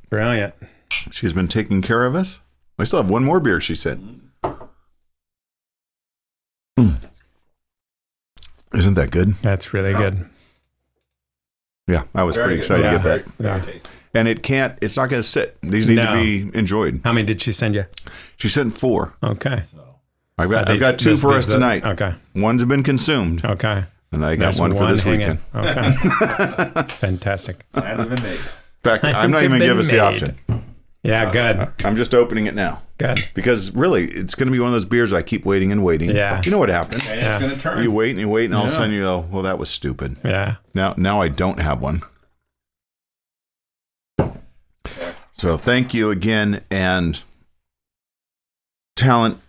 Brilliant. 0.09 0.53
She's 0.89 1.33
been 1.33 1.47
taking 1.47 1.81
care 1.81 2.05
of 2.05 2.15
us. 2.15 2.41
I 2.77 2.83
still 2.83 3.01
have 3.01 3.09
one 3.09 3.23
more 3.23 3.39
beer, 3.39 3.61
she 3.61 3.75
said. 3.75 4.19
Mm. 6.77 6.95
Isn't 8.73 8.95
that 8.95 9.11
good? 9.11 9.35
That's 9.35 9.73
really 9.73 9.93
good. 9.93 10.27
Yeah, 11.87 12.03
I 12.15 12.23
was 12.23 12.35
pretty 12.37 12.55
excited 12.55 12.83
Yeah. 12.83 12.91
to 12.91 12.97
get 12.97 13.37
that. 13.37 13.65
Yeah. 13.73 13.79
And 14.15 14.27
it 14.27 14.43
can't, 14.43 14.77
it's 14.81 14.97
not 14.97 15.09
going 15.09 15.21
to 15.21 15.27
sit. 15.27 15.57
These 15.61 15.87
need 15.87 15.95
No. 15.95 16.13
to 16.15 16.21
be 16.51 16.57
enjoyed. 16.57 17.01
How 17.03 17.13
many 17.13 17.25
did 17.25 17.41
she 17.41 17.51
send 17.51 17.75
you? 17.75 17.85
She 18.37 18.47
sent 18.49 18.73
four. 18.77 19.13
Okay. 19.23 19.63
I've 20.37 20.49
got, 20.49 20.67
Are 20.69 20.73
I've 20.73 20.79
got 20.79 20.99
two 20.99 21.11
this- 21.11 21.21
for 21.21 21.31
these 21.31 21.39
us 21.41 21.47
the- 21.47 21.53
tonight. 21.53 21.83
Okay. 21.85 22.13
One's 22.35 22.63
been 22.65 22.83
consumed, 22.83 23.43
Okay. 23.45 23.85
And 24.13 24.25
I 24.25 24.35
got 24.35 24.45
There's 24.45 24.59
one 24.59 24.71
for 24.75 24.87
this 24.87 25.03
hanging. 25.03 25.19
weekend. 25.19 25.39
Okay. 25.55 26.83
Fantastic. 26.95 27.69
Plans 27.71 27.99
have 27.99 28.09
been 28.09 28.21
made. 28.23 28.33
In 28.33 28.39
fact, 28.81 29.03
I'm 29.03 29.31
not 29.31 29.39
Plans 29.39 29.43
even 29.43 29.51
have 29.61 29.61
give 29.61 29.79
us 29.79 29.89
the 29.89 29.99
option. 29.99 30.35
Yeah. 31.03 31.23
Uh, 31.27 31.31
good. 31.31 31.69
I'm 31.85 31.95
just 31.95 32.15
opening 32.15 32.47
it 32.47 32.55
now 32.55 32.81
Good. 32.97 33.19
because 33.33 33.73
really, 33.75 34.05
it's 34.05 34.35
going 34.35 34.47
to 34.47 34.51
be 34.53 34.59
one 34.59 34.67
of 34.67 34.73
those 34.73 34.85
beers 34.85 35.11
I 35.11 35.21
keep 35.21 35.45
waiting 35.45 35.71
and 35.71 35.83
waiting. 35.83 36.09
Yeah. 36.11 36.41
You 36.45 36.51
know 36.51 36.59
what 36.59 36.69
happened? 36.69 37.03
And 37.07 37.19
Yeah. 37.19 37.35
it's 37.35 37.43
going 37.43 37.55
to 37.55 37.61
turn. 37.61 37.83
You 37.83 37.91
wait 37.91 38.11
and 38.11 38.19
you 38.19 38.29
wait, 38.29 38.45
and 38.45 38.55
all 38.55 38.65
of 38.65 38.71
a 38.71 38.73
sudden 38.73 38.93
you 38.93 39.01
go, 39.01 39.19
"Well, 39.31 39.43
that 39.43 39.57
was 39.59 39.69
stupid." 39.69 40.15
Yeah. 40.23 40.55
Now, 40.73 40.93
now 40.97 41.21
I 41.21 41.27
don't 41.27 41.59
have 41.59 41.81
one. 41.81 42.01
So 45.35 45.57
thank 45.57 45.93
you 45.93 46.09
again, 46.09 46.61
and 46.71 47.21
talent. 48.95 49.39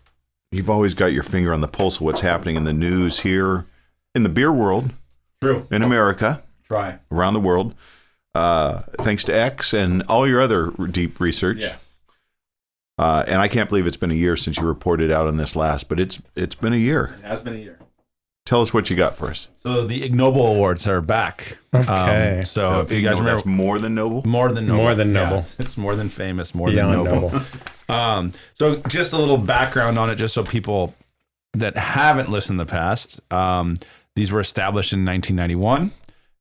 You've 0.50 0.70
always 0.70 0.94
got 0.94 1.06
your 1.06 1.22
finger 1.24 1.52
on 1.52 1.60
the 1.60 1.68
pulse 1.68 1.96
of 1.96 2.02
what's 2.02 2.20
happening 2.20 2.54
in 2.56 2.64
the 2.64 2.72
news 2.72 3.20
here 3.20 3.66
in 4.14 4.22
the 4.22 4.28
beer 4.28 4.52
world, 4.52 4.90
True. 5.42 5.66
in 5.70 5.82
America, 5.82 6.42
Try. 6.64 6.98
around 7.10 7.34
the 7.34 7.40
world. 7.40 7.74
Uh, 8.34 8.80
thanks 9.00 9.22
to 9.24 9.32
X 9.34 9.72
and 9.72 10.02
all 10.08 10.28
your 10.28 10.40
other 10.40 10.70
deep 10.90 11.20
research. 11.20 11.58
Yes. 11.60 11.80
Uh, 12.98 13.24
and 13.26 13.40
I 13.40 13.48
can't 13.48 13.68
believe 13.68 13.86
it's 13.86 13.96
been 13.96 14.10
a 14.10 14.14
year 14.14 14.36
since 14.36 14.56
you 14.58 14.66
reported 14.66 15.10
out 15.10 15.26
on 15.26 15.36
this 15.36 15.56
last, 15.56 15.88
but 15.88 15.98
it's 15.98 16.20
it's 16.36 16.54
been 16.54 16.72
a 16.72 16.76
year. 16.76 17.16
It 17.18 17.24
has 17.24 17.40
been 17.42 17.54
a 17.54 17.58
year. 17.58 17.78
Tell 18.46 18.60
us 18.60 18.74
what 18.74 18.90
you 18.90 18.94
got 18.96 19.16
for 19.16 19.28
us. 19.30 19.48
So 19.62 19.86
the 19.86 20.04
Ig 20.04 20.14
Nobel 20.14 20.46
Awards 20.48 20.86
are 20.86 21.00
back. 21.00 21.56
Okay. 21.74 22.38
Um, 22.40 22.44
so 22.44 22.80
if 22.82 22.92
you 22.92 23.00
guys 23.00 23.12
remember, 23.18 23.30
that's 23.36 23.46
more 23.46 23.78
than 23.78 23.94
noble. 23.94 24.22
more 24.28 24.52
than 24.52 24.66
noble. 24.66 24.82
More 24.82 24.94
than 24.94 25.12
Yeah, 25.14 25.24
noble. 25.24 25.38
it's, 25.38 25.58
it's 25.58 25.76
more 25.78 25.96
than 25.96 26.08
famous. 26.10 26.54
More 26.54 26.68
Beyond 26.70 26.92
than 26.92 27.04
noble. 27.04 27.30
noble. 27.30 27.40
Um, 27.86 28.32
so 28.54 28.76
just 28.88 29.12
a 29.12 29.18
little 29.18 29.36
background 29.36 29.98
on 29.98 30.08
it, 30.08 30.14
just 30.16 30.32
so 30.32 30.42
people 30.42 30.94
that 31.52 31.76
haven't 31.76 32.30
listened 32.30 32.58
in 32.58 32.66
the 32.66 32.70
past. 32.70 33.20
Um, 33.30 33.76
these 34.16 34.30
were 34.32 34.40
established 34.40 34.92
in 34.92 35.04
1991, 35.04 35.92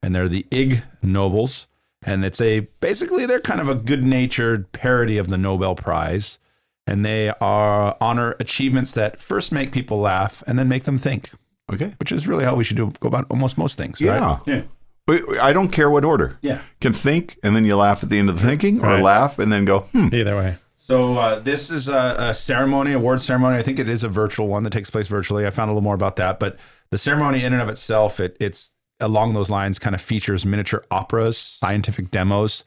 and 0.01 0.15
they're 0.15 0.27
the 0.29 0.45
Ig 0.51 0.83
Nobels, 1.01 1.67
and 2.05 2.23
it's 2.25 2.41
a 2.41 2.61
basically 2.79 3.25
they're 3.25 3.39
kind 3.39 3.61
of 3.61 3.69
a 3.69 3.75
good-natured 3.75 4.71
parody 4.71 5.17
of 5.17 5.29
the 5.29 5.37
Nobel 5.37 5.75
Prize, 5.75 6.39
and 6.85 7.05
they 7.05 7.29
are 7.41 7.95
honor 8.01 8.35
achievements 8.39 8.91
that 8.93 9.19
first 9.21 9.51
make 9.51 9.71
people 9.71 9.99
laugh 9.99 10.43
and 10.47 10.59
then 10.59 10.67
make 10.67 10.83
them 10.83 10.97
think, 10.97 11.29
Okay. 11.71 11.93
which 11.99 12.11
is 12.11 12.27
really 12.27 12.43
how 12.43 12.55
we 12.55 12.63
should 12.63 12.77
do 12.77 12.91
go 12.99 13.07
about 13.07 13.25
almost 13.29 13.57
most 13.57 13.77
things. 13.77 14.01
Yeah. 14.01 14.17
Right? 14.19 14.39
Yeah. 14.45 14.61
But 15.05 15.21
I 15.41 15.51
don't 15.53 15.69
care 15.69 15.89
what 15.89 16.05
order. 16.05 16.37
Yeah. 16.41 16.61
Can 16.79 16.93
think 16.93 17.37
and 17.43 17.55
then 17.55 17.65
you 17.65 17.75
laugh 17.75 18.03
at 18.03 18.09
the 18.09 18.17
end 18.19 18.29
of 18.29 18.39
the 18.39 18.45
thinking, 18.47 18.79
or 18.81 18.87
Right. 18.87 19.03
laugh 19.03 19.39
and 19.39 19.51
then 19.51 19.65
go, 19.65 19.81
hmm. 19.91 20.09
Either 20.13 20.35
way. 20.35 20.57
So 20.77 21.13
uh, 21.17 21.39
this 21.39 21.69
is 21.69 21.87
a, 21.87 22.15
a 22.19 22.33
ceremony, 22.33 22.91
award 22.91 23.21
ceremony. 23.21 23.55
I 23.55 23.61
think 23.61 23.79
it 23.79 23.87
is 23.87 24.03
a 24.03 24.09
virtual 24.09 24.49
one 24.49 24.63
that 24.63 24.71
takes 24.71 24.89
place 24.89 25.07
virtually. 25.07 25.47
I 25.47 25.49
found 25.49 25.69
a 25.69 25.73
little 25.73 25.81
more 25.83 25.95
about 25.95 26.17
that, 26.17 26.39
but 26.39 26.57
the 26.93 26.97
ceremony 26.97 27.43
in 27.43 27.51
and 27.53 27.61
of 27.61 27.69
itself, 27.69 28.19
it, 28.19 28.37
it's 28.39 28.71
along 28.99 29.33
those 29.33 29.49
lines, 29.49 29.79
kind 29.79 29.95
of 29.95 30.01
features 30.01 30.45
miniature 30.45 30.83
operas, 30.91 31.37
scientific 31.37 32.11
demos, 32.11 32.63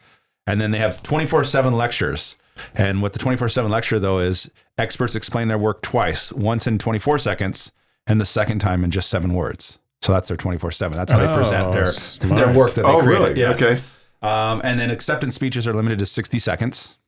and 0.47 0.61
then 0.61 0.71
they 0.73 0.79
have 0.79 1.03
twenty 1.03 1.25
four 1.27 1.45
seven 1.45 1.73
lectures. 1.75 2.37
And 2.75 3.03
what 3.03 3.13
the 3.13 3.19
twenty 3.19 3.37
four 3.37 3.49
seven 3.49 3.71
lecture 3.71 3.99
though 3.99 4.19
is 4.19 4.51
experts 4.79 5.15
explain 5.15 5.49
their 5.49 5.59
work 5.59 5.83
twice, 5.83 6.33
once 6.33 6.67
in 6.67 6.79
twenty 6.79 6.99
four 6.99 7.19
seconds, 7.19 7.73
and 8.07 8.21
the 8.21 8.27
second 8.27 8.59
time 8.59 8.85
in 8.85 8.91
just 8.91 9.09
seven 9.09 9.33
words. 9.35 9.79
So 10.03 10.13
that's 10.13 10.29
their 10.29 10.37
twenty 10.37 10.59
four 10.59 10.71
seven. 10.73 10.97
That's 10.99 11.13
how 11.13 11.19
they 11.19 11.35
present 11.35 11.67
Oh, 11.69 11.73
their 11.73 11.93
smart. 11.93 12.37
their 12.37 12.53
work 12.55 12.75
that 12.75 12.83
they 12.83 12.89
Oh, 12.89 13.01
created. 13.03 13.09
really? 13.21 13.41
Yes. 13.41 13.63
Okay. 13.63 13.81
Um, 14.23 14.61
and 14.65 14.79
then 14.81 14.91
acceptance 14.91 15.35
speeches 15.35 15.69
are 15.69 15.75
limited 15.75 15.99
to 16.01 16.07
60 16.07 16.39
seconds. 16.39 16.99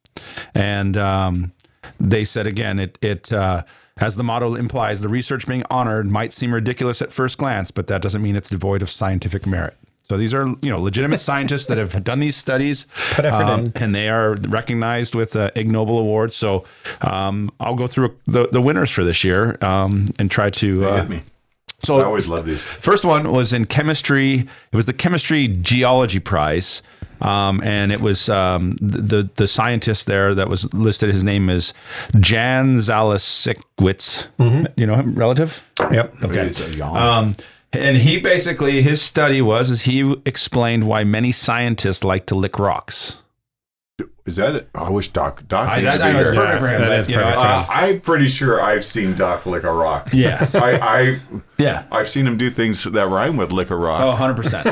And 0.55 0.97
um, 0.97 1.53
they 1.99 2.25
said 2.25 2.47
again, 2.47 2.79
it, 2.79 2.99
it 3.01 3.33
uh, 3.33 3.65
as 4.01 4.17
the 4.17 4.25
motto 4.25 4.55
implies, 4.55 5.01
the 5.01 5.09
research 5.09 5.47
being 5.47 5.63
honored 5.71 6.07
might 6.07 6.33
seem 6.33 6.55
ridiculous 6.55 7.03
at 7.03 7.13
first 7.13 7.39
glance, 7.39 7.71
but 7.71 7.87
that 7.89 8.03
doesn't 8.03 8.23
mean 8.23 8.37
it's 8.37 8.51
devoid 8.51 8.83
of 8.83 8.91
scientific 8.91 9.47
merit. 9.47 9.77
So 10.09 10.17
these 10.17 10.33
are, 10.33 10.47
you 10.63 10.71
know, 10.71 10.81
legitimate 10.81 11.19
scientists 11.31 11.67
that 11.67 11.77
have 11.77 12.03
done 12.03 12.21
these 12.21 12.37
studies, 12.37 12.87
Put 13.15 13.27
effort 13.27 13.43
um, 13.43 13.61
in. 13.61 13.73
and 13.77 13.95
they 13.95 14.09
are 14.09 14.37
recognized 14.37 15.15
with 15.15 15.37
uh, 15.37 15.51
Ig 15.55 15.69
Nobel 15.69 15.99
awards. 15.99 16.35
So 16.35 16.65
um, 17.03 17.51
I'll 17.61 17.75
go 17.75 17.87
through 17.87 18.17
the, 18.27 18.49
the 18.49 18.63
winners 18.63 18.91
for 18.91 19.05
this 19.05 19.23
year 19.23 19.59
um, 19.63 20.09
and 20.19 20.31
try 20.31 20.51
to. 20.51 20.87
Uh, 20.87 20.97
Hit 21.03 21.11
me. 21.11 21.23
So 21.83 22.01
I 22.01 22.05
always 22.05 22.29
love 22.29 22.45
these. 22.45 22.63
First 22.63 23.05
one 23.05 23.31
was 23.31 23.53
in 23.53 23.65
chemistry. 23.67 24.41
It 24.73 24.77
was 24.77 24.87
the 24.87 24.93
chemistry 24.93 25.49
geology 25.49 26.19
prize, 26.19 26.83
um, 27.21 27.63
and 27.63 27.93
it 27.93 28.01
was 28.01 28.29
um, 28.29 28.77
the, 28.81 29.29
the 29.37 29.47
scientist 29.47 30.07
there 30.07 30.35
that 30.35 30.49
was 30.49 30.73
listed. 30.75 31.15
His 31.15 31.25
name 31.25 31.49
is 31.49 31.73
Jan 32.19 32.77
Zalasiewicz. 32.77 34.29
You 34.77 34.87
know 34.87 34.95
him, 34.97 35.15
relative. 35.15 35.65
Yep. 35.91 36.15
Okay. 36.25 36.81
Um, 36.83 37.37
and 37.73 37.99
he 37.99 38.19
basically 38.19 38.83
his 38.83 39.01
study 39.03 39.43
was 39.43 39.71
is 39.71 39.83
he 39.83 40.17
explained 40.25 40.87
why 40.87 41.05
many 41.05 41.33
scientists 41.33 42.03
like 42.03 42.27
to 42.27 42.35
lick 42.35 42.59
rocks. 42.59 43.19
Is 44.29 44.37
that 44.37 44.55
it? 44.55 44.69
Oh, 44.75 44.85
I 44.85 44.89
wish 44.91 45.09
Doc 45.09 45.43
Doc 45.49 45.69
I, 45.69 45.77
needs 45.81 45.87
that, 45.87 45.99
to 45.99 46.05
I 46.05 46.07
be 46.09 46.13
know 46.13 46.21
it's 46.21 46.29
here. 46.31 46.37
perfect 46.45 46.61
for 46.61 46.69
him. 46.69 46.81
that 46.83 46.89
but, 46.89 46.99
is 47.01 47.09
you 47.09 47.17
know, 47.17 47.23
perfect. 47.25 47.41
I- 47.43 47.59
Uh, 47.63 47.67
I'm 47.89 48.01
pretty 48.01 48.27
sure 48.29 48.61
I've 48.61 48.85
seen 48.85 49.15
Doc 49.15 49.47
lick 49.47 49.65
a 49.65 49.73
rock. 49.73 50.11
Yes. 50.13 50.55
I, 50.55 50.73
I 50.77 51.21
yeah. 51.59 51.87
I've 51.91 52.09
seen 52.09 52.27
him 52.27 52.37
do 52.37 52.51
things 52.51 52.85
that 52.85 53.09
rhyme 53.09 53.37
with 53.37 53.51
lick 53.53 53.71
a 53.71 53.77
rock. 53.77 54.03
Oh, 54.03 54.09
100 54.09 54.35
percent. 54.37 54.65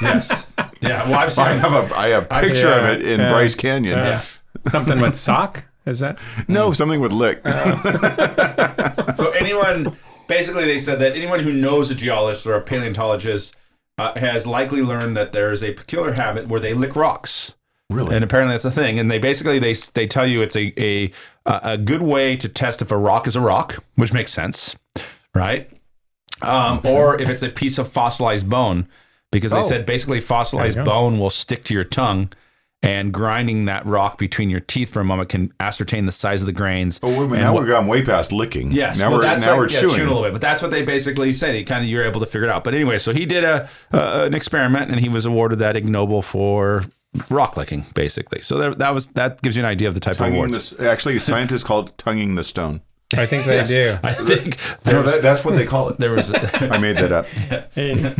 Yes. 0.00 0.46
Yeah. 0.80 1.04
Well, 1.10 1.18
I've 1.18 1.32
seen. 1.32 1.44
I 1.44 1.52
have 1.54 1.72
a 1.90 1.96
I 1.96 2.08
have 2.08 2.26
a 2.30 2.40
picture 2.40 2.70
of 2.72 2.84
it 2.84 3.02
in 3.04 3.20
yeah. 3.20 3.28
Bryce 3.28 3.54
Canyon. 3.56 3.98
Yeah. 3.98 4.22
Something 4.68 5.00
with 5.00 5.16
sock? 5.16 5.64
Is 5.86 5.98
that? 6.00 6.18
No, 6.46 6.72
something 6.72 7.00
with 7.00 7.12
lick. 7.12 7.40
So 9.16 9.30
anyone, 9.30 9.96
basically, 10.28 10.64
they 10.66 10.78
said 10.78 11.00
that 11.00 11.16
anyone 11.16 11.40
who 11.40 11.52
knows 11.52 11.90
a 11.90 11.94
geologist 11.94 12.46
or 12.46 12.54
a 12.54 12.60
paleontologist 12.60 13.54
uh, 13.98 14.16
has 14.18 14.46
likely 14.46 14.82
learned 14.82 15.16
that 15.16 15.32
there 15.32 15.50
is 15.52 15.62
a 15.62 15.72
peculiar 15.72 16.12
habit 16.12 16.46
where 16.46 16.60
they 16.60 16.74
lick 16.74 16.94
rocks. 16.94 17.54
Really? 17.90 18.14
And 18.14 18.22
apparently 18.22 18.52
that's 18.54 18.64
a 18.66 18.70
thing. 18.70 18.98
And 18.98 19.10
they 19.10 19.18
basically 19.18 19.58
they 19.58 19.72
they 19.94 20.06
tell 20.06 20.26
you 20.26 20.42
it's 20.42 20.56
a 20.56 20.72
a 20.78 21.10
a 21.46 21.78
good 21.78 22.02
way 22.02 22.36
to 22.36 22.48
test 22.48 22.82
if 22.82 22.90
a 22.90 22.96
rock 22.98 23.26
is 23.26 23.34
a 23.36 23.40
rock, 23.40 23.82
which 23.94 24.12
makes 24.12 24.32
sense, 24.32 24.76
right? 25.34 25.70
Um, 26.42 26.80
or 26.84 27.20
if 27.20 27.28
it's 27.28 27.42
a 27.42 27.48
piece 27.48 27.78
of 27.78 27.90
fossilized 27.90 28.48
bone, 28.48 28.86
because 29.32 29.52
they 29.52 29.58
Oh. 29.58 29.62
said 29.62 29.86
basically 29.86 30.20
fossilized 30.20 30.76
There 30.76 30.82
you 30.82 30.86
go. 30.86 30.90
bone 30.92 31.18
will 31.18 31.30
stick 31.30 31.64
to 31.64 31.74
your 31.74 31.84
tongue. 31.84 32.30
And 32.80 33.12
grinding 33.12 33.64
that 33.64 33.84
rock 33.86 34.18
between 34.18 34.50
your 34.50 34.60
teeth 34.60 34.90
for 34.90 35.00
a 35.00 35.04
moment 35.04 35.30
can 35.30 35.52
ascertain 35.58 36.06
the 36.06 36.12
size 36.12 36.42
of 36.42 36.46
the 36.46 36.52
grains. 36.52 37.00
Oh, 37.02 37.08
wait 37.08 37.16
a 37.16 37.20
minute. 37.22 37.32
and 37.32 37.42
Now 37.42 37.52
what- 37.54 37.62
we've 37.64 37.70
gone 37.72 37.88
way 37.88 38.04
past 38.04 38.30
licking. 38.30 38.70
Yes, 38.70 39.00
Now 39.00 39.08
well, 39.10 39.18
we're 39.18 39.24
now 39.24 39.34
like, 39.34 39.58
we're 39.58 39.68
yeah, 39.68 39.80
chewing. 39.80 40.00
a 40.02 40.04
little 40.06 40.22
bit, 40.22 40.30
but 40.32 40.40
that's 40.40 40.62
what 40.62 40.70
they 40.70 40.84
basically 40.84 41.32
say. 41.32 41.50
They 41.50 41.64
kind 41.64 41.82
of 41.82 41.90
you're 41.90 42.04
able 42.04 42.20
to 42.20 42.26
figure 42.26 42.44
it 42.46 42.50
out. 42.52 42.62
But 42.62 42.74
anyway, 42.76 42.98
so 42.98 43.12
he 43.12 43.26
did 43.26 43.42
a 43.42 43.68
uh, 43.92 44.22
an 44.26 44.34
experiment, 44.34 44.92
and 44.92 45.00
he 45.00 45.08
was 45.08 45.26
awarded 45.26 45.58
that 45.58 45.74
Ig 45.74 45.86
Nobel 45.88 46.22
for 46.22 46.84
rock 47.30 47.56
licking, 47.56 47.86
basically. 47.94 48.40
So 48.42 48.58
that, 48.58 48.78
that 48.78 48.94
was 48.94 49.08
that 49.08 49.40
gives 49.42 49.56
you 49.56 49.62
an 49.62 49.68
idea 49.68 49.88
of 49.88 49.94
the 49.94 50.00
type 50.00 50.12
of 50.12 50.18
Tonguing 50.18 50.34
awards. 50.36 50.70
this, 50.70 50.80
actually, 50.80 51.18
scientists 51.18 51.64
call 51.64 51.86
it 51.86 51.96
tonguing 51.98 52.34
the 52.34 52.44
stone. 52.44 52.80
I 53.16 53.24
think 53.24 53.46
they 53.46 53.64
do. 53.64 53.96
I 54.02 54.12
think 54.12 54.58
No, 54.84 55.02
that, 55.02 55.22
that's 55.22 55.42
what 55.42 55.56
they 55.56 55.64
call 55.64 55.88
it. 55.88 55.96
there 55.98 56.10
was 56.12 56.30
I 56.30 56.76
made 56.76 56.98
that 56.98 57.10
up. 57.10 57.26
Hey, 57.74 58.14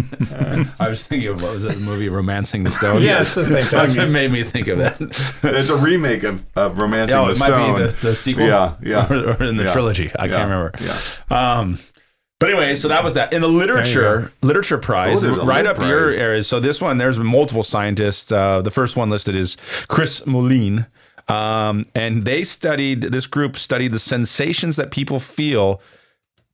I 0.81 0.89
was 0.89 1.07
thinking 1.07 1.29
of 1.29 1.43
what 1.43 1.53
was 1.53 1.65
it, 1.67 1.75
the 1.75 1.81
movie 1.81 2.09
Romancing 2.09 2.65
the 2.65 2.71
Stone? 2.71 3.03
yeah, 3.03 3.21
it's 3.21 3.35
the 3.35 3.45
same 3.45 3.65
That's 3.71 3.95
what 3.99 4.09
made 4.09 4.33
me 4.33 4.45
think 4.45 4.67
of 4.69 4.79
that. 4.79 4.99
It's 5.43 5.69
a 5.69 5.77
remake 5.77 6.23
of, 6.25 6.43
of 6.57 6.79
Romancing 6.79 7.19
Oh, 7.19 7.27
the 7.27 7.33
it 7.33 7.35
Stone. 7.35 7.51
might 7.73 7.77
be 7.79 7.83
the, 7.85 7.97
the 8.01 8.17
sequel. 8.17 8.47
Yeah, 8.47 8.77
yeah. 8.83 9.13
Or, 9.13 9.33
or 9.35 9.43
in 9.43 9.59
the 9.59 9.65
Yeah. 9.65 9.73
trilogy. 9.75 10.11
I 10.19 10.25
Yeah, 10.25 10.31
can't 10.31 10.51
remember. 10.51 10.73
yeah. 10.81 11.59
Um, 11.59 11.79
but 12.39 12.49
anyway, 12.51 12.75
so 12.75 12.89
that 12.89 13.03
was 13.05 13.15
that. 13.15 13.33
In 13.33 13.43
the 13.43 13.49
literature 13.49 14.33
literature 14.43 14.79
prize, 14.79 15.25
Oh, 15.25 15.45
right 15.45 15.65
lit 15.65 15.67
up 15.67 15.79
your 15.79 16.07
prize. 16.09 16.19
areas. 16.19 16.47
So 16.47 16.61
this 16.61 16.81
one, 16.81 16.99
there's 16.99 17.19
multiple 17.19 17.63
scientists. 17.63 18.31
Uh, 18.33 18.63
the 18.63 18.71
first 18.71 18.97
one 18.97 19.11
listed 19.11 19.35
is 19.37 19.57
Chris 19.89 20.27
Moulin. 20.27 20.87
Um, 21.29 21.85
and 21.95 22.25
they 22.25 22.43
studied, 22.43 23.03
this 23.03 23.27
group 23.27 23.59
studied 23.59 23.93
the 23.93 23.99
sensations 23.99 24.77
that 24.77 24.91
people 24.91 25.21
feel 25.21 25.83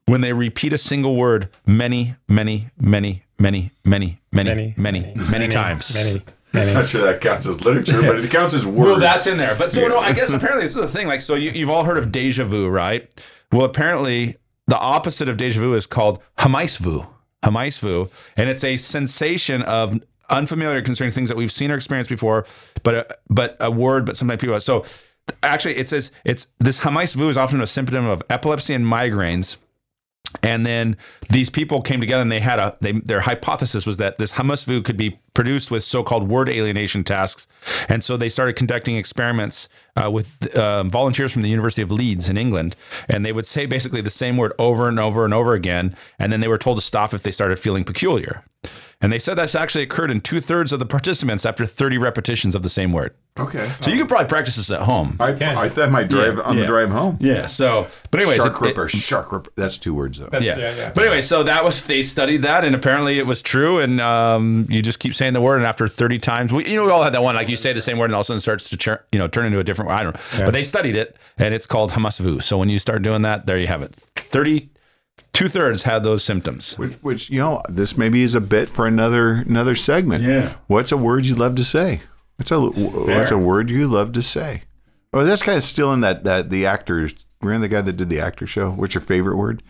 when 0.06 0.20
they 0.20 0.32
repeat 0.32 0.72
a 0.72 0.78
single 0.78 1.14
word 1.14 1.48
many, 1.64 2.16
many, 2.28 2.70
many, 2.80 3.22
many, 3.38 3.70
many, 3.84 4.20
many, 4.32 4.74
many, 4.74 4.74
many, 4.76 5.14
Many, 5.30 5.48
times. 5.48 5.94
Many. 5.94 6.22
I'm 6.68 6.74
not 6.74 6.88
sure 6.88 7.02
that 7.02 7.20
counts 7.20 7.46
as 7.46 7.64
literature, 7.64 8.00
but 8.02 8.18
it 8.18 8.30
counts 8.30 8.52
as 8.54 8.66
words. 8.66 8.78
Well, 8.90 8.98
that's 9.00 9.26
in 9.28 9.38
there. 9.38 9.54
But 9.54 9.72
so 9.72 9.86
no, 9.86 9.98
I 9.98 10.12
guess 10.12 10.32
apparently 10.32 10.64
this 10.64 10.74
is 10.74 10.82
the 10.82 10.88
thing. 10.88 11.06
Like, 11.06 11.20
so 11.20 11.34
you, 11.36 11.50
you've 11.52 11.70
all 11.70 11.84
heard 11.84 11.98
of 11.98 12.10
deja 12.12 12.44
vu, 12.44 12.68
right? 12.68 13.08
Well, 13.52 13.64
apparently 13.64 14.36
the 14.66 14.78
opposite 14.78 15.28
of 15.28 15.36
deja 15.36 15.60
vu 15.60 15.74
is 15.74 15.86
called 15.86 16.22
jamais 16.38 16.78
vu. 16.78 17.06
Hamaisvu, 17.44 18.10
and 18.36 18.48
it's 18.48 18.64
a 18.64 18.76
sensation 18.76 19.62
of 19.62 20.00
unfamiliar 20.30 20.82
concerning 20.82 21.12
things 21.12 21.28
that 21.28 21.36
we've 21.36 21.52
seen 21.52 21.70
or 21.70 21.74
experienced 21.74 22.10
before, 22.10 22.46
but 22.82 22.94
a, 22.94 23.18
but 23.28 23.56
a 23.60 23.70
word, 23.70 24.06
but 24.06 24.16
sometimes 24.16 24.40
people. 24.40 24.58
So 24.60 24.84
actually, 25.42 25.76
it 25.76 25.88
says 25.88 26.10
it's 26.24 26.46
this 26.58 26.80
jamais 26.80 27.14
vu 27.14 27.28
is 27.28 27.36
often 27.36 27.60
a 27.60 27.66
symptom 27.66 28.06
of 28.06 28.22
epilepsy 28.30 28.74
and 28.74 28.84
migraines. 28.84 29.56
And 30.42 30.66
then 30.66 30.96
these 31.28 31.48
people 31.48 31.80
came 31.80 32.00
together 32.00 32.22
and 32.22 32.32
they 32.32 32.40
had 32.40 32.58
a 32.58 32.76
they, 32.80 32.92
their 32.92 33.20
hypothesis 33.20 33.86
was 33.86 33.98
that 33.98 34.18
this 34.18 34.32
jamais 34.32 34.64
vu 34.64 34.82
could 34.82 34.96
be 34.96 35.20
produced 35.34 35.70
with 35.70 35.84
so-called 35.84 36.28
word 36.28 36.48
alienation 36.48 37.04
tasks, 37.04 37.46
and 37.88 38.02
so 38.02 38.16
they 38.16 38.28
started 38.28 38.54
conducting 38.56 38.96
experiments 38.96 39.68
uh, 39.96 40.10
with 40.10 40.54
uh, 40.56 40.84
volunteers 40.84 41.32
from 41.32 41.42
the 41.42 41.48
University 41.50 41.82
of 41.82 41.90
Leeds 41.90 42.28
in 42.28 42.36
England, 42.36 42.76
and 43.08 43.24
they 43.24 43.32
would 43.32 43.46
say 43.46 43.66
basically 43.66 44.00
the 44.00 44.10
same 44.10 44.36
word 44.36 44.52
over 44.58 44.88
and 44.88 44.98
over 44.98 45.24
and 45.24 45.34
over 45.34 45.54
again, 45.54 45.96
and 46.18 46.32
then 46.32 46.40
they 46.40 46.48
were 46.48 46.58
told 46.58 46.78
to 46.78 46.82
stop 46.82 47.12
if 47.12 47.22
they 47.22 47.30
started 47.30 47.58
feeling 47.58 47.84
peculiar. 47.84 48.44
And 49.00 49.12
they 49.12 49.18
said 49.18 49.34
that's 49.34 49.54
actually 49.54 49.84
occurred 49.84 50.10
in 50.10 50.22
two 50.22 50.40
thirds 50.40 50.72
of 50.72 50.78
the 50.78 50.86
participants 50.86 51.44
after 51.44 51.66
30 51.66 51.98
repetitions 51.98 52.54
of 52.54 52.62
the 52.62 52.70
same 52.70 52.90
word. 52.92 53.14
okay. 53.38 53.70
So 53.82 53.90
you 53.90 53.98
could 53.98 54.08
probably 54.08 54.28
practice 54.28 54.56
this 54.56 54.70
at 54.70 54.80
home. 54.80 55.16
I, 55.20 55.32
I 55.32 55.68
thought 55.68 55.90
my 55.90 56.04
drive 56.04 56.38
on 56.38 56.54
yeah. 56.56 56.62
the 56.62 56.66
drive 56.66 56.90
home. 56.90 57.18
Yeah. 57.20 57.46
So, 57.46 57.86
but 58.10 58.20
anyways, 58.20 58.38
Shark 58.38 58.60
ripper, 58.60 58.86
it- 58.86 58.92
shark 58.92 59.32
ripper. 59.32 59.50
That's 59.56 59.76
two 59.76 59.92
words 59.94 60.18
though. 60.18 60.30
yeah. 60.32 60.56
Yeah, 60.56 60.74
yeah. 60.76 60.92
But 60.94 61.04
anyway, 61.04 61.20
so 61.20 61.42
that 61.42 61.64
was 61.64 61.84
they 61.84 62.02
studied 62.02 62.42
that, 62.42 62.64
and 62.64 62.74
apparently 62.74 63.18
it 63.18 63.26
was 63.26 63.42
true. 63.42 63.78
And 63.78 64.00
um, 64.00 64.66
you 64.70 64.80
just 64.80 65.00
keep 65.00 65.14
saying 65.14 65.23
the 65.32 65.40
word, 65.40 65.56
and 65.56 65.66
after 65.66 65.88
thirty 65.88 66.18
times, 66.18 66.52
we, 66.52 66.68
you 66.68 66.76
know, 66.76 66.84
we 66.84 66.90
all 66.90 67.02
had 67.02 67.14
that 67.14 67.22
one 67.22 67.34
like 67.34 67.48
you 67.48 67.56
say 67.56 67.72
the 67.72 67.80
same 67.80 67.98
word, 67.98 68.06
and 68.06 68.14
all 68.14 68.20
of 68.20 68.24
a 68.24 68.26
sudden 68.26 68.38
it 68.38 68.42
starts 68.42 68.68
to 68.68 68.76
chur- 68.76 69.04
you 69.12 69.18
know 69.18 69.28
turn 69.28 69.46
into 69.46 69.58
a 69.58 69.64
different. 69.64 69.90
I 69.90 70.02
don't 70.02 70.14
know, 70.14 70.44
but 70.44 70.52
they 70.52 70.64
studied 70.64 70.96
it, 70.96 71.16
and 71.38 71.54
it's 71.54 71.66
called 71.66 71.92
jamais 71.92 72.18
vu. 72.18 72.40
So 72.40 72.58
when 72.58 72.68
you 72.68 72.78
start 72.78 73.02
doing 73.02 73.22
that, 73.22 73.46
there 73.46 73.58
you 73.58 73.66
have 73.68 73.82
it. 73.82 73.96
Thirty. 74.16 74.70
Two 75.32 75.48
thirds 75.48 75.82
had 75.82 76.04
those 76.04 76.22
symptoms. 76.22 76.78
Which, 76.78 76.94
which 77.02 77.30
you 77.30 77.40
know, 77.40 77.60
this 77.68 77.96
maybe 77.96 78.22
is 78.22 78.36
a 78.36 78.40
bit 78.40 78.68
for 78.68 78.86
another 78.86 79.32
another 79.32 79.74
segment. 79.74 80.22
Yeah. 80.22 80.54
What's 80.68 80.92
a 80.92 80.96
word 80.96 81.26
you 81.26 81.34
love 81.34 81.56
to 81.56 81.64
say? 81.64 82.02
What's 82.36 82.50
a 82.52 82.60
what's 82.60 83.30
a 83.30 83.38
word 83.38 83.70
you 83.70 83.88
love 83.88 84.12
to 84.12 84.22
say? 84.22 84.62
Oh, 85.12 85.24
that's 85.24 85.42
kind 85.42 85.56
of 85.56 85.64
still 85.64 85.92
in 85.92 86.00
that 86.00 86.24
that 86.24 86.50
the 86.50 86.66
actors. 86.66 87.26
Remember 87.42 87.68
the 87.68 87.74
guy 87.74 87.80
that 87.82 87.96
did 87.96 88.08
the 88.08 88.20
actor 88.20 88.46
show? 88.46 88.70
What's 88.70 88.94
your 88.94 89.02
favorite 89.02 89.36
word? 89.36 89.62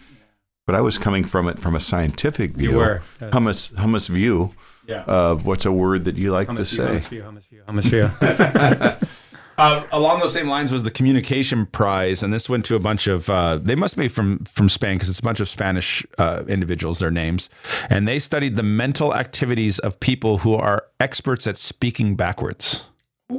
But 0.67 0.75
I 0.75 0.81
was 0.81 0.97
coming 0.99 1.25
from 1.25 1.49
it 1.49 1.59
from 1.59 1.75
a 1.77 1.81
scientific 1.81 2.53
view, 2.53 2.71
You 2.71 2.77
were. 2.77 3.03
That's- 3.19 3.35
hummus 3.43 3.73
hummus 3.75 4.09
view 4.09 4.55
Yeah. 4.87 5.03
of 5.05 5.45
what's 5.47 5.65
a 5.67 5.73
word 5.73 6.05
that 6.07 6.17
you 6.17 6.31
like 6.33 6.49
to 6.55 6.65
say. 6.65 6.83
Hummus 6.97 7.09
view, 7.09 7.23
hummus 7.23 7.49
view, 7.49 7.63
hummus 7.69 8.99
view. 9.01 9.09
Uh, 9.57 9.85
along 9.93 10.19
those 10.19 10.33
same 10.33 10.49
lines 10.49 10.73
was 10.73 10.83
the 10.83 10.91
communication 10.91 11.65
prize, 11.67 12.25
and 12.25 12.35
this 12.35 12.49
went 12.49 12.65
to 12.65 12.75
a 12.75 12.81
bunch 12.81 13.07
of. 13.07 13.31
Uh, 13.31 13.57
they 13.57 13.77
must 13.77 13.97
be 13.97 14.09
from 14.09 14.41
from 14.47 14.69
Spain 14.69 14.97
because 14.97 15.09
it's 15.09 15.21
a 15.21 15.23
bunch 15.23 15.39
of 15.39 15.49
Spanish 15.49 16.05
uh, 16.19 16.43
individuals. 16.49 16.99
Their 16.99 17.13
names, 17.13 17.49
and 17.89 18.09
they 18.09 18.19
studied 18.19 18.57
the 18.57 18.65
mental 18.65 19.15
activities 19.15 19.79
of 19.79 20.01
people 20.01 20.39
who 20.39 20.55
are 20.55 20.87
experts 20.99 21.47
at 21.47 21.57
speaking 21.57 22.17
backwards. 22.17 22.87
So 23.31 23.39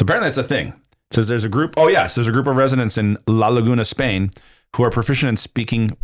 apparently 0.00 0.28
that's 0.28 0.38
a 0.38 0.42
thing. 0.42 0.68
It 1.10 1.16
says 1.16 1.28
there's 1.28 1.44
a 1.44 1.50
group. 1.50 1.74
Oh 1.76 1.88
yes, 1.88 2.14
there's 2.14 2.28
a 2.28 2.32
group 2.32 2.46
of 2.46 2.56
residents 2.56 2.96
in 2.96 3.18
La 3.26 3.48
Laguna, 3.48 3.84
Spain, 3.84 4.30
who 4.76 4.84
are 4.84 4.90
proficient 4.90 5.28
in 5.28 5.36
speaking 5.36 5.94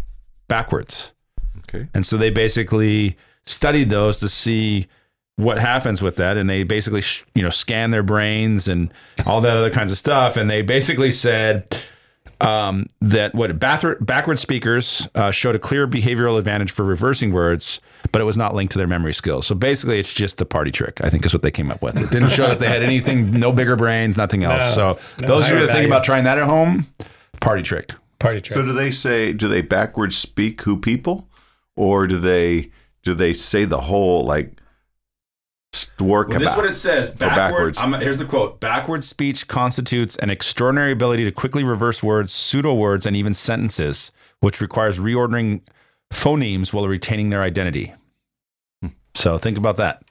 backwards. 0.48 1.12
Okay. 1.58 1.88
And 1.94 2.04
so 2.04 2.16
they 2.16 2.30
basically 2.30 3.16
studied 3.44 3.90
those 3.90 4.20
to 4.20 4.28
see 4.28 4.88
what 5.36 5.58
happens 5.58 6.02
with 6.02 6.16
that, 6.16 6.36
and 6.36 6.50
they 6.50 6.64
basically 6.64 7.00
sh- 7.00 7.24
you 7.34 7.42
know 7.42 7.50
scan 7.50 7.90
their 7.90 8.02
brains 8.02 8.66
and 8.66 8.92
all 9.24 9.40
that 9.40 9.56
other 9.56 9.70
kinds 9.70 9.92
of 9.92 9.98
stuff, 9.98 10.36
and 10.36 10.50
they 10.50 10.62
basically 10.62 11.12
said 11.12 11.80
um, 12.40 12.86
that 13.00 13.34
what 13.34 13.58
backward, 13.58 14.04
backward 14.04 14.38
speakers 14.38 15.08
uh, 15.14 15.30
showed 15.30 15.54
a 15.54 15.58
clear 15.58 15.86
behavioral 15.86 16.38
advantage 16.38 16.72
for 16.72 16.84
reversing 16.84 17.32
words, 17.32 17.80
but 18.10 18.20
it 18.20 18.24
was 18.24 18.36
not 18.36 18.54
linked 18.54 18.72
to 18.72 18.78
their 18.78 18.86
memory 18.86 19.12
skills. 19.12 19.46
So 19.46 19.54
basically, 19.54 20.00
it's 20.00 20.12
just 20.12 20.40
a 20.40 20.44
party 20.44 20.72
trick. 20.72 21.00
I 21.02 21.08
think 21.08 21.24
is 21.24 21.32
what 21.32 21.42
they 21.42 21.50
came 21.50 21.70
up 21.70 21.82
with. 21.82 21.96
It 21.96 22.10
didn't 22.10 22.30
show 22.30 22.48
that 22.48 22.58
they 22.58 22.68
had 22.68 22.82
anything, 22.82 23.38
no 23.38 23.52
bigger 23.52 23.76
brains, 23.76 24.16
nothing 24.16 24.42
else. 24.42 24.76
No, 24.76 24.96
so 24.96 25.00
no 25.20 25.28
those 25.28 25.48
of 25.48 25.58
you 25.58 25.66
that 25.66 25.72
think 25.72 25.86
about 25.86 26.02
trying 26.04 26.24
that 26.24 26.38
at 26.38 26.44
home, 26.44 26.86
party 27.40 27.62
trick. 27.62 27.92
Party 28.18 28.40
trick. 28.40 28.56
So 28.56 28.64
do 28.64 28.72
they 28.72 28.90
say 28.90 29.32
do 29.32 29.48
they 29.48 29.62
backwards 29.62 30.16
speak 30.16 30.62
who 30.62 30.76
people, 30.76 31.28
or 31.76 32.06
do 32.06 32.18
they 32.18 32.70
do 33.02 33.14
they 33.14 33.32
say 33.32 33.64
the 33.64 33.82
whole 33.82 34.24
like 34.24 34.60
work 36.00 36.28
Well, 36.28 36.38
this 36.38 36.50
is 36.50 36.56
what 36.56 36.66
it 36.66 36.74
says. 36.74 37.10
Backward, 37.10 37.36
backwards? 37.36 37.78
I'm, 37.78 37.92
here's 37.94 38.18
the 38.18 38.24
quote: 38.24 38.60
"Backward 38.60 39.04
speech 39.04 39.46
constitutes 39.46 40.16
an 40.16 40.30
extraordinary 40.30 40.92
ability 40.92 41.24
to 41.24 41.32
quickly 41.32 41.62
reverse 41.62 42.02
words, 42.02 42.32
pseudo 42.32 42.74
words, 42.74 43.06
and 43.06 43.16
even 43.16 43.34
sentences, 43.34 44.10
which 44.40 44.60
requires 44.60 44.98
reordering 44.98 45.60
phonemes 46.12 46.72
while 46.72 46.88
retaining 46.88 47.30
their 47.30 47.42
identity." 47.42 47.94
Hmm. 48.82 48.88
So 49.14 49.38
think 49.38 49.58
about 49.58 49.76
that. 49.76 50.02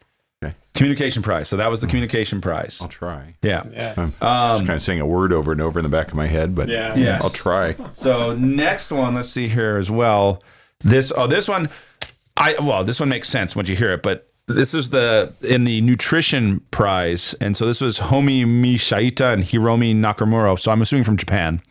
Okay. 0.78 0.84
Communication 0.86 1.24
prize. 1.24 1.48
So 1.50 1.58
that 1.58 1.70
was 1.70 1.82
the 1.82 1.88
communication 1.88 2.40
prize. 2.40 2.80
I'll 2.82 2.88
try. 2.88 3.36
Yeah. 3.42 3.64
yeah. 3.72 3.94
I'm 3.98 4.04
Um, 4.06 4.12
just 4.58 4.66
kind 4.66 4.76
of 4.76 4.82
saying 4.82 5.00
a 5.02 5.06
word 5.06 5.34
over 5.34 5.52
and 5.52 5.60
over 5.62 5.80
in 5.80 5.84
the 5.84 5.90
back 5.90 6.08
of 6.10 6.14
my 6.14 6.28
head, 6.28 6.54
but 6.56 6.70
Yeah. 6.70 6.96
Yes. 6.96 7.24
I'll 7.24 7.30
try. 7.30 7.76
So 7.92 8.36
next 8.36 8.92
one, 8.92 9.16
let's 9.16 9.30
see 9.30 9.48
here 9.48 9.78
as 9.78 9.90
well. 9.90 10.44
This 10.80 11.12
oh 11.16 11.26
this 11.28 11.48
one, 11.48 11.70
I 12.38 12.56
well 12.62 12.84
this 12.84 13.00
one 13.00 13.10
makes 13.10 13.28
sense 13.28 13.56
once 13.56 13.68
you 13.70 13.76
hear 13.76 13.92
it, 13.92 14.04
but 14.04 14.28
this 14.48 14.74
is 14.74 14.90
the 14.90 15.34
in 15.42 15.66
the 15.66 15.82
nutrition 15.82 16.62
prize, 16.72 17.36
and 17.42 17.56
so 17.56 17.66
this 17.66 17.82
was 17.82 18.00
Homei 18.00 18.46
Miyashita 18.46 19.34
and 19.34 19.44
Hiromi 19.44 19.94
Nakamura. 19.94 20.58
So 20.58 20.72
I'm 20.72 20.82
assuming 20.82 21.04
from 21.04 21.18
Japan, 21.18 21.62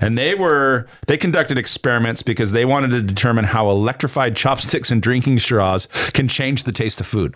and 0.00 0.16
they 0.16 0.36
were 0.36 0.86
they 1.08 1.16
conducted 1.16 1.58
experiments 1.58 2.22
because 2.22 2.52
they 2.52 2.64
wanted 2.64 2.90
to 2.90 3.02
determine 3.02 3.44
how 3.44 3.68
electrified 3.68 4.36
chopsticks 4.36 4.92
and 4.92 5.02
drinking 5.02 5.40
straws 5.40 5.86
can 6.12 6.28
change 6.28 6.64
the 6.64 6.72
taste 6.72 7.00
of 7.00 7.06
food. 7.06 7.34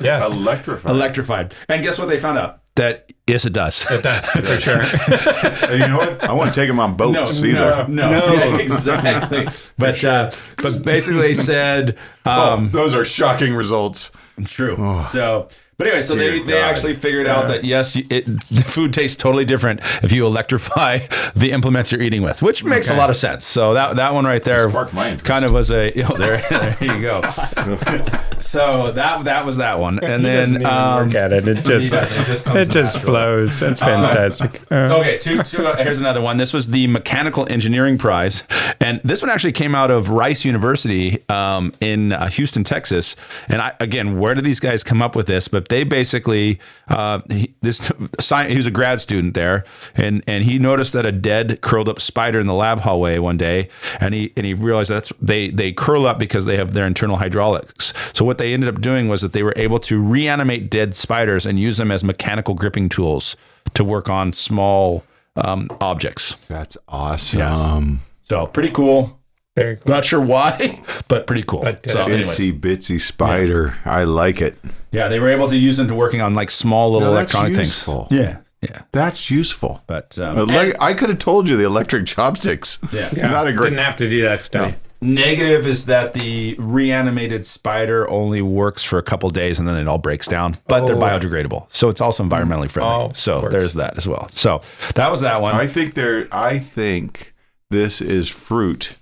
Yes. 0.00 0.30
Electrified. 0.32 0.90
Electrified, 0.90 1.54
and 1.68 1.82
guess 1.82 1.98
what 1.98 2.08
they 2.08 2.18
found 2.20 2.38
out? 2.38 2.60
That 2.80 3.12
yes, 3.26 3.44
it 3.44 3.52
does. 3.52 3.84
it 3.90 4.02
does, 4.02 4.24
for 4.30 4.40
sure. 4.58 4.80
Hey, 4.82 5.80
you 5.80 5.86
know 5.88 5.98
what? 5.98 6.24
I 6.24 6.32
want 6.32 6.54
to 6.54 6.58
take 6.58 6.66
them 6.66 6.80
on 6.80 6.96
boats 6.96 7.42
either. 7.42 7.86
no, 7.88 8.10
no, 8.10 8.32
Yeah, 8.32 8.56
exactly. 8.56 9.48
But 9.76 10.02
uh, 10.02 10.30
but 10.56 10.82
basically 10.82 11.20
they 11.20 11.34
said 11.34 11.98
um, 12.24 12.70
Those 12.70 12.94
are 12.94 13.04
shocking 13.04 13.52
results. 13.54 14.12
true. 14.46 15.04
So. 15.10 15.48
But 15.80 15.86
anyway, 15.86 16.02
so 16.02 16.14
they, 16.14 16.30
Dear 16.30 16.44
they 16.44 16.52
God. 16.60 16.64
actually 16.64 16.92
figured 16.92 17.26
out 17.26 17.48
that 17.48 17.64
yes, 17.64 17.96
it, 17.96 18.26
the 18.26 18.64
food 18.66 18.92
tastes 18.92 19.16
totally 19.16 19.46
different 19.46 19.80
if 20.02 20.12
you 20.12 20.26
electrify 20.26 20.98
the 21.34 21.52
implements 21.52 21.90
you're 21.90 22.02
eating 22.02 22.20
with, 22.20 22.42
which 22.42 22.62
makes 22.64 22.90
a 22.90 22.94
lot 22.94 23.08
of 23.08 23.16
sense. 23.16 23.46
So 23.46 23.72
that 23.72 23.96
that 23.96 24.12
one 24.12 24.26
right 24.26 24.42
there 24.42 24.68
sparked 24.68 24.92
my 24.92 25.06
interest. 25.06 25.24
kind 25.24 25.42
of 25.42 25.52
was 25.52 25.70
a 25.70 25.90
oh, 26.02 26.16
there 26.18 26.44
there 26.50 26.76
you 26.82 27.00
go. 27.00 27.22
so 28.40 28.92
that 28.92 29.24
that 29.24 29.46
was 29.46 29.56
that 29.56 29.78
one, 29.80 30.04
and 30.04 30.20
He 30.22 30.28
then 30.28 30.48
even 30.50 30.66
um, 30.66 31.06
work 31.06 31.14
at 31.14 31.32
it. 31.32 31.48
It 31.48 31.64
just, 31.64 31.90
doesn't. 31.90 32.20
It 32.20 32.26
just 32.26 32.44
comes 32.44 32.58
it 32.58 32.70
just 32.70 32.98
flows. 32.98 33.62
It's 33.62 33.80
fantastic. 33.80 34.60
Uh, 34.70 34.98
Okay, 35.00 35.16
two, 35.18 35.42
two, 35.44 35.66
uh, 35.66 35.76
here's 35.82 35.98
another 36.00 36.20
one. 36.20 36.36
This 36.36 36.52
was 36.52 36.66
the 36.68 36.86
Mechanical 36.88 37.46
Engineering 37.50 37.96
Prize. 37.96 38.42
And 38.80 39.00
this 39.02 39.22
one 39.22 39.30
actually 39.30 39.52
came 39.52 39.74
out 39.74 39.90
of 39.90 40.10
Rice 40.10 40.44
University 40.44 41.22
um, 41.30 41.72
in 41.80 42.12
uh, 42.12 42.28
Houston, 42.28 42.64
Texas. 42.64 43.16
And 43.48 43.62
I, 43.62 43.72
again, 43.80 44.18
where 44.18 44.34
did 44.34 44.44
these 44.44 44.60
guys 44.60 44.82
come 44.84 45.00
up 45.00 45.16
with 45.16 45.26
this? 45.26 45.48
But 45.48 45.68
they 45.70 45.84
basically, 45.84 46.58
uh, 46.88 47.20
he, 47.30 47.54
this 47.62 47.90
sci- 48.18 48.48
he 48.48 48.56
was 48.56 48.66
a 48.66 48.70
grad 48.70 49.00
student 49.00 49.34
there, 49.34 49.64
and, 49.94 50.22
and 50.26 50.44
he 50.44 50.58
noticed 50.58 50.92
that 50.92 51.06
a 51.06 51.12
dead, 51.12 51.62
curled 51.62 51.88
up 51.88 52.00
spider 52.00 52.38
in 52.38 52.46
the 52.46 52.54
lab 52.54 52.80
hallway 52.80 53.18
one 53.18 53.38
day. 53.38 53.68
And 54.00 54.12
he, 54.12 54.32
and 54.36 54.44
he 54.44 54.52
realized 54.52 54.90
that's 54.90 55.12
they, 55.22 55.48
they 55.48 55.72
curl 55.72 56.06
up 56.06 56.18
because 56.18 56.44
they 56.44 56.56
have 56.56 56.74
their 56.74 56.86
internal 56.86 57.16
hydraulics. 57.16 57.94
So 58.12 58.24
what 58.24 58.38
they 58.38 58.52
ended 58.52 58.68
up 58.68 58.80
doing 58.80 59.08
was 59.08 59.22
that 59.22 59.32
they 59.32 59.42
were 59.42 59.54
able 59.56 59.78
to 59.80 60.00
reanimate 60.00 60.70
dead 60.70 60.94
spiders 60.94 61.46
and 61.46 61.58
use 61.58 61.78
them 61.78 61.90
as 61.90 62.04
mechanical 62.04 62.54
gripping 62.54 62.88
tools 62.88 63.36
to 63.74 63.84
work 63.84 64.10
on 64.10 64.32
small 64.32 65.04
um, 65.36 65.68
objects. 65.80 66.34
That's 66.48 66.76
awesome. 66.88 67.38
So 68.24 68.46
pretty 68.46 68.70
cool. 68.70 69.19
Very 69.56 69.76
cool. 69.76 69.94
Not 69.94 70.04
sure 70.04 70.20
why, 70.20 70.82
but 71.08 71.26
pretty 71.26 71.42
cool. 71.42 71.60
But, 71.62 71.86
uh, 71.86 71.90
so 71.92 72.02
anyways, 72.04 72.38
Itsy 72.38 72.58
bitsy 72.58 73.00
spider. 73.00 73.76
I 73.84 74.04
like 74.04 74.40
it. 74.40 74.56
yeah, 74.92 75.08
they 75.08 75.18
were 75.18 75.28
able 75.28 75.48
to 75.48 75.56
use 75.56 75.76
them 75.76 75.88
to 75.88 75.94
working 75.94 76.20
on 76.20 76.34
like 76.34 76.50
small 76.50 76.92
little 76.92 77.08
No, 77.08 77.14
that's 77.14 77.34
electronic 77.34 77.58
useful. 77.58 78.06
things. 78.06 78.20
Yeah, 78.20 78.38
yeah. 78.62 78.82
That's 78.92 79.30
useful. 79.30 79.82
But 79.86 80.18
um, 80.18 80.48
Ele- 80.50 80.72
I 80.80 80.94
could 80.94 81.08
have 81.08 81.18
told 81.18 81.48
you 81.48 81.56
the 81.56 81.64
electric 81.64 82.06
chopsticks. 82.06 82.78
Yeah. 82.92 83.10
Not 83.30 83.46
a 83.48 83.52
great. 83.52 83.70
Didn't 83.70 83.84
have 83.84 83.96
to 83.96 84.08
do 84.08 84.22
that 84.22 84.42
study. 84.42 84.74
negative 85.02 85.66
is 85.66 85.86
that 85.86 86.12
the 86.14 86.54
reanimated 86.58 87.44
spider 87.46 88.08
only 88.10 88.42
works 88.42 88.84
for 88.84 88.98
a 88.98 89.02
couple 89.02 89.30
days 89.30 89.58
and 89.58 89.66
then 89.66 89.76
it 89.76 89.88
all 89.88 89.98
breaks 89.98 90.28
down. 90.28 90.54
But 90.68 90.86
they're 90.86 90.94
Oh. 90.96 91.00
biodegradable, 91.00 91.66
so 91.70 91.88
it's 91.88 92.00
also 92.00 92.22
environmentally 92.22 92.70
friendly. 92.70 92.92
Oh, 92.94 93.10
so 93.14 93.48
there's 93.48 93.74
that 93.74 93.96
as 93.96 94.06
well. 94.06 94.28
So 94.28 94.60
that 94.94 95.10
was 95.10 95.22
that 95.22 95.40
one. 95.40 95.54
I 95.54 95.66
think 95.66 95.94
there. 95.94 96.28
I 96.30 96.58
think 96.58 97.34
this 97.70 98.00
is 98.00 98.28
fruit 98.28 98.96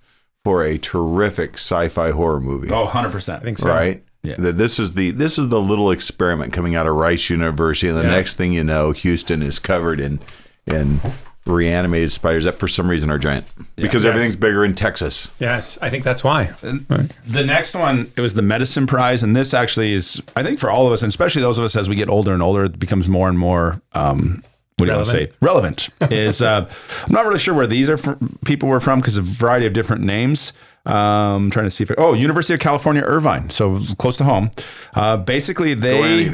for 0.49 0.65
a 0.65 0.79
terrific 0.79 1.55
sci-fi 1.55 2.11
horror 2.11 2.41
movie. 2.41 2.71
oh, 2.71 2.85
100 2.85 3.13
percent. 3.13 3.43
I 3.43 3.45
think 3.45 3.59
so. 3.59 3.69
right? 3.69 4.03
Yeah. 4.23 4.37
That 4.39 4.57
this 4.57 4.79
is 4.81 4.95
the 4.95 5.11
this 5.11 5.39
is 5.39 5.49
the 5.49 5.61
little 5.61 5.91
experiment 5.91 6.53
coming 6.55 6.75
out 6.75 6.87
of 6.87 6.95
Rice 6.95 7.29
University, 7.29 7.89
and 7.89 7.97
the 7.99 8.03
Yeah. 8.05 8.11
next 8.11 8.37
thing 8.37 8.53
you 8.55 8.65
know, 8.65 8.93
Houston 8.93 9.43
is 9.43 9.59
covered 9.59 10.01
in 10.01 10.21
in 10.67 11.01
reanimated 11.47 12.13
spiders 12.13 12.45
that 12.45 12.55
for 12.55 12.67
some 12.69 12.89
reason 12.91 13.11
are 13.11 13.19
giant 13.19 13.47
because 13.77 14.05
Yes. 14.05 14.09
everything's 14.11 14.37
bigger 14.37 14.65
in 14.65 14.75
Texas. 14.75 15.29
Yes, 15.39 15.79
I 15.81 15.89
think 15.91 16.05
that's 16.05 16.23
why. 16.25 16.51
The 16.63 17.45
next 17.45 17.75
one, 17.75 18.09
it 18.17 18.21
was 18.21 18.35
the 18.35 18.43
medicine 18.43 18.87
prize, 18.87 19.23
and 19.23 19.35
this 19.37 19.55
actually 19.55 19.93
is, 19.95 20.21
I 20.37 20.43
think, 20.43 20.59
for 20.59 20.71
all 20.71 20.87
of 20.87 20.93
us, 20.93 21.01
and 21.03 21.09
especially 21.09 21.41
those 21.43 21.57
of 21.59 21.65
us 21.65 21.75
as 21.77 21.89
we 21.89 21.95
get 21.95 22.09
older 22.11 22.33
and 22.33 22.43
older, 22.43 22.65
it 22.65 22.79
becomes 22.79 23.07
more 23.09 23.29
and 23.31 23.39
more. 23.39 23.81
Um, 23.95 24.43
what 24.79 24.87
do 24.87 24.93
you 24.93 24.97
want 24.97 25.07
to 25.07 25.11
say? 25.11 25.33
Relevant 25.41 25.89
is. 26.13 26.41
Uh, 26.41 26.71
I'm 27.07 27.13
not 27.13 27.27
really 27.27 27.41
sure 27.41 27.55
where 27.55 27.67
these 27.67 27.91
are 27.91 27.97
from, 27.97 28.39
people 28.45 28.69
were 28.69 28.81
from 28.81 29.01
because 29.01 29.17
a 29.17 29.23
variety 29.23 29.67
of 29.67 29.73
different 29.73 30.03
names. 30.03 30.53
Um, 30.87 31.51
trying 31.51 31.67
to 31.67 31.71
see 31.71 31.85
if 31.85 31.91
oh, 31.99 32.15
University 32.15 32.55
of 32.55 32.61
California, 32.61 33.03
Irvine, 33.03 33.51
so 33.51 33.81
close 33.99 34.17
to 34.19 34.25
home. 34.25 34.51
Uh, 34.95 35.19
basically, 35.19 35.75
they 35.75 36.29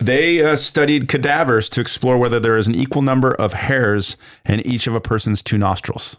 they 0.00 0.42
uh, 0.42 0.56
studied 0.56 1.08
cadavers 1.08 1.68
to 1.70 1.80
explore 1.80 2.16
whether 2.16 2.40
there 2.40 2.56
is 2.56 2.68
an 2.68 2.74
equal 2.74 3.02
number 3.02 3.34
of 3.34 3.52
hairs 3.52 4.16
in 4.46 4.60
each 4.66 4.86
of 4.86 4.94
a 4.94 5.00
person's 5.00 5.42
two 5.42 5.58
nostrils. 5.58 6.16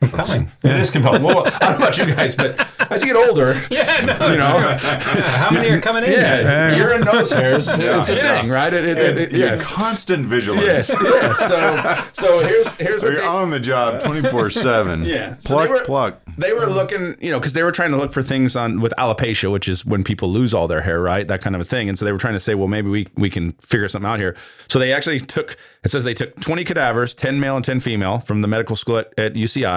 Compelling. 0.00 0.50
It 0.62 0.76
is 0.76 0.90
compelling. 0.90 1.22
Well, 1.22 1.46
I 1.46 1.50
don't 1.50 1.60
know 1.72 1.76
about 1.86 1.98
you 1.98 2.06
guys, 2.06 2.34
but 2.34 2.58
as 2.92 3.00
you 3.02 3.08
get 3.12 3.16
older, 3.16 3.60
Yeah, 3.70 4.04
no, 4.18 4.30
you 4.30 4.38
know, 4.38 4.76
How 4.78 5.50
many 5.50 5.68
are 5.70 5.80
coming 5.80 6.04
in? 6.04 6.12
yeah, 6.12 6.76
ear 6.76 6.92
and 6.92 7.04
nose 7.04 7.32
hairs. 7.32 7.66
It's 7.68 7.78
a 8.08 8.14
Yeah. 8.14 8.40
thing, 8.40 8.50
right? 8.50 8.72
It, 8.72 8.84
it, 8.84 8.98
it, 8.98 9.18
it- 9.18 9.32
yes. 9.32 9.64
constant 9.66 10.26
vigilance. 10.26 10.64
Yes, 10.66 10.94
yes. 11.02 11.38
So, 11.48 12.22
so 12.22 12.38
here's 12.40 12.72
here's 12.76 13.02
what 13.02 13.12
You're 13.12 13.22
they, 13.22 13.26
on 13.26 13.50
the 13.50 13.60
job 13.60 14.02
24 14.02 14.50
7. 14.50 15.04
Yeah. 15.10 15.36
So 15.36 15.54
Pluck, 15.54 15.66
they 15.68 15.72
were- 15.72 15.84
pluck. 15.84 16.20
they 16.38 16.52
were 16.52 16.66
looking, 16.66 17.16
you 17.20 17.30
know, 17.30 17.38
because 17.40 17.54
they 17.54 17.62
were 17.62 17.72
trying 17.72 17.90
to 17.90 17.96
look 17.96 18.12
for 18.12 18.22
things 18.22 18.56
on 18.56 18.80
with 18.80 18.92
alopecia, 18.98 19.50
which 19.50 19.66
is 19.68 19.84
when 19.86 20.04
people 20.04 20.28
lose 20.30 20.52
all 20.54 20.68
their 20.68 20.82
hair, 20.82 21.00
right? 21.00 21.26
That 21.26 21.40
kind 21.40 21.54
of 21.56 21.62
a 21.62 21.64
thing. 21.66 21.88
And 21.88 21.98
so 21.98 22.04
they 22.04 22.12
were 22.12 22.18
trying 22.18 22.34
to 22.34 22.40
say, 22.40 22.54
well, 22.54 22.68
maybe 22.68 22.88
we 22.90 23.06
we 23.16 23.30
can 23.30 23.52
figure 23.62 23.88
something 23.88 24.08
out 24.10 24.18
here. 24.18 24.36
So 24.68 24.78
they 24.78 24.92
actually 24.92 25.20
took. 25.20 25.56
It 25.82 25.90
says 25.90 26.04
they 26.04 26.14
took 26.14 26.38
20 26.40 26.64
cadavers, 26.64 27.14
10 27.14 27.40
male 27.40 27.56
and 27.56 27.64
10 27.64 27.80
female, 27.80 28.18
from 28.20 28.42
the 28.42 28.48
medical 28.48 28.76
school 28.76 28.98
at, 28.98 29.18
at 29.18 29.32
UCI, 29.34 29.69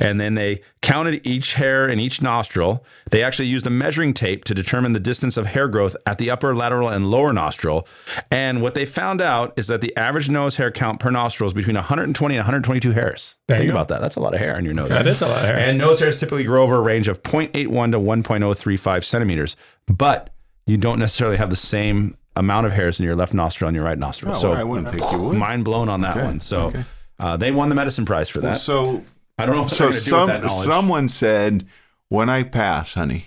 and 0.00 0.20
then 0.20 0.34
they 0.34 0.60
counted 0.80 1.26
each 1.26 1.54
hair 1.54 1.88
in 1.88 2.00
each 2.00 2.20
nostril. 2.22 2.84
They 3.10 3.22
actually 3.22 3.48
used 3.48 3.66
a 3.66 3.70
measuring 3.70 4.14
tape 4.14 4.44
to 4.44 4.54
determine 4.54 4.92
the 4.92 5.00
distance 5.00 5.36
of 5.36 5.46
hair 5.46 5.68
growth 5.68 5.96
at 6.06 6.18
the 6.18 6.30
upper, 6.30 6.54
lateral, 6.54 6.88
and 6.88 7.10
lower 7.10 7.32
nostril. 7.32 7.86
And 8.30 8.62
what 8.62 8.74
they 8.74 8.86
found 8.86 9.20
out 9.20 9.52
is 9.56 9.66
that 9.68 9.80
the 9.80 9.96
average 9.96 10.28
nose 10.28 10.56
hair 10.56 10.70
count 10.70 11.00
per 11.00 11.10
nostril 11.10 11.48
is 11.48 11.54
between 11.54 11.76
120 11.76 12.34
and 12.34 12.40
122 12.40 12.90
hairs. 12.92 13.36
There 13.46 13.58
Think 13.58 13.70
about 13.70 13.88
that. 13.88 14.00
That's 14.00 14.16
a 14.16 14.20
lot 14.20 14.34
of 14.34 14.40
hair 14.40 14.56
on 14.56 14.64
your 14.64 14.74
nose. 14.74 14.88
That 14.90 15.06
is 15.06 15.22
a 15.22 15.28
lot 15.28 15.38
of 15.38 15.44
hair. 15.44 15.58
And 15.58 15.78
nose 15.78 16.00
hairs 16.00 16.18
typically 16.18 16.44
grow 16.44 16.62
over 16.62 16.76
a 16.76 16.82
range 16.82 17.08
of 17.08 17.22
0.81 17.22 17.92
to 17.92 17.98
1.035 17.98 19.04
centimeters, 19.04 19.56
but 19.86 20.30
you 20.66 20.76
don't 20.76 20.98
necessarily 20.98 21.36
have 21.36 21.50
the 21.50 21.56
same 21.56 22.16
amount 22.36 22.66
of 22.66 22.72
hairs 22.72 22.98
in 22.98 23.04
your 23.04 23.16
left 23.16 23.34
nostril 23.34 23.68
and 23.68 23.74
your 23.74 23.84
right 23.84 23.98
nostril. 23.98 24.34
Oh, 24.34 24.38
so 24.38 24.52
I 24.52 24.64
wouldn't 24.64 24.88
think 24.88 25.02
you 25.12 25.20
would. 25.20 25.36
mind 25.36 25.64
blown 25.64 25.88
on 25.88 26.00
that 26.02 26.16
one. 26.16 26.40
So 26.40 26.72
uh, 27.18 27.36
they 27.36 27.52
won 27.52 27.68
the 27.68 27.74
medicine 27.74 28.04
prize 28.04 28.28
for 28.28 28.40
that. 28.40 28.58
So, 28.58 29.04
I 29.38 29.46
don't 29.46 29.54
know 29.56 29.62
what 29.62 29.70
so 29.70 29.88
they're 29.90 29.92
going 29.92 30.02
to 30.02 30.10
do 30.10 30.16
with 30.16 30.42
that 30.42 30.50
some 30.50 30.64
someone 30.64 31.08
said, 31.08 31.66
when 32.08 32.28
I 32.28 32.42
pass, 32.42 32.94
honey, 32.94 33.26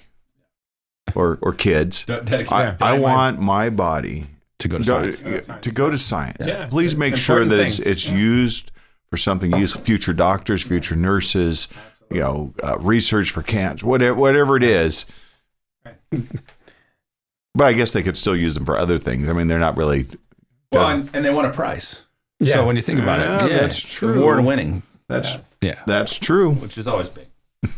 or 1.16 1.38
or 1.41 1.51
kids, 1.53 2.06
De- 2.06 2.22
dedicate- 2.22 2.51
I, 2.51 2.64
yeah, 2.64 2.78
I 2.82 2.99
want 2.99 3.39
my 3.41 3.70
body 3.70 4.28
to 4.60 4.68
go 4.68 4.78
to 4.78 4.84
go, 4.84 5.12
science. 5.12 5.49
to 5.62 5.72
go 5.72 5.89
to 5.89 5.97
science. 5.97 6.45
Yeah. 6.47 6.68
Please 6.68 6.95
make 6.95 7.18
sure 7.18 7.41
Important 7.41 7.58
that 7.58 7.66
it's, 7.66 7.84
things. 7.84 7.88
it's 7.88 8.10
used 8.10 8.72
for 9.10 9.18
something 9.18 9.51
useful. 9.58 9.82
Future 9.82 10.14
doctors, 10.14 10.64
future 10.64 10.95
nurses, 10.95 11.68
you 12.10 12.20
know, 12.22 12.53
uh, 12.64 12.78
research 12.80 13.32
for 13.32 13.41
cancer, 13.41 13.86
whatever, 13.86 14.16
whatever 14.20 14.56
it 14.56 14.64
is. 14.64 15.06
But 16.12 17.66
I 17.68 17.74
guess 17.74 17.93
they 17.93 18.03
could 18.03 18.18
still 18.18 18.36
use 18.36 18.56
them 18.56 18.66
for 18.66 18.78
other 18.78 18.97
things. 18.97 19.30
I 19.30 19.34
mean, 19.34 19.47
they're 19.47 19.60
not 19.60 19.78
really. 19.78 20.08
Well, 20.72 20.89
and, 20.89 21.10
and 21.14 21.24
they 21.24 21.34
won 21.34 21.45
a 21.45 21.51
prize. 21.53 22.01
Yeah. 22.39 22.56
So 22.56 22.66
when 22.68 22.76
you 22.76 22.82
think 22.82 22.99
about 22.99 23.20
Yeah, 23.22 23.45
it, 23.45 23.51
yeah, 23.51 23.58
that's 23.60 23.82
true. 23.82 24.20
Award 24.22 24.43
winning. 24.43 24.84
That's 25.10 25.56
Yeah. 25.62 25.80
that's 25.86 26.18
true. 26.18 26.51
Which 26.53 26.78
is 26.78 26.88
always 26.88 27.10
big. 27.10 27.28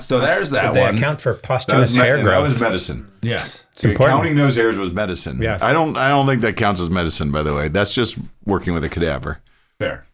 so 0.00 0.18
there's 0.20 0.50
that 0.50 0.66
Did 0.68 0.74
they 0.74 0.80
one. 0.82 0.94
account 0.96 1.20
for 1.20 1.34
posthumous 1.34 1.90
was, 1.90 1.96
me- 1.98 2.02
hair 2.04 2.16
growth. 2.22 2.32
that 2.34 2.40
was 2.40 2.60
medicine. 2.60 3.10
yes. 3.22 3.64
it's 3.72 3.84
important. 3.84 4.18
Counting 4.18 4.36
nose 4.36 4.56
hairs 4.56 4.76
was 4.76 4.90
medicine. 4.92 5.40
Yes. 5.40 5.62
I 5.62 5.72
don't. 5.72 5.96
I 5.96 6.08
don't 6.08 6.26
think 6.26 6.42
that 6.42 6.56
counts 6.56 6.80
as 6.80 6.90
medicine. 6.90 7.30
By 7.30 7.42
the 7.42 7.54
way, 7.54 7.68
that's 7.68 7.94
just 7.94 8.18
working 8.44 8.74
with 8.74 8.82
a 8.84 8.88
cadaver. 8.88 9.38
Fair. 9.78 10.06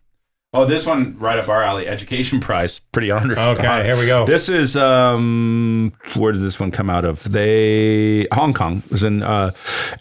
Oh, 0.54 0.66
this 0.66 0.84
one 0.84 1.16
right 1.18 1.38
up 1.38 1.48
our 1.48 1.62
alley. 1.62 1.88
Education 1.88 2.38
prize. 2.38 2.78
Pretty 2.78 3.10
honored. 3.10 3.38
Okay, 3.38 3.84
here 3.84 3.96
we 3.96 4.04
go. 4.04 4.26
This 4.26 4.50
is 4.50 4.76
um 4.76 5.94
where 6.14 6.30
does 6.30 6.42
this 6.42 6.60
one 6.60 6.70
come 6.70 6.90
out 6.90 7.06
of? 7.06 7.22
They 7.32 8.26
Hong 8.34 8.52
Kong 8.52 8.82
was 8.90 9.02
in 9.02 9.22
uh 9.22 9.52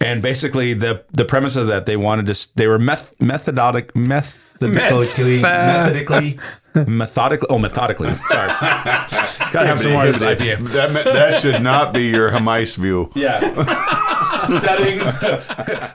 and 0.01 0.21
basically 0.21 0.73
the 0.73 1.05
the 1.11 1.23
premise 1.23 1.55
of 1.55 1.67
that 1.67 1.85
they 1.85 1.95
wanted 1.95 2.25
to 2.25 2.49
they 2.55 2.67
were 2.67 2.79
meth 2.79 3.17
methododic 3.19 3.95
methodically 3.95 5.39
methodically 5.41 6.37
methodically 6.76 7.47
oh 7.49 7.57
methodically. 7.57 8.11
Sorry. 8.30 8.47
Gotta 9.51 9.67
have 9.67 9.80
some 9.80 9.91
more 9.91 10.05
of 10.07 10.17
this 10.17 10.22
IPA 10.22 10.67
That 10.69 10.91
me- 10.91 11.03
that 11.03 11.41
should 11.41 11.61
not 11.61 11.93
be 11.93 12.07
your 12.07 12.32
Jamais 12.32 12.78
vu. 12.78 13.11
yeah. 13.15 13.39
Studying 14.41 14.99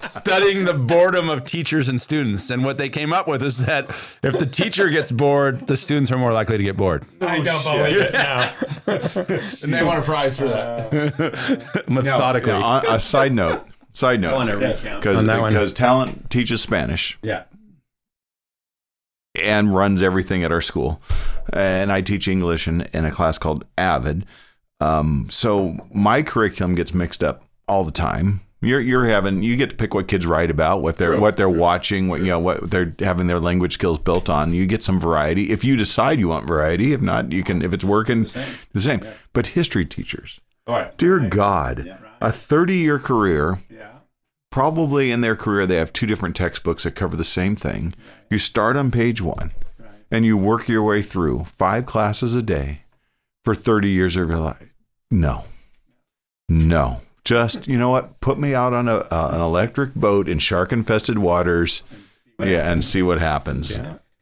studying 0.08 0.64
the 0.64 0.74
boredom 0.74 1.28
of 1.30 1.44
teachers 1.44 1.88
and 1.88 2.00
students. 2.00 2.50
And 2.50 2.64
what 2.64 2.78
they 2.78 2.88
came 2.88 3.12
up 3.12 3.26
with 3.26 3.42
is 3.42 3.58
that 3.58 3.88
if 4.22 4.38
the 4.38 4.46
teacher 4.46 4.88
gets 4.88 5.10
bored 5.10 5.66
the 5.66 5.76
students 5.76 6.10
are 6.12 6.18
more 6.18 6.32
likely 6.32 6.58
to 6.58 6.64
get 6.64 6.76
bored. 6.76 7.04
I 7.20 7.38
oh, 7.38 7.44
don't 7.44 7.64
believe 7.64 7.96
it 7.98 8.12
now. 8.12 8.52
and 9.62 9.74
they 9.74 9.82
want 9.82 10.00
a 10.00 10.02
prize 10.02 10.38
for 10.38 10.48
that. 10.48 11.84
Methodically. 11.88 12.52
Now, 12.52 12.62
on- 12.64 12.86
a 12.86 13.00
side 13.00 13.32
note. 13.32 13.66
Side 13.92 14.20
note. 14.20 14.44
Because 14.60 15.16
On 15.16 15.26
that 15.26 15.40
one. 15.40 15.52
because 15.52 15.72
talent 15.72 16.28
teaches 16.28 16.60
Spanish. 16.60 17.18
Yeah 17.22 17.44
and 19.42 19.74
runs 19.74 20.02
everything 20.02 20.44
at 20.44 20.52
our 20.52 20.60
school, 20.60 21.00
and 21.52 21.92
I 21.92 22.00
teach 22.00 22.28
English 22.28 22.66
in, 22.68 22.82
in 22.92 23.04
a 23.04 23.10
class 23.10 23.38
called 23.38 23.64
Avid. 23.78 24.24
Um, 24.80 25.28
so 25.30 25.76
my 25.94 26.22
curriculum 26.22 26.74
gets 26.74 26.92
mixed 26.92 27.24
up 27.24 27.44
all 27.68 27.84
the 27.84 27.92
time. 27.92 28.40
You're 28.62 28.80
you're 28.80 29.06
having 29.06 29.42
you 29.42 29.54
get 29.56 29.70
to 29.70 29.76
pick 29.76 29.92
what 29.94 30.08
kids 30.08 30.26
write 30.26 30.50
about, 30.50 30.80
what 30.82 30.96
they're 30.96 31.20
what 31.20 31.36
they're 31.36 31.48
watching, 31.48 32.08
what 32.08 32.20
you 32.20 32.26
know 32.28 32.38
what 32.38 32.70
they're 32.70 32.94
having 33.00 33.26
their 33.26 33.38
language 33.38 33.74
skills 33.74 33.98
built 33.98 34.30
on. 34.30 34.54
You 34.54 34.66
get 34.66 34.82
some 34.82 34.98
variety 34.98 35.50
if 35.50 35.62
you 35.62 35.76
decide 35.76 36.18
you 36.18 36.28
want 36.28 36.48
variety. 36.48 36.92
If 36.92 37.02
not, 37.02 37.32
you 37.32 37.44
can 37.44 37.62
if 37.62 37.72
it's 37.74 37.84
working 37.84 38.24
the 38.72 38.80
same. 38.80 39.02
But 39.34 39.48
history 39.48 39.84
teachers, 39.84 40.40
all 40.66 40.74
right 40.74 40.96
dear 40.96 41.20
God, 41.20 41.98
a 42.20 42.32
30 42.32 42.76
year 42.76 42.98
career. 42.98 43.60
Probably 44.56 45.10
in 45.10 45.20
their 45.20 45.36
career, 45.36 45.66
they 45.66 45.76
have 45.76 45.92
two 45.92 46.06
different 46.06 46.34
textbooks 46.34 46.84
that 46.84 46.92
cover 46.92 47.14
the 47.14 47.24
same 47.24 47.56
thing. 47.56 47.92
You 48.30 48.38
start 48.38 48.74
on 48.74 48.90
page 48.90 49.20
one 49.20 49.52
and 50.10 50.24
you 50.24 50.38
work 50.38 50.66
your 50.66 50.82
way 50.82 51.02
through 51.02 51.44
five 51.44 51.84
classes 51.84 52.34
a 52.34 52.40
day 52.40 52.80
for 53.44 53.54
30 53.54 53.90
years 53.90 54.16
of 54.16 54.30
your 54.30 54.38
life. 54.38 54.72
No, 55.10 55.44
no. 56.48 57.02
Just, 57.22 57.68
you 57.68 57.76
know 57.76 57.90
what? 57.90 58.18
Put 58.20 58.38
me 58.38 58.54
out 58.54 58.72
on 58.72 58.88
a, 58.88 58.96
uh, 58.96 59.30
an 59.34 59.42
electric 59.42 59.92
boat 59.94 60.26
in 60.26 60.38
shark 60.38 60.72
infested 60.72 61.18
waters. 61.18 61.82
Yeah, 62.38 62.72
and 62.72 62.82
see 62.82 63.02
what 63.02 63.18
happens. 63.18 63.76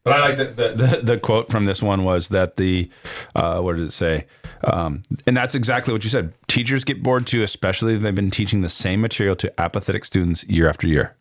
But 0.04 0.12
I 0.12 0.20
like 0.20 0.36
that 0.36 0.56
the, 0.56 0.68
the, 0.68 1.00
the 1.02 1.18
quote 1.18 1.50
from 1.50 1.64
this 1.64 1.82
one 1.82 2.04
was 2.04 2.28
that 2.28 2.58
the, 2.58 2.90
uh, 3.34 3.60
what 3.60 3.76
did 3.76 3.86
it 3.86 3.92
say? 3.92 4.26
Um, 4.62 5.02
and 5.26 5.34
that's 5.36 5.54
exactly 5.54 5.92
what 5.94 6.04
you 6.04 6.10
said. 6.10 6.34
Teachers 6.46 6.84
get 6.84 7.02
bored 7.02 7.26
too, 7.26 7.42
especially 7.42 7.94
if 7.94 8.02
they've 8.02 8.14
been 8.14 8.30
teaching 8.30 8.60
the 8.60 8.68
same 8.68 9.00
material 9.00 9.34
to 9.36 9.60
apathetic 9.60 10.04
students 10.04 10.44
year 10.44 10.68
after 10.68 10.86
year. 10.86 11.16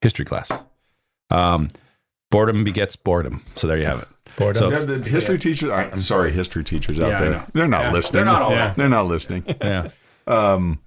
History 0.00 0.24
class. 0.24 0.50
Um, 1.30 1.68
boredom 2.32 2.64
begets 2.64 2.96
boredom. 2.96 3.44
So 3.54 3.68
there 3.68 3.78
you 3.78 3.86
have 3.86 4.02
it. 4.02 4.08
Boredom. 4.36 4.60
So- 4.60 4.70
Yeah, 4.70 4.84
the 4.84 5.08
history 5.08 5.38
teachers, 5.38 5.70
I'm 5.70 5.98
sorry, 6.00 6.32
history 6.32 6.64
teachers 6.64 6.98
out 6.98 7.08
Yeah, 7.10 7.20
there, 7.20 7.46
they're 7.52 7.68
not 7.68 7.92
listening. 7.92 8.24
They're 8.24 8.32
not 8.32 8.42
all- 8.42 8.50
Yeah. 8.50 8.72
They're 8.72 8.88
not 8.88 9.06
listening. 9.06 9.44
Yeah. 9.60 9.88
um, 10.26 10.80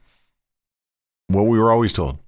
what 1.30 1.44
we 1.44 1.58
were 1.60 1.72
always 1.72 1.94
told. 1.94 2.20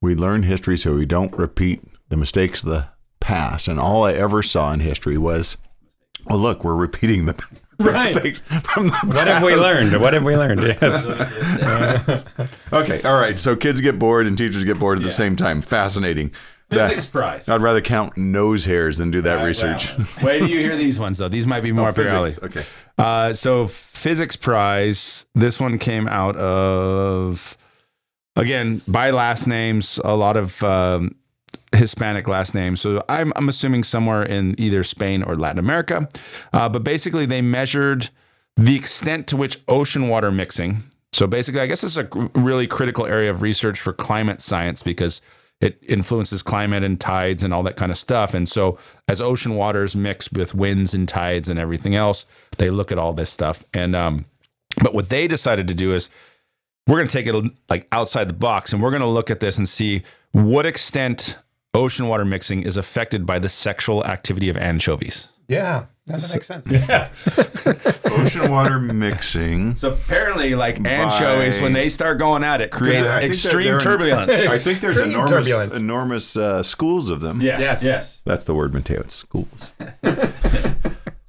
We 0.00 0.14
learn 0.14 0.44
history 0.44 0.78
so 0.78 0.94
we 0.94 1.04
don't 1.06 1.32
repeat 1.36 1.82
the 2.08 2.16
mistakes 2.16 2.62
of 2.62 2.68
the 2.70 2.86
past. 3.20 3.68
And 3.68 3.78
all 3.80 4.04
I 4.04 4.12
ever 4.12 4.42
saw 4.42 4.72
in 4.72 4.80
history 4.80 5.18
was, 5.18 5.56
oh, 6.28 6.36
look, 6.36 6.64
we're 6.64 6.74
repeating 6.76 7.26
the 7.26 7.34
Right. 7.80 8.12
mistakes 8.12 8.40
from 8.64 8.86
the 8.86 8.90
past. 8.92 9.06
What 9.06 9.28
have 9.28 9.42
we 9.44 9.54
learned? 9.54 10.00
What 10.00 10.12
have 10.12 10.24
we 10.24 10.36
learned? 10.36 10.60
Yes. 10.82 11.06
Okay, 12.72 13.00
all 13.02 13.18
right. 13.18 13.38
So 13.38 13.56
kids 13.56 13.80
get 13.80 13.98
bored 13.98 14.26
and 14.26 14.36
teachers 14.36 14.64
get 14.64 14.78
bored 14.78 14.98
at 14.98 15.04
the 15.04 15.10
same 15.12 15.36
time. 15.36 15.60
Fascinating. 15.62 16.32
That- 16.70 16.90
Physics 16.90 17.06
prize. 17.06 17.48
I'd 17.48 17.62
rather 17.62 17.80
count 17.80 18.16
nose 18.18 18.64
hairs 18.66 18.98
than 18.98 19.10
do 19.10 19.22
that 19.22 19.42
research. 19.44 19.96
Wait 20.22 20.40
till 20.40 20.48
you 20.48 20.58
hear 20.60 20.76
these 20.76 20.98
ones, 20.98 21.16
though. 21.18 21.28
These 21.28 21.46
might 21.46 21.62
be 21.62 21.72
more 21.72 21.88
up 21.88 21.96
your 21.96 22.08
alley. 22.08 22.30
Physics. 22.32 22.56
Okay. 22.58 22.66
Uh, 22.98 23.32
so 23.32 23.66
physics 23.68 24.36
prize. 24.36 25.24
This 25.34 25.58
one 25.58 25.78
came 25.78 26.08
out 26.08 26.36
of 26.36 27.56
again 28.36 28.82
by 28.86 29.12
last 29.12 29.46
names. 29.46 29.98
A 30.04 30.14
lot 30.14 30.36
of 30.36 30.62
um, 30.62 31.14
Hispanic 31.74 32.28
last 32.28 32.54
name. 32.54 32.76
So 32.76 33.04
I'm 33.08 33.32
I'm 33.36 33.48
assuming 33.48 33.84
somewhere 33.84 34.22
in 34.22 34.54
either 34.58 34.82
Spain 34.82 35.22
or 35.22 35.36
Latin 35.36 35.58
America. 35.58 36.08
Uh, 36.52 36.68
but 36.68 36.84
basically, 36.84 37.26
they 37.26 37.42
measured 37.42 38.08
the 38.56 38.74
extent 38.74 39.26
to 39.28 39.36
which 39.36 39.60
ocean 39.68 40.08
water 40.08 40.30
mixing. 40.30 40.82
So 41.12 41.26
basically, 41.26 41.60
I 41.60 41.66
guess 41.66 41.82
it's 41.84 41.96
a 41.96 42.08
really 42.34 42.66
critical 42.66 43.06
area 43.06 43.30
of 43.30 43.42
research 43.42 43.80
for 43.80 43.92
climate 43.92 44.40
science 44.40 44.82
because 44.82 45.20
it 45.60 45.78
influences 45.82 46.42
climate 46.42 46.84
and 46.84 47.00
tides 47.00 47.42
and 47.42 47.52
all 47.52 47.62
that 47.64 47.76
kind 47.76 47.90
of 47.90 47.98
stuff. 47.98 48.34
And 48.34 48.48
so, 48.48 48.78
as 49.08 49.20
ocean 49.20 49.54
waters 49.56 49.96
mix 49.96 50.30
with 50.30 50.54
winds 50.54 50.94
and 50.94 51.08
tides 51.08 51.48
and 51.48 51.58
everything 51.58 51.96
else, 51.96 52.26
they 52.58 52.70
look 52.70 52.92
at 52.92 52.98
all 52.98 53.12
this 53.12 53.30
stuff. 53.30 53.64
And 53.74 53.96
um, 53.96 54.24
but 54.82 54.94
what 54.94 55.08
they 55.08 55.26
decided 55.26 55.68
to 55.68 55.74
do 55.74 55.92
is 55.92 56.10
we're 56.86 56.96
going 56.96 57.08
to 57.08 57.12
take 57.12 57.26
it 57.26 57.52
like 57.68 57.86
outside 57.92 58.28
the 58.28 58.34
box 58.34 58.72
and 58.72 58.82
we're 58.82 58.90
going 58.90 59.02
to 59.02 59.08
look 59.08 59.30
at 59.30 59.40
this 59.40 59.58
and 59.58 59.68
see 59.68 60.02
what 60.32 60.66
extent 60.66 61.36
ocean 61.74 62.08
water 62.08 62.24
mixing 62.24 62.62
is 62.62 62.76
affected 62.76 63.26
by 63.26 63.38
the 63.38 63.48
sexual 63.48 64.04
activity 64.04 64.48
of 64.48 64.56
anchovies. 64.56 65.28
Yeah, 65.48 65.86
that 66.06 66.28
makes 66.30 66.46
sense. 66.46 66.66
Yeah. 66.70 67.08
Ocean 68.04 68.50
water 68.50 68.78
mixing. 68.78 69.76
So 69.76 69.92
apparently, 69.94 70.54
like 70.54 70.78
anchovies, 70.86 71.56
By- 71.56 71.62
when 71.62 71.72
they 71.72 71.88
start 71.88 72.18
going 72.18 72.44
at 72.44 72.60
it, 72.60 72.70
create 72.70 73.04
I 73.06 73.22
extreme 73.22 73.74
in- 73.74 73.80
turbulence. 73.80 74.30
I 74.46 74.58
think 74.58 74.80
there's 74.80 74.96
Extreme 74.96 75.10
enormous, 75.14 75.30
turbulence. 75.30 75.80
enormous 75.80 76.36
uh, 76.36 76.62
schools 76.62 77.08
of 77.08 77.20
them. 77.22 77.40
yes, 77.40 77.60
yes. 77.60 77.82
Yes. 77.84 78.20
That's 78.26 78.44
the 78.44 78.54
word, 78.54 78.74
Mateo. 78.74 79.00
It's 79.00 79.14
schools. 79.14 79.72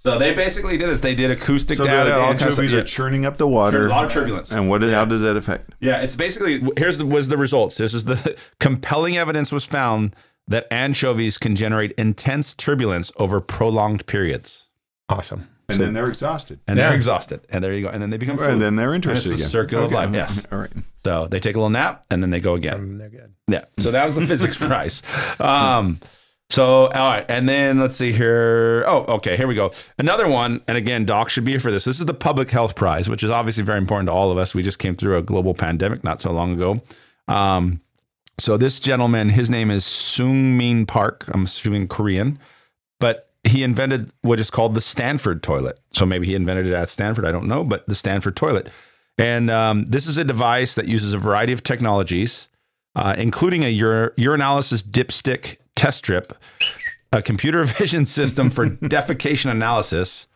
So 0.02 0.18
they 0.18 0.34
basically 0.34 0.78
did 0.78 0.90
this. 0.90 1.02
They 1.02 1.14
did 1.14 1.30
acoustic 1.30 1.76
So 1.76 1.84
data. 1.86 2.10
the 2.12 2.16
all 2.16 2.30
kinds 2.30 2.42
of 2.44 2.48
anchovies 2.52 2.74
are 2.74 2.84
churning 2.86 3.26
up 3.26 3.36
the 3.38 3.48
water. 3.48 3.88
A 3.88 3.90
lot 3.90 4.06
of 4.06 4.12
turbulence. 4.12 4.50
And 4.50 4.70
what? 4.70 4.82
How 4.82 5.04
does 5.04 5.22
that 5.24 5.36
affect? 5.36 5.72
Yeah, 5.82 6.00
it's 6.02 6.16
basically 6.16 6.62
here's 6.78 6.98
the 6.98 7.06
was 7.06 7.28
the 7.28 7.38
results. 7.38 7.76
This 7.76 7.94
is 7.94 8.06
the 8.06 8.40
compelling 8.62 9.18
evidence 9.18 9.52
was 9.52 9.66
found 9.66 10.16
that 10.50 10.68
anchovies 10.72 11.38
can 11.38 11.56
generate 11.56 11.94
intense 11.94 12.54
turbulence 12.54 13.12
over 13.16 13.40
prolonged 13.40 14.06
periods. 14.06 14.68
Awesome. 15.08 15.48
And 15.70 15.80
then 15.80 15.94
they're 15.94 16.10
exhausted. 16.10 16.60
And 16.68 16.78
Yeah. 16.78 16.88
they're 16.88 16.96
exhausted. 16.96 17.42
And 17.50 17.64
there 17.64 17.72
you 17.74 17.84
go. 17.84 17.90
And 17.90 18.02
then 18.02 18.10
they 18.10 18.18
become 18.18 18.38
food. 18.38 18.50
And 18.50 18.62
then 18.62 18.76
they're 18.76 18.94
And 18.94 18.96
interested 19.06 19.32
it's 19.34 19.42
the 19.42 19.46
again. 19.46 19.52
circle 19.52 19.86
of 19.86 19.92
life. 19.92 20.10
Yes. 20.14 20.46
All 20.52 20.58
right. 20.58 20.72
So 21.06 21.28
they 21.30 21.40
take 21.40 21.56
a 21.56 21.60
little 21.60 21.70
nap 21.70 22.04
and 22.12 22.22
then 22.24 22.32
they 22.32 22.40
go 22.40 22.56
again. 22.56 22.74
Um, 22.76 22.98
they're 22.98 23.10
good. 23.10 23.34
Yeah. 23.48 23.66
So 23.78 23.92
that 23.92 24.06
was 24.06 24.16
the 24.16 24.26
physics 24.26 24.58
prize. 24.68 25.04
Um, 25.40 26.00
so 26.52 26.88
all 26.88 27.10
right, 27.12 27.26
and 27.30 27.48
then 27.48 27.80
let's 27.80 27.96
see 27.96 28.12
here. 28.12 28.84
Oh, 28.88 29.06
okay, 29.18 29.38
here 29.38 29.46
we 29.46 29.54
go. 29.54 29.70
Another 30.00 30.28
one, 30.28 30.62
and 30.68 30.78
again, 30.80 31.06
Doc 31.06 31.30
should 31.30 31.46
be 31.46 31.52
here 31.52 31.60
for 31.60 31.70
this. 31.70 31.84
This 31.84 32.00
is 32.00 32.08
the 32.08 32.14
Public 32.16 32.50
Health 32.50 32.74
Prize, 32.76 33.08
which 33.08 33.22
is 33.24 33.30
obviously 33.30 33.62
very 33.64 33.78
important 33.78 34.08
to 34.08 34.14
all 34.14 34.32
of 34.32 34.40
us. 34.40 34.56
We 34.56 34.64
just 34.64 34.80
came 34.80 34.96
through 34.96 35.16
a 35.18 35.22
global 35.22 35.54
pandemic 35.54 36.04
not 36.04 36.20
so 36.22 36.32
long 36.32 36.54
ago. 36.54 36.82
Um, 37.28 37.82
so 38.40 38.58
this 38.58 38.80
gentleman, 38.80 39.30
his 39.30 39.50
name 39.50 39.70
is 39.70 39.86
Sung 39.86 40.58
Min 40.58 40.86
Park. 40.86 41.26
I'm 41.30 41.46
assuming 41.46 41.88
Korean, 41.88 42.40
but 43.00 43.30
he 43.44 43.64
invented 43.64 44.12
what 44.22 44.40
is 44.40 44.50
called 44.50 44.76
the 44.76 44.82
Stanford 44.82 45.44
toilet. 45.44 45.80
So 45.92 46.06
maybe 46.06 46.28
he 46.28 46.36
invented 46.36 46.68
it 46.68 46.74
at 46.74 46.90
Stanford. 46.90 47.26
I 47.26 47.32
don't 47.32 47.48
know, 47.48 47.64
but 47.64 47.88
the 47.88 47.96
Stanford 47.96 48.36
toilet. 48.36 48.70
And 49.18 49.52
um, 49.52 49.86
this 49.86 50.08
is 50.08 50.18
a 50.18 50.24
device 50.24 50.76
that 50.76 50.88
uses 50.88 51.14
a 51.14 51.18
variety 51.18 51.52
of 51.52 51.64
technologies, 51.64 52.48
uh, 52.96 53.16
including 53.18 53.64
a 53.64 53.82
ur- 53.82 54.14
urinalysis 54.18 54.84
dipstick 54.84 55.58
test 55.76 56.00
strip, 56.00 56.34
a 57.12 57.22
computer 57.22 57.64
vision 57.66 58.06
system 58.06 58.50
for 58.50 58.68
defecation 58.70 59.52
analysis, 59.52 60.28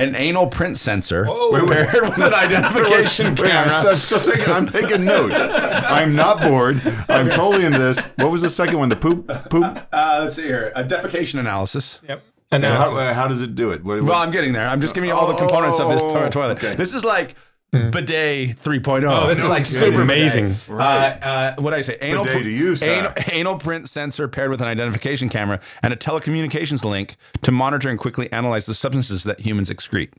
an 0.00 0.14
anal 0.16 0.46
print 0.48 0.76
sensor 0.76 1.24
paired 1.68 2.02
with 2.02 2.18
an 2.18 2.34
identification 2.34 3.34
Wait, 3.34 3.52
I'm 3.52 3.68
camera. 3.70 3.96
still, 3.96 4.20
still 4.20 4.34
taking. 4.34 4.52
I'm 4.52 4.66
taking 4.68 5.04
notes. 5.04 5.34
I'm 5.40 6.14
not 6.16 6.40
bored. 6.40 6.80
I'm 7.08 7.30
totally 7.30 7.64
into 7.64 7.78
this. 7.78 8.00
What 8.16 8.30
was 8.30 8.42
the 8.42 8.50
second 8.50 8.78
one? 8.78 8.88
The 8.88 8.96
poop. 8.96 9.26
Poop. 9.50 9.64
Uh, 9.92 10.18
let's 10.22 10.34
see 10.36 10.42
here, 10.42 10.72
a 10.74 10.82
defecation 10.84 11.38
analysis. 11.40 11.98
Yep. 12.08 12.22
And 12.52 12.64
how, 12.64 12.96
uh, 12.96 13.14
how 13.14 13.28
does 13.28 13.42
it 13.42 13.54
do 13.54 13.70
it? 13.70 13.84
What, 13.84 14.02
Well, 14.02 14.18
I'm 14.18 14.32
getting 14.32 14.52
there. 14.52 14.66
I'm 14.66 14.80
just 14.80 14.92
giving 14.94 15.08
you 15.08 15.14
all 15.14 15.28
the 15.28 15.36
components 15.36 15.78
of 15.78 15.88
this 15.90 16.02
to- 16.02 16.24
Oh, 16.24 16.28
toilet. 16.28 16.56
okay. 16.58 16.74
This 16.74 16.92
is 16.94 17.04
like 17.04 17.36
bidet 17.72 18.58
3.0. 18.60 19.04
Oh, 19.08 19.28
this 19.28 19.38
is 19.38 19.48
like 19.48 19.64
super 19.66 20.02
amazing. 20.02 20.54
Uh, 20.68 20.74
uh, 20.82 21.54
what 21.58 21.70
did 21.70 21.78
I 21.78 21.82
say? 21.82 21.98
Anal, 22.00 22.24
Bidet 22.24 22.44
to 22.44 22.50
you, 22.50 22.74
sir. 22.76 22.86
anal, 22.88 23.12
anal 23.32 23.58
print 23.58 23.88
sensor 23.88 24.26
paired 24.28 24.50
with 24.50 24.60
an 24.60 24.68
identification 24.68 25.28
camera 25.28 25.60
and 25.82 25.92
a 25.92 25.96
telecommunications 25.96 26.84
link 26.84 27.16
to 27.42 27.52
monitor 27.52 27.88
and 27.88 27.98
quickly 27.98 28.30
analyze 28.32 28.66
the 28.66 28.74
substances 28.74 29.24
that 29.24 29.40
humans 29.40 29.70
excrete. 29.70 30.12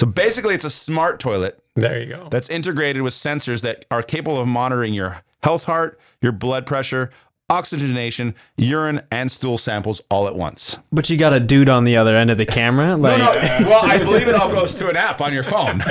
So 0.00 0.06
basically, 0.06 0.54
it's 0.54 0.64
a 0.64 0.70
smart 0.70 1.20
toilet 1.20 1.62
There 1.76 2.00
you 2.00 2.06
go. 2.06 2.28
that's 2.30 2.48
integrated 2.48 3.02
with 3.02 3.12
sensors 3.14 3.60
that 3.62 3.84
are 3.90 4.02
capable 4.02 4.38
of 4.40 4.48
monitoring 4.48 4.94
your 4.94 5.22
health 5.42 5.64
heart, 5.64 6.00
your 6.20 6.32
blood 6.32 6.66
pressure, 6.66 7.10
oxygenation, 7.52 8.34
urine, 8.56 9.02
and 9.10 9.30
stool 9.30 9.58
samples 9.58 10.00
all 10.10 10.26
at 10.26 10.34
once. 10.34 10.78
But 10.90 11.10
you 11.10 11.18
got 11.18 11.32
a 11.34 11.40
dude 11.40 11.68
on 11.68 11.84
the 11.84 11.96
other 11.96 12.16
end 12.16 12.30
of 12.30 12.38
the 12.38 12.46
camera. 12.46 12.96
Like, 12.96 13.18
No, 13.18 13.32
no. 13.32 13.40
Well, 13.72 13.84
I 13.84 13.98
believe 13.98 14.26
it 14.26 14.34
all 14.34 14.50
goes 14.50 14.74
to 14.76 14.88
an 14.88 14.96
app 14.96 15.20
on 15.20 15.32
your 15.32 15.42
phone. 15.42 15.78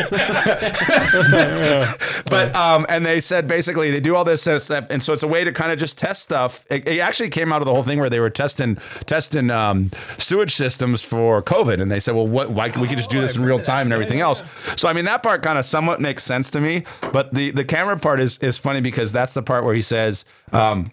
but 2.26 2.56
um, 2.56 2.86
and 2.90 3.06
they 3.06 3.20
said 3.20 3.48
basically 3.48 3.92
they 3.92 4.00
do 4.00 4.16
all 4.16 4.24
this 4.24 4.42
stuff, 4.42 4.70
and 4.90 5.02
so 5.02 5.14
it's 5.14 5.24
a 5.24 5.28
way 5.28 5.44
to 5.44 5.52
kind 5.52 5.72
of 5.72 5.80
just 5.80 5.98
test 5.98 6.24
stuff. 6.24 6.66
It, 6.70 6.88
it 6.88 7.00
actually 7.00 7.30
came 7.30 7.54
out 7.54 7.62
of 7.62 7.66
the 7.66 7.74
whole 7.74 7.84
thing 7.84 8.00
where 8.00 8.10
they 8.10 8.20
were 8.20 8.30
testing 8.30 8.76
testing 9.06 9.50
um, 9.52 9.92
sewage 10.18 10.56
systems 10.56 11.02
for 11.02 11.42
COVID, 11.42 11.82
and 11.82 11.92
they 11.92 12.00
said, 12.00 12.16
well, 12.16 12.28
what? 12.28 12.52
Why 12.52 12.70
can't 12.70 12.82
we 12.82 12.88
could 12.88 12.98
just 12.98 13.10
do 13.10 13.22
this 13.22 13.36
in 13.36 13.44
real 13.44 13.60
time 13.60 13.88
and 13.88 13.94
everything 13.94 14.20
else. 14.20 14.44
So 14.76 14.90
I 14.90 14.94
mean, 14.94 15.06
that 15.06 15.24
part 15.24 15.44
kind 15.44 15.58
of 15.60 15.66
somewhat 15.66 16.02
makes 16.02 16.24
sense 16.24 16.50
to 16.52 16.62
me. 16.62 16.84
But 17.14 17.34
the 17.34 17.52
the 17.52 17.66
camera 17.66 17.98
part 17.98 18.20
is 18.20 18.38
is 18.40 18.58
funny 18.58 18.82
because 18.82 19.12
that's 19.12 19.34
the 19.34 19.44
part 19.44 19.64
where 19.64 19.76
he 19.76 19.82
says. 19.82 20.26
Um, 20.52 20.92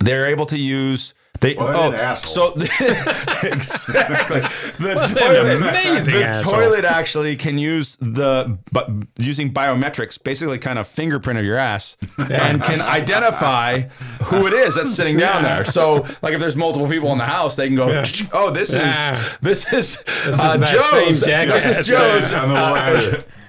they're 0.00 0.26
able 0.26 0.46
to 0.46 0.58
use 0.58 1.14
they 1.40 1.54
What 1.54 1.74
oh 1.74 1.88
an 1.88 1.94
asshole. 1.96 2.52
so 2.56 2.60
exactly 3.48 4.40
the 4.78 4.94
toilet 5.12 5.56
amazing 5.56 6.14
the 6.14 6.24
asshole. 6.24 6.54
toilet 6.54 6.84
actually 6.84 7.34
can 7.36 7.58
use 7.58 7.96
the 7.96 8.58
but 8.70 8.88
using 9.18 9.52
biometrics 9.52 10.22
basically 10.22 10.58
kind 10.58 10.78
of 10.78 10.86
fingerprint 10.86 11.38
of 11.40 11.44
your 11.44 11.56
ass 11.56 11.96
and 12.18 12.62
can 12.62 12.80
identify 12.80 13.80
who 14.24 14.46
it 14.46 14.52
is 14.52 14.74
that's 14.76 14.94
sitting 14.94 15.16
down 15.16 15.42
there 15.42 15.64
so 15.64 16.06
like 16.22 16.32
if 16.34 16.40
there's 16.40 16.56
multiple 16.56 16.88
people 16.88 17.10
in 17.12 17.18
the 17.18 17.24
house 17.24 17.56
they 17.56 17.66
can 17.66 17.76
go 17.76 17.88
Yeah. 17.88 18.04
oh 18.32 18.50
this 18.50 18.68
is 18.70 18.76
Yeah. 18.76 19.22
this 19.40 19.72
is 19.72 19.96
This 20.26 20.38
uh, 20.38 20.52
is 20.54 20.60
that 20.60 20.74
Joe's 20.92 21.20
same 21.20 21.48
this 21.48 21.66
is 21.78 21.86
Joe's 21.86 22.32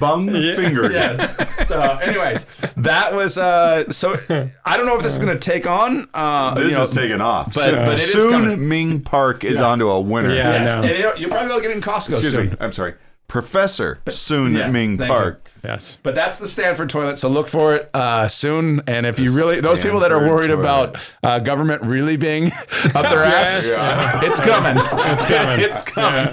and 0.03 0.27
the 0.29 0.31
little 0.33 0.55
bung 0.55 0.63
finger. 0.63 0.91
Yes. 0.93 1.67
So, 1.67 1.79
anyways, 1.81 2.45
that 2.77 3.13
was 3.13 3.37
uh. 3.37 3.89
So 3.91 4.15
I 4.65 4.77
don't 4.77 4.85
know 4.85 4.97
if 4.97 5.03
this 5.03 5.13
is 5.13 5.19
going 5.23 5.33
to 5.33 5.39
take 5.39 5.65
on. 5.67 6.07
Uh, 6.13 6.53
This 6.55 6.71
you 6.71 6.77
know, 6.77 6.83
is 6.83 6.89
taking 6.91 7.21
off. 7.21 7.53
but- 7.53 7.73
but 7.73 7.93
it 7.99 8.01
is 8.03 8.11
Soon 8.11 8.31
coming. 8.31 8.67
Ming 8.67 9.01
Park 9.01 9.43
is 9.43 9.59
onto 9.59 9.89
a 9.89 9.99
winner. 9.99 10.33
Yeah. 10.33 10.51
Yes, 10.51 10.69
and 10.69 10.85
you- 10.97 11.13
you'll 11.21 11.29
probably 11.29 11.47
be 11.47 11.51
able 11.53 11.55
to 11.55 11.61
get 11.61 11.71
it 11.71 11.77
in 11.77 11.81
Costco 11.81 12.11
Excuse 12.11 12.31
soon. 12.31 12.49
me. 12.51 12.55
I'm 12.59 12.71
sorry. 12.71 12.93
Professor 13.27 13.99
Soon 14.09 14.53
Yeah, 14.53 14.69
Ming 14.69 14.97
thank 14.97 15.09
Park. 15.11 15.49
Yes. 15.63 15.97
But 16.03 16.13
that's 16.13 16.37
the 16.39 16.47
Stanford 16.47 16.89
toilet, 16.89 17.17
so 17.17 17.29
look 17.29 17.47
for 17.47 17.73
it 17.73 17.89
uh, 17.93 18.27
soon. 18.27 18.81
And 18.85 19.05
if 19.05 19.17
you 19.17 19.31
really, 19.31 19.61
those 19.61 19.79
people 19.79 20.01
that 20.01 20.11
are 20.11 20.19
worried 20.19 20.47
toilet. 20.49 20.59
about 20.59 21.13
uh, 21.23 21.39
government 21.39 21.81
really 21.83 22.17
being 22.17 22.47
up 22.93 23.09
their 23.09 23.23
ass, 23.23 23.65
it's 24.23 24.39
coming. 24.41 24.75
It's 24.77 25.25
coming. 25.25 25.59
it's 25.61 25.83
coming. 25.83 26.25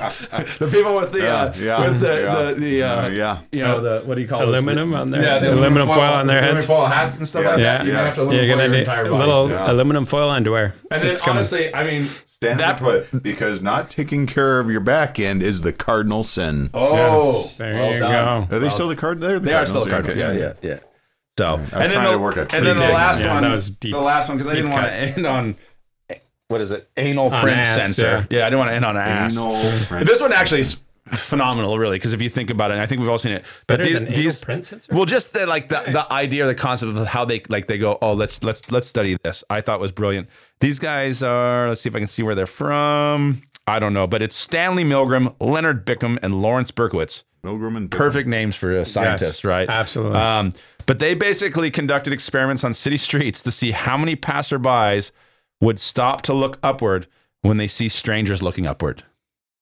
The 0.59 0.69
people 0.71 0.97
with 0.97 1.13
the, 1.13 1.21
uh, 1.33 1.53
Yeah, 1.57 1.63
yeah, 1.65 1.89
with 1.89 2.01
the, 2.01 2.07
yeah. 2.21 2.43
the, 2.43 2.55
the 2.61 2.83
uh, 2.83 3.05
Uh, 3.05 3.09
yeah. 3.09 3.41
you 3.53 3.61
know, 3.63 3.81
the 3.81 4.03
what 4.07 4.17
do 4.17 4.21
you 4.21 4.29
call 4.29 4.41
those? 4.41 4.49
Aluminum 4.49 4.93
on 4.95 5.11
their 5.11 5.23
Yeah, 5.23 5.39
the 5.39 5.55
aluminum 5.55 5.87
foil 5.89 6.01
on 6.01 6.27
their 6.27 6.39
aluminum 6.39 6.57
heads. 6.57 6.67
foil 6.67 6.87
hats 6.87 7.19
and 7.19 7.29
stuff 7.29 7.45
Yeah. 7.45 7.51
like 7.51 7.59
Yeah. 7.61 7.79
that. 7.79 7.85
You're 7.87 7.95
gonna 7.95 8.05
have 8.07 8.15
to 8.17 8.21
aluminum 8.23 8.45
You're 8.45 8.57
foil 8.57 8.63
gonna 8.67 8.73
need 8.73 8.79
entire 8.81 9.07
a 9.07 9.17
little 9.17 9.49
yeah. 9.51 9.71
aluminum 9.73 10.05
foil 10.07 10.29
underwear. 10.29 10.75
And 10.91 11.03
then 11.03 11.11
It's 11.13 11.27
honestly, 11.27 11.73
I 11.75 11.85
mean, 11.85 12.05
Stanford 12.43 12.59
that 12.65 12.79
toilet. 12.79 13.23
Because 13.23 13.61
not 13.61 13.91
taking 13.91 14.27
care 14.27 14.61
of 14.61 14.71
your 14.71 14.81
back 14.81 15.19
end 15.21 15.43
is 15.43 15.61
the 15.61 15.73
cardinal 15.75 16.23
sin. 16.25 16.71
Oh, 16.73 16.95
Yes, 16.97 17.55
there 17.57 17.73
well 17.75 17.93
you 17.93 17.99
done. 18.01 18.49
go. 18.49 18.57
Are 18.57 18.59
they 18.59 18.71
still 18.71 18.89
the 18.89 18.97
card? 18.97 19.21
They're 19.21 19.39
the 19.39 19.47
They 19.47 19.53
are 19.55 19.67
still 19.67 19.85
Cardinals, 19.85 20.09
a 20.09 20.13
cardinal. 20.15 20.31
okay. 20.31 20.41
Yeah, 20.41 20.55
yeah, 20.63 20.71
yeah. 20.75 20.79
So, 21.39 21.55
and 21.57 21.93
then 21.93 22.05
the, 22.05 22.11
to 22.13 22.19
work 22.19 22.37
a 22.37 22.41
and 22.55 22.67
then 22.67 22.77
the 22.77 22.89
last 22.89 23.21
Yeah, 23.21 23.33
one, 23.35 23.43
that 23.45 23.53
was 23.53 23.71
deep. 23.71 23.93
the 23.93 24.01
last 24.01 24.29
one 24.29 24.37
because 24.39 24.51
I 24.53 24.57
didn't 24.57 24.71
Deep 24.71 24.75
want 24.75 24.87
to 24.87 24.93
end 24.95 25.27
on 25.27 25.57
what 26.49 26.61
is 26.61 26.71
it? 26.71 26.91
Anal 26.97 27.33
On 27.33 27.41
print 27.43 27.59
ass, 27.61 27.77
sensor. 27.77 28.27
Yeah. 28.31 28.47
I 28.47 28.51
didn't 28.51 28.59
want 28.59 28.71
to 28.71 28.75
end 28.75 28.85
on 28.85 28.97
ass. 28.97 29.33
Anal 29.37 29.55
print 29.87 30.07
this 30.07 30.21
one 30.21 30.33
actually 30.33 30.65
sensor. 30.65 30.81
is 30.81 30.85
phenomenal, 31.11 31.79
really, 31.79 31.97
because 31.97 32.13
if 32.13 32.23
you 32.23 32.29
think 32.31 32.51
about 32.51 32.71
it, 32.71 32.75
and 32.75 32.83
I 32.83 32.87
think 32.87 33.01
we've 33.01 33.11
all 33.11 33.19
seen 33.19 33.33
it. 33.33 33.45
But 33.67 33.79
Better 33.79 33.93
the- 33.93 34.05
than 34.05 34.15
anal 34.15 34.33
print 34.43 34.67
sensor? 34.67 34.95
Well, 34.95 35.05
just 35.05 35.33
the, 35.33 35.47
like 35.47 35.69
the, 35.69 35.83
the 35.87 36.13
idea, 36.13 36.47
the 36.47 36.55
concept 36.55 36.97
of 36.97 37.07
how 37.07 37.25
they 37.25 37.43
like 37.49 37.67
they 37.67 37.79
go. 37.79 37.99
Oh, 38.03 38.13
let's 38.13 38.43
let's 38.43 38.71
let's 38.71 38.87
study 38.87 39.17
this. 39.23 39.45
I 39.51 39.61
thought 39.61 39.81
was 39.81 39.93
brilliant. 39.93 40.29
These 40.61 40.79
guys 40.79 41.23
are. 41.23 41.69
Let's 41.69 41.81
see 41.81 41.89
if 41.89 41.95
I 41.95 41.99
can 41.99 42.07
see 42.09 42.23
where 42.23 42.35
they're 42.35 42.47
from. 42.47 43.43
I 43.67 43.79
don't 43.79 43.93
know, 43.93 44.07
but 44.07 44.21
it's 44.23 44.35
Stanley 44.35 44.85
Milgram, 44.85 45.35
Leonard 45.41 45.87
Bickman, 45.87 46.19
and 46.23 46.41
Lawrence 46.43 46.71
Berkowitz 46.73 47.23
Milgram 47.45 47.77
and 47.77 47.91
perfect 47.91 48.29
names 48.29 48.57
for 48.57 48.73
a 48.73 48.85
scientist, 48.85 49.45
right? 49.45 49.69
absolutely. 49.69 50.19
Um, 50.19 50.53
but 50.87 50.99
they 50.99 51.15
basically 51.15 51.71
conducted 51.71 52.13
experiments 52.13 52.65
on 52.65 52.75
city 52.75 52.97
streets 52.97 53.43
to 53.45 53.53
see 53.53 53.71
how 53.71 53.97
many 53.97 54.17
passerbys 54.17 55.13
would 55.61 55.79
stop 55.79 56.23
to 56.23 56.35
look 56.35 56.59
upward 56.63 57.07
when 57.43 57.59
they 57.59 57.69
see 57.69 57.89
strangers 57.89 58.43
looking 58.43 58.67
upward. 58.67 59.05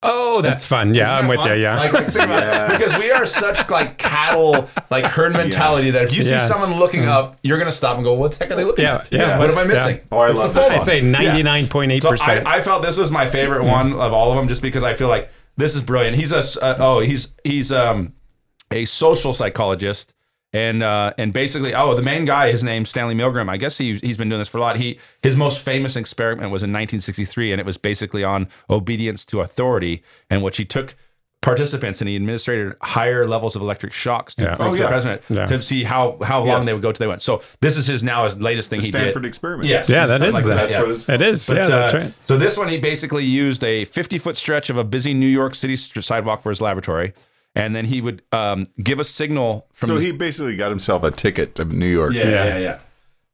Oh, 0.03 0.41
that's 0.43 0.65
fun. 0.65 0.95
Yeah, 0.95 1.15
I'm 1.17 1.27
with 1.29 1.45
you. 1.45 1.55
Yeah. 1.55 1.77
Like, 1.77 1.93
like, 1.93 2.07
think 2.13 2.71
because 2.71 2.97
we 2.99 3.11
are 3.11 3.27
such 3.27 3.69
like 3.71 3.99
cattle, 3.99 4.69
like 4.91 5.05
herd 5.05 5.33
mentality 5.33 5.91
that 5.91 6.05
if 6.05 6.13
you 6.15 6.23
see 6.23 6.31
Yes. 6.31 6.47
someone 6.49 6.79
looking 6.79 7.07
up, 7.07 7.37
you're 7.43 7.59
gonna 7.59 7.73
stop 7.73 7.97
and 7.97 8.05
go, 8.05 8.15
"What 8.15 8.33
the 8.33 8.39
heck 8.45 8.53
are 8.53 8.57
they 8.57 8.65
looking 8.65 8.85
Yeah, 8.85 8.97
at? 8.97 9.09
yeah. 9.13 9.39
What 9.39 9.51
am 9.51 9.59
I 9.59 9.63
Yeah. 9.63 9.67
missing?" 9.67 10.01
Oh, 10.13 10.19
I 10.19 10.31
It's 10.31 10.39
love 10.39 10.55
the 10.55 10.61
this 10.61 10.69
phone. 10.69 10.77
I 10.77 10.83
say 10.83 11.01
99.8 11.01 12.03
So 12.03 12.11
percent. 12.11 12.47
I, 12.47 12.57
I 12.57 12.61
felt 12.61 12.83
this 12.83 12.97
was 12.97 13.11
my 13.11 13.27
favorite 13.27 13.65
one 13.65 13.93
of 13.95 14.13
all 14.13 14.31
of 14.31 14.37
them, 14.37 14.49
just 14.49 14.63
because 14.63 14.83
I 14.85 14.95
feel 14.95 15.09
like 15.09 15.31
this 15.57 15.75
is 15.75 15.83
brilliant. 15.83 16.17
He's 16.17 16.33
a 16.33 16.39
s- 16.39 16.57
uh, 16.57 16.77
oh 16.79 17.01
he's 17.01 17.35
he's 17.45 17.73
um 17.73 18.13
a 18.71 18.85
social 18.85 19.33
psychologist 19.33 20.15
And 20.55 20.83
uh, 20.83 21.13
and 21.19 21.33
basically, 21.33 21.75
oh, 21.75 21.95
the 21.95 22.01
main 22.03 22.25
guy, 22.25 22.51
his 22.51 22.65
name's 22.65 22.89
Stanley 22.89 23.15
Milgram. 23.15 23.51
I 23.51 23.59
guess 23.59 23.77
he 23.77 23.97
he's 23.99 24.17
been 24.17 24.31
doing 24.31 24.39
this 24.39 24.49
for 24.49 24.57
a 24.57 24.63
lot. 24.63 24.77
He 24.77 24.99
his 25.23 25.37
most 25.37 25.61
famous 25.63 25.95
experiment 25.95 26.51
was 26.51 26.63
in 26.63 26.71
1963, 26.71 27.53
and 27.53 27.61
it 27.61 27.67
was 27.67 27.77
basically 27.77 28.25
on 28.25 28.49
obedience 28.71 29.27
to 29.27 29.41
authority, 29.43 30.03
and 30.31 30.43
which 30.43 30.57
he 30.57 30.65
took 30.65 30.95
participants 31.41 32.01
and 32.01 32.09
he 32.09 32.17
administered 32.17 32.77
higher 32.83 33.25
levels 33.29 33.55
of 33.55 33.63
electric 33.63 33.93
shocks 33.93 34.35
to 34.35 34.43
Yeah. 34.43 34.57
the 34.57 34.63
Oh, 34.65 34.73
yeah. 34.75 34.89
president 34.89 35.23
Yeah. 35.29 35.47
to 35.47 35.63
see 35.63 35.85
how 35.85 36.17
how 36.23 36.39
long 36.41 36.49
Yes. 36.49 36.67
they 36.67 36.73
would 36.73 36.83
go 36.83 36.91
till 36.93 37.05
they 37.05 37.07
went. 37.09 37.23
So 37.23 37.43
this 37.61 37.77
is 37.77 37.87
his 37.87 38.03
now 38.03 38.25
his 38.25 38.41
latest 38.41 38.71
thing 38.71 38.81
he 38.81 38.89
Stanford 38.89 39.05
did. 39.05 39.11
Stanford 39.13 39.25
experiment. 39.27 39.69
Yes, 39.69 39.89
Yeah, 39.89 40.07
that 40.07 40.21
something 40.21 40.29
is 40.31 40.35
like 40.35 40.45
that. 40.47 40.55
That's 40.57 40.73
yeah. 40.73 40.81
what 40.81 40.91
it's 40.91 41.05
But, 41.47 41.57
yeah, 41.57 41.67
that's 41.69 41.95
uh, 41.95 41.99
right. 41.99 42.13
So 42.27 42.39
this 42.39 42.57
one, 42.59 42.69
he 42.69 42.79
basically 42.79 43.25
used 43.25 43.63
a 43.63 43.85
50 43.85 44.19
foot 44.19 44.35
stretch 44.37 44.69
of 44.71 44.77
a 44.79 44.85
busy 44.85 45.15
New 45.15 45.29
York 45.29 45.55
City 45.55 45.77
st- 45.77 46.05
sidewalk 46.05 46.43
for 46.43 46.49
his 46.49 46.61
laboratory, 46.61 47.13
and 47.59 47.77
then 47.77 47.85
he 47.85 48.01
would 48.01 48.23
um, 48.33 48.65
give 48.83 48.99
a 49.01 49.05
signal 49.05 49.67
from. 49.75 49.89
So 49.91 49.95
the, 49.97 50.01
he 50.07 50.13
basically 50.13 50.57
got 50.57 50.71
himself 50.71 51.03
a 51.03 51.11
ticket 51.11 51.55
to 51.57 51.67
New 51.67 51.87
York. 51.87 52.15
yeah, 52.15 52.25
yeah, 52.25 52.45
yeah, 52.47 52.59
yeah. 52.59 52.81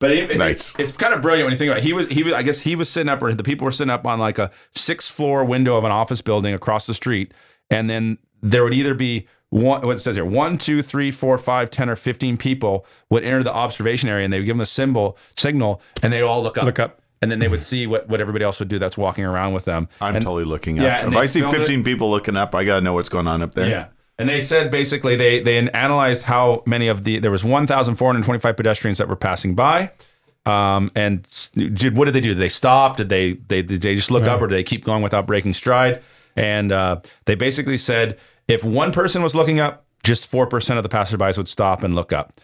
But 0.01 0.11
it, 0.11 0.33
it- 0.33 0.39
Nice. 0.39 0.75
it's 0.79 0.91
kind 0.93 1.14
of 1.14 1.22
brilliant 1.22 1.47
when 1.47 1.53
you 1.53 1.59
think 1.59 1.68
about 1.70 1.79
it. 1.79 1.85
He 1.85 1.93
was, 1.93 2.09
he 2.09 2.25
was, 2.25 2.33
I 2.33 2.43
guess 2.43 2.59
he 2.61 2.75
was 2.75 2.89
sitting 2.91 3.09
up, 3.09 3.22
or 3.22 3.33
the 3.33 3.45
people 3.45 3.64
were 3.64 3.70
sitting 3.70 3.91
up 3.93 4.05
on 4.07 4.18
like 4.18 4.39
a 4.41 4.51
six 4.72 5.09
floor 5.09 5.45
window 5.45 5.77
of 5.77 5.85
an 5.85 5.93
office 5.93 6.20
building 6.20 6.53
across 6.53 6.87
the 6.87 6.95
street, 6.95 7.33
and 7.70 7.89
then 7.89 8.18
there 8.43 8.64
would 8.64 8.75
either 8.75 8.95
be 8.95 9.27
one, 9.51 9.87
what 9.87 9.95
it 9.97 10.01
says 10.01 10.16
here, 10.16 10.25
one, 10.25 10.59
two, 10.59 10.83
three, 10.83 11.12
four, 11.12 11.39
five, 11.39 11.70
ten, 11.70 11.89
or 11.89 11.95
fifteen 11.97 12.37
people 12.37 12.85
would 13.09 13.22
enter 13.25 13.43
the 13.45 13.53
observation 13.55 14.09
area, 14.09 14.25
and 14.25 14.33
they 14.33 14.39
would 14.41 14.47
give 14.47 14.57
them 14.57 14.61
a 14.62 14.66
symbol 14.66 15.16
signal, 15.37 15.81
and 16.03 16.12
they'd 16.12 16.22
all 16.22 16.43
look 16.43 16.59
up, 16.59 16.64
Look 16.64 16.81
up. 16.81 17.01
and 17.22 17.31
then 17.31 17.39
they 17.39 17.47
would 17.49 17.62
see 17.62 17.87
what 17.87 18.09
what 18.09 18.20
everybody 18.20 18.45
else 18.45 18.59
would 18.59 18.68
do 18.68 18.81
that's 18.81 18.99
walking 18.99 19.25
around 19.25 19.55
with 19.55 19.64
them. 19.64 19.89
I'm 20.01 20.16
And- 20.16 20.25
totally 20.25 20.45
looking 20.45 20.77
Yeah, 20.77 20.97
up. 20.99 21.05
and 21.05 21.12
if 21.12 21.18
I 21.18 21.27
see 21.27 21.39
filmed 21.41 21.55
it. 21.55 21.59
15 21.61 21.85
people 21.85 22.11
looking 22.11 22.37
up, 22.37 22.53
I 22.55 22.64
got 22.64 22.77
to 22.77 22.81
know 22.81 22.95
what's 22.95 23.09
going 23.09 23.29
on 23.29 23.43
up 23.43 23.53
there. 23.55 23.68
Yeah. 23.70 23.87
And 24.19 24.29
they 24.29 24.39
said 24.41 24.71
basically 24.71 25.17
they 25.17 25.41
they 25.41 25.59
analyzed 25.71 26.23
how 26.25 26.62
many 26.67 26.87
of 26.89 27.05
the 27.05 27.19
there 27.19 27.31
was 27.33 27.45
1,425 27.45 28.57
pedestrians 28.57 28.99
that 28.99 29.09
were 29.09 29.17
passing 29.17 29.55
by. 29.55 29.91
Um, 30.47 30.91
and 30.95 31.23
did 31.55 31.97
what 31.97 32.05
did 32.05 32.15
they 32.15 32.21
do? 32.21 32.29
Did 32.29 32.39
they 32.39 32.49
stop? 32.49 32.97
Did 32.97 33.09
they 33.09 33.33
they 33.33 33.62
did 33.62 33.81
they 33.83 33.95
just 33.97 34.11
look 34.11 34.25
up 34.25 34.41
or 34.41 34.47
did 34.47 34.55
they 34.55 34.62
keep 34.62 34.85
going 34.85 35.03
without 35.03 35.27
breaking 35.27 35.55
stride? 35.55 36.03
And 36.37 36.71
uh, 36.71 37.01
they 37.25 37.35
basically 37.35 37.79
said 37.79 38.19
if 38.47 38.62
one 38.62 38.93
person 38.93 39.23
was 39.23 39.35
looking 39.35 39.59
up, 39.59 39.85
just 40.03 40.27
four 40.29 40.47
percent 40.47 40.77
of 40.79 40.83
the 40.83 40.89
passerbys 40.89 41.37
would 41.39 41.49
stop 41.49 41.83
and 41.83 41.95
look 41.95 42.12
up. 42.12 42.35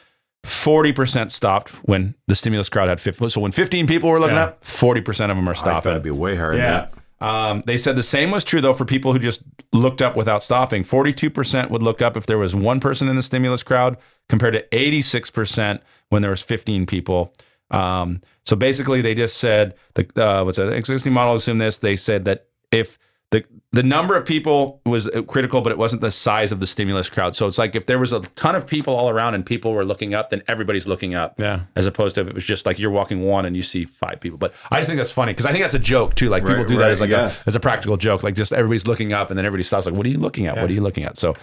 Forty 0.44 0.92
percent 0.92 1.30
stopped 1.30 1.68
when 1.86 2.14
the 2.26 2.34
stimulus 2.34 2.70
crowd 2.70 2.88
had 2.88 3.00
50. 3.00 3.28
So 3.28 3.40
when 3.42 3.52
15 3.52 3.86
people 3.86 4.08
were 4.10 4.18
looking 4.18 4.36
Yeah. 4.36 4.44
up, 4.44 4.64
40 4.64 5.02
percent 5.02 5.30
of 5.30 5.36
them 5.36 5.46
are 5.48 5.54
stopping. 5.54 5.90
it'd 5.92 6.02
be 6.02 6.10
way 6.10 6.34
higher 6.36 6.52
than 6.56 6.60
Yeah. 6.60 6.88
Um, 7.20 7.62
they 7.66 7.76
said 7.76 7.96
the 7.96 8.02
same 8.02 8.30
was 8.30 8.44
true 8.44 8.60
though 8.60 8.72
for 8.72 8.84
people 8.84 9.12
who 9.12 9.18
just 9.18 9.42
looked 9.72 10.00
up 10.00 10.16
without 10.16 10.42
stopping. 10.42 10.84
Forty-two 10.84 11.30
percent 11.30 11.70
would 11.70 11.82
look 11.82 12.00
up 12.00 12.16
if 12.16 12.26
there 12.26 12.38
was 12.38 12.54
one 12.54 12.80
person 12.80 13.08
in 13.08 13.16
the 13.16 13.22
stimulus 13.22 13.62
crowd, 13.62 13.98
compared 14.28 14.54
to 14.54 14.76
eighty-six 14.76 15.30
percent 15.30 15.82
when 16.08 16.22
there 16.22 16.30
was 16.30 16.42
fifteen 16.42 16.86
people. 16.86 17.34
Um, 17.70 18.22
so 18.44 18.56
basically, 18.56 19.00
they 19.02 19.14
just 19.14 19.36
said 19.36 19.74
the 19.94 20.08
uh, 20.16 20.44
what's 20.44 20.56
that 20.56 20.72
existing 20.72 21.12
model 21.12 21.34
assumed 21.34 21.60
this. 21.60 21.78
They 21.78 21.96
said 21.96 22.24
that 22.24 22.46
if 22.72 22.98
the 23.30 23.44
the 23.72 23.82
number 23.84 24.16
of 24.16 24.26
people 24.26 24.80
was 24.84 25.08
critical, 25.28 25.60
but 25.60 25.70
it 25.70 25.78
wasn't 25.78 26.00
the 26.02 26.10
size 26.10 26.50
of 26.50 26.58
the 26.58 26.66
stimulus 26.66 27.08
crowd. 27.08 27.36
So 27.36 27.46
it's 27.46 27.58
like 27.58 27.76
if 27.76 27.86
there 27.86 28.00
was 28.00 28.12
a 28.12 28.18
ton 28.34 28.56
of 28.56 28.66
people 28.66 28.96
all 28.96 29.08
around 29.08 29.34
and 29.36 29.46
people 29.46 29.72
were 29.72 29.84
looking 29.84 30.12
up, 30.12 30.30
then 30.30 30.42
everybody's 30.48 30.88
looking 30.88 31.14
up 31.14 31.34
Yeah. 31.38 31.60
as 31.76 31.86
opposed 31.86 32.16
to 32.16 32.22
if 32.22 32.26
it 32.26 32.34
was 32.34 32.42
just 32.42 32.66
like 32.66 32.80
you're 32.80 32.90
walking 32.90 33.22
one 33.22 33.46
and 33.46 33.56
you 33.56 33.62
see 33.62 33.84
five 33.84 34.18
people. 34.18 34.38
But 34.38 34.52
I 34.72 34.78
just 34.78 34.88
think 34.88 34.98
that's 34.98 35.12
funny 35.12 35.30
because 35.32 35.46
I 35.46 35.52
think 35.52 35.62
that's 35.62 35.74
a 35.74 35.78
joke 35.78 36.16
too. 36.16 36.28
Like 36.28 36.42
people 36.42 36.56
Right, 36.56 36.66
do 36.66 36.78
that 36.78 36.90
as 36.90 37.00
like 37.00 37.10
yes. 37.10 37.42
a, 37.44 37.48
as 37.48 37.54
a 37.54 37.60
practical 37.60 37.96
joke. 37.96 38.24
Like 38.24 38.34
just 38.34 38.52
everybody's 38.52 38.88
looking 38.88 39.12
up 39.12 39.30
and 39.30 39.38
then 39.38 39.46
everybody 39.46 39.62
stops. 39.62 39.86
Like, 39.86 39.94
what 39.94 40.04
are 40.04 40.10
you 40.10 40.18
looking 40.18 40.46
at? 40.48 40.56
What 40.56 40.68
are 40.68 40.72
you 40.72 40.80
looking 40.82 41.04
at? 41.04 41.16
So 41.16 41.36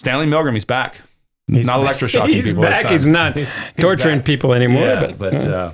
Stanley 0.00 0.26
Milgram, 0.26 0.52
he's 0.54 0.64
back. 0.64 1.00
He's 1.50 1.66
not 1.66 1.80
electroshocking 1.84 2.28
He's 2.34 2.46
people. 2.46 2.62
this 2.62 2.70
back. 2.70 2.82
time. 2.84 2.92
He's 2.92 3.06
not 3.08 3.36
torturing 3.80 4.18
back. 4.18 4.26
people 4.26 4.52
anymore. 4.54 4.82
Yeah, 4.86 5.00
but, 5.00 5.18
but. 5.18 5.34
uh, 5.34 5.72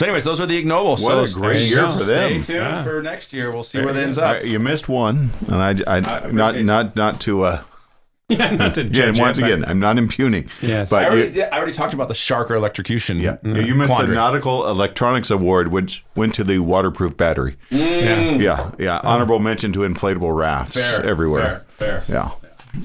so, 0.00 0.06
anyways, 0.06 0.24
those 0.24 0.40
are 0.40 0.46
the 0.46 0.56
Ig 0.56 0.66
Nobels. 0.66 1.02
What 1.02 1.28
so 1.28 1.38
a 1.38 1.40
great 1.40 1.60
year 1.68 1.90
for 1.90 2.04
them. 2.04 2.42
Stay 2.42 2.54
tuned 2.54 2.84
for 2.84 3.02
next 3.02 3.34
year. 3.34 3.52
We'll 3.52 3.62
see 3.64 3.80
where 3.84 3.92
that 3.92 4.02
ends 4.02 4.16
up. 4.16 4.42
I- 4.42 4.46
you 4.46 4.58
missed 4.58 4.88
one, 4.88 5.28
and 5.46 5.56
I, 5.86 5.98
I, 5.98 6.30
not, 6.30 6.56
not, 6.60 6.96
not 6.96 7.20
to. 7.22 7.44
Uh, 7.44 7.62
yeah, 8.30 8.50
not 8.54 8.74
to 8.74 8.82
yeah, 8.84 8.88
judge 8.90 9.20
once 9.20 9.36
it, 9.38 9.42
but- 9.42 9.50
again, 9.52 9.64
I'm 9.66 9.78
not 9.78 9.98
impugning. 9.98 10.48
Yes. 10.62 10.90
I 10.90 11.00
but 11.00 11.04
already, 11.06 11.22
you, 11.26 11.30
did, 11.32 11.48
I 11.52 11.58
already 11.58 11.72
talked 11.72 11.92
about 11.92 12.08
the 12.08 12.14
shark 12.14 12.50
or 12.50 12.54
electrocution. 12.54 13.18
yeah, 13.18 13.36
you 13.44 13.74
missed 13.74 13.90
quandary. 13.92 14.14
the 14.16 14.20
Nautical 14.22 14.66
Electronics 14.68 15.30
Award, 15.30 15.68
which 15.68 16.02
went 16.16 16.34
to 16.36 16.44
the 16.44 16.60
waterproof 16.60 17.16
battery. 17.18 17.56
yeah. 17.68 18.36
Yeah, 18.36 18.70
yeah. 18.78 19.00
Honorable 19.04 19.38
mention 19.38 19.72
to 19.74 19.80
inflatable 19.80 20.34
rafts 20.34 20.76
Fair, 20.76 21.04
everywhere. 21.04 21.66
Fair, 21.76 22.00
fair. 22.00 22.14
Yeah. 22.16 22.30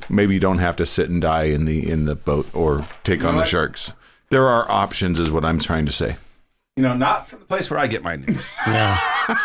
Maybe 0.10 0.34
you 0.34 0.40
don't 0.42 0.58
have 0.58 0.76
to 0.78 0.86
sit 0.86 1.10
and 1.10 1.22
die 1.22 1.44
in 1.44 1.64
the 1.66 1.90
in 1.90 2.06
the 2.06 2.16
boat 2.16 2.48
or 2.54 2.88
take 3.04 3.24
on 3.24 3.36
the 3.36 3.42
what? 3.42 3.48
sharks. 3.48 3.94
There 4.32 4.48
are 4.48 4.70
options, 4.70 5.20
is 5.20 5.32
what 5.32 5.46
I'm 5.46 5.60
trying 5.60 5.86
to 5.86 5.92
say. 5.92 6.18
You 6.76 6.84
know, 6.84 6.94
not 6.94 7.28
from 7.30 7.40
the 7.40 7.46
place 7.46 7.70
where 7.70 7.80
I 7.80 7.88
get 7.88 8.04
my 8.04 8.16
news. 8.18 8.52
yeah. 8.68 8.98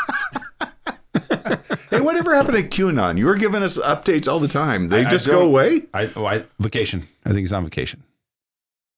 Hey, 1.90 2.00
whatever 2.00 2.34
happened 2.36 2.56
to 2.56 2.62
QAnon? 2.62 3.18
You 3.18 3.26
were 3.26 3.34
giving 3.34 3.64
us 3.64 3.76
updates 3.78 4.30
all 4.30 4.38
the 4.38 4.46
time. 4.48 4.88
They 4.88 5.04
I 5.04 5.08
just 5.08 5.26
don't- 5.26 5.34
go 5.34 5.42
away. 5.42 5.82
I, 5.92 6.08
oh, 6.14 6.24
I 6.24 6.44
vacation. 6.60 7.08
I 7.24 7.30
think 7.30 7.40
he's 7.40 7.52
on 7.52 7.64
vacation. 7.64 8.04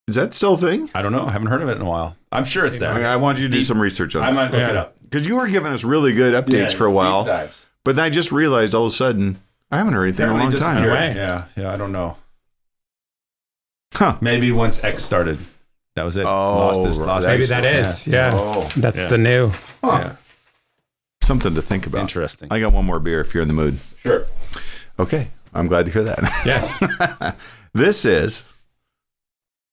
Is 0.07 0.17
that 0.17 0.35
still 0.35 0.55
a 0.55 0.59
thing? 0.59 0.91
I 0.95 1.01
don't 1.01 1.13
know. 1.13 1.25
I 1.27 1.31
haven't 1.33 1.49
heard 1.49 1.63
of 1.63 1.69
it 1.71 1.77
in 1.77 1.81
a 1.83 1.89
while. 1.89 2.17
I'm 2.31 2.45
sure 2.45 2.67
it's 2.67 2.79
there. 2.79 2.93
I 3.07 3.17
want 3.17 3.39
you 3.39 3.45
to 3.45 3.49
do 3.51 3.59
Deep- 3.59 3.67
some 3.67 3.81
research 3.81 4.15
on 4.15 4.23
it. 4.23 4.27
I 4.27 4.33
might 4.33 4.51
look 4.51 4.61
Yeah. 4.61 4.71
it 4.71 4.77
up. 4.77 4.97
Because 5.09 5.27
you 5.27 5.37
were 5.37 5.49
giving 5.49 5.73
us 5.73 5.85
really 5.85 6.13
good 6.13 6.35
updates 6.35 6.75
for 6.75 6.85
a 6.85 6.91
while. 6.93 7.25
Dives. 7.25 7.67
But 7.85 7.97
then 7.97 8.05
I 8.05 8.11
just 8.11 8.31
realized 8.31 8.75
all 8.75 8.85
of 8.85 8.93
a 8.93 8.95
sudden, 8.95 9.41
I 9.71 9.79
haven't 9.79 9.95
heard 9.95 10.05
anything 10.05 10.25
in 10.25 10.31
a 10.31 10.39
long 10.39 10.55
Apparently 10.55 10.89
time. 10.91 11.17
Yeah, 11.17 11.47
yeah. 11.57 11.73
I 11.73 11.77
don't 11.79 11.93
know. 11.93 12.19
Huh. 13.95 14.19
Maybe 14.21 14.53
once 14.53 14.85
X 14.85 15.03
started, 15.03 15.39
that 15.97 16.05
was 16.05 16.17
it. 16.17 16.25
Oh, 16.25 16.29
lost 16.29 16.87
his, 16.87 17.01
lost 17.01 17.27
Maybe 17.27 17.39
his- 17.41 17.49
that 17.51 17.65
is. 17.65 18.07
Yeah. 18.07 18.33
Oh, 18.35 18.69
That's 18.77 19.01
Yeah. 19.03 19.09
the 19.09 19.19
new. 19.19 19.51
Yeah. 19.85 20.17
something 21.23 21.55
to 21.55 21.63
think 21.63 21.87
about. 21.87 22.01
Interesting. 22.01 22.49
I 22.51 22.61
got 22.61 22.73
one 22.73 22.85
more 22.85 22.99
beer 22.99 23.21
if 23.21 23.33
you're 23.35 23.43
in 23.43 23.49
the 23.49 23.55
mood. 23.55 23.79
Sure. 23.99 24.25
Okay. 24.99 25.29
I'm 25.55 25.69
glad 25.69 25.87
to 25.87 25.93
hear 25.93 26.03
that. 26.05 26.19
Yes. 26.47 26.77
this 27.75 28.05
is 28.05 28.45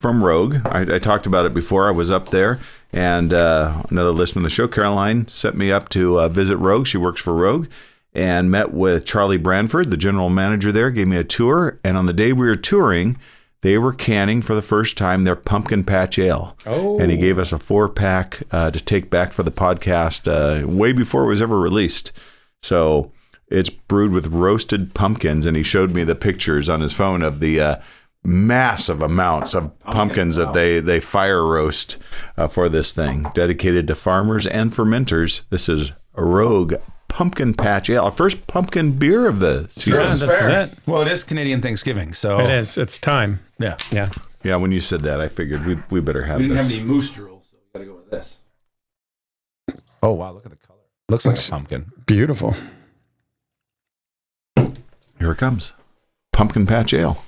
from 0.02 0.24
Rogue. 0.24 0.58
I, 0.66 0.96
I 0.96 1.00
talked 1.00 1.26
about 1.26 1.46
it 1.46 1.54
before. 1.54 1.88
I 1.88 1.92
was 1.92 2.12
up 2.12 2.30
there, 2.30 2.60
and 2.94 3.34
uh, 3.34 3.84
another 3.90 4.12
listener 4.12 4.40
of 4.42 4.44
the 4.44 4.50
show, 4.50 4.68
Caroline, 4.68 5.28
sent 5.28 5.56
me 5.58 5.72
up 5.72 5.90
to 5.90 6.20
uh, 6.20 6.28
visit 6.30 6.58
Rogue. 6.58 6.86
She 6.88 6.98
works 6.98 7.20
for 7.22 7.34
Rogue, 7.34 7.68
and 8.14 8.52
met 8.52 8.74
with 8.74 9.06
Charlie 9.06 9.38
Branford, 9.38 9.90
the 9.90 9.98
general 9.98 10.30
manager 10.30 10.72
there. 10.72 10.92
Gave 10.92 11.08
me 11.08 11.18
a 11.18 11.24
tour, 11.24 11.80
and 11.84 11.98
on 11.98 12.06
the 12.06 12.14
day 12.14 12.32
we 12.34 12.46
were 12.48 12.56
touring, 12.56 13.18
they 13.62 13.78
were 13.78 13.94
canning 13.94 14.42
for 14.42 14.56
the 14.56 14.62
first 14.62 14.98
time 14.98 15.24
their 15.24 15.36
pumpkin 15.36 15.84
patch 15.84 16.18
ale. 16.18 16.58
Oh. 16.66 17.00
And 17.00 17.12
he 17.12 17.18
gave 17.18 17.38
us 17.38 17.52
a 17.52 17.58
four 17.58 17.90
pack 17.90 18.44
uh, 18.52 18.72
to 18.72 18.84
take 18.84 19.10
back 19.10 19.32
for 19.32 19.44
the 19.44 19.52
podcast 19.52 20.28
uh, 20.28 20.66
way 20.68 20.94
before 20.94 21.24
it 21.24 21.28
was 21.28 21.42
ever 21.42 21.60
released. 21.60 22.12
So 22.62 23.12
it's 23.48 23.70
brewed 23.70 24.12
with 24.12 24.28
roasted 24.28 24.94
pumpkins, 24.94 25.46
and 25.46 25.58
he 25.58 25.64
showed 25.64 25.92
me 25.92 26.04
the 26.04 26.16
pictures 26.16 26.70
on 26.70 26.82
his 26.82 26.94
phone 26.94 27.22
of 27.22 27.40
the 27.40 27.60
uh, 27.60 27.76
massive 28.24 29.02
amounts 29.02 29.54
of 29.56 29.78
pumpkins 29.80 30.36
that 30.36 30.54
they 30.54 30.80
they 30.80 31.00
fire 31.00 31.46
roast 31.46 31.98
uh, 32.38 32.48
for 32.48 32.70
this 32.70 32.94
thing, 32.94 33.28
dedicated 33.34 33.88
to 33.88 33.96
farmers 33.96 34.46
and 34.48 34.72
fermenters. 34.72 35.42
This 35.50 35.68
is 35.68 35.92
a 36.16 36.24
Rogue 36.24 36.76
Pumpkin 37.10 37.54
Patch 37.54 37.90
Ale, 37.90 38.06
our 38.06 38.12
first 38.12 38.48
pumpkin 38.48 38.94
beer 38.94 39.28
of 39.28 39.40
the 39.40 39.68
season. 39.70 40.02
Yeah, 40.02 40.16
this 40.16 40.22
is 40.42 40.48
it. 40.48 40.74
Well, 40.86 41.02
it 41.02 41.10
is 41.12 41.24
Canadian 41.26 41.62
Thanksgiving, 41.62 42.14
so 42.14 42.40
It 42.40 42.48
is. 42.50 42.78
It's 42.78 42.98
time. 42.98 43.42
Yeah. 43.60 43.76
Yeah. 43.92 44.10
Yeah, 44.44 44.56
when 44.56 44.72
you 44.72 44.80
said 44.80 45.02
that, 45.02 45.20
I 45.20 45.28
figured 45.28 45.66
we 45.66 45.78
we 45.90 46.00
better 46.00 46.24
have 46.24 46.38
We 46.38 46.44
didn't 46.44 46.58
this. 46.58 46.68
have 46.72 46.76
any 46.80 46.84
moose 46.88 47.12
drool, 47.12 47.44
so 47.52 47.58
we 47.58 47.68
got 47.74 47.80
to 47.80 47.92
go 47.92 47.96
with 47.98 48.10
this. 48.10 48.38
Oh 50.02 50.14
wow! 50.14 50.32
Look 50.32 50.46
at 50.46 50.52
the 50.52 50.58
color. 50.66 50.80
Looks 51.10 51.26
like 51.26 51.38
a 51.38 51.52
pumpkin. 51.52 51.92
Beautiful. 52.06 52.56
Here 54.56 55.32
it 55.32 55.38
comes. 55.38 55.74
Pumpkin 56.32 56.66
Patch 56.66 56.94
Ale. 56.94 57.22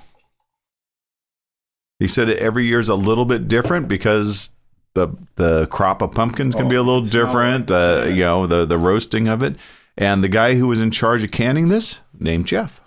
He 1.98 2.08
said 2.08 2.30
it 2.30 2.38
every 2.38 2.64
year 2.64 2.78
is 2.80 2.88
a 2.88 2.94
little 2.94 3.26
bit 3.26 3.46
different 3.46 3.88
because 3.88 4.52
the 4.94 5.08
the 5.36 5.66
crop 5.68 6.02
of 6.02 6.12
pumpkins 6.12 6.54
can 6.54 6.68
be 6.68 6.76
a 6.76 6.82
little 6.82 7.02
different. 7.02 7.70
Uh, 7.70 8.06
you 8.08 8.22
know, 8.24 8.46
the 8.46 8.64
the 8.64 8.78
roasting 8.78 9.28
of 9.28 9.42
it. 9.42 9.56
And 9.96 10.24
the 10.24 10.28
guy 10.28 10.54
who 10.54 10.68
was 10.68 10.80
in 10.80 10.90
charge 10.90 11.22
of 11.22 11.30
canning 11.32 11.68
this, 11.68 11.98
named 12.18 12.46
Jeff. 12.46 12.80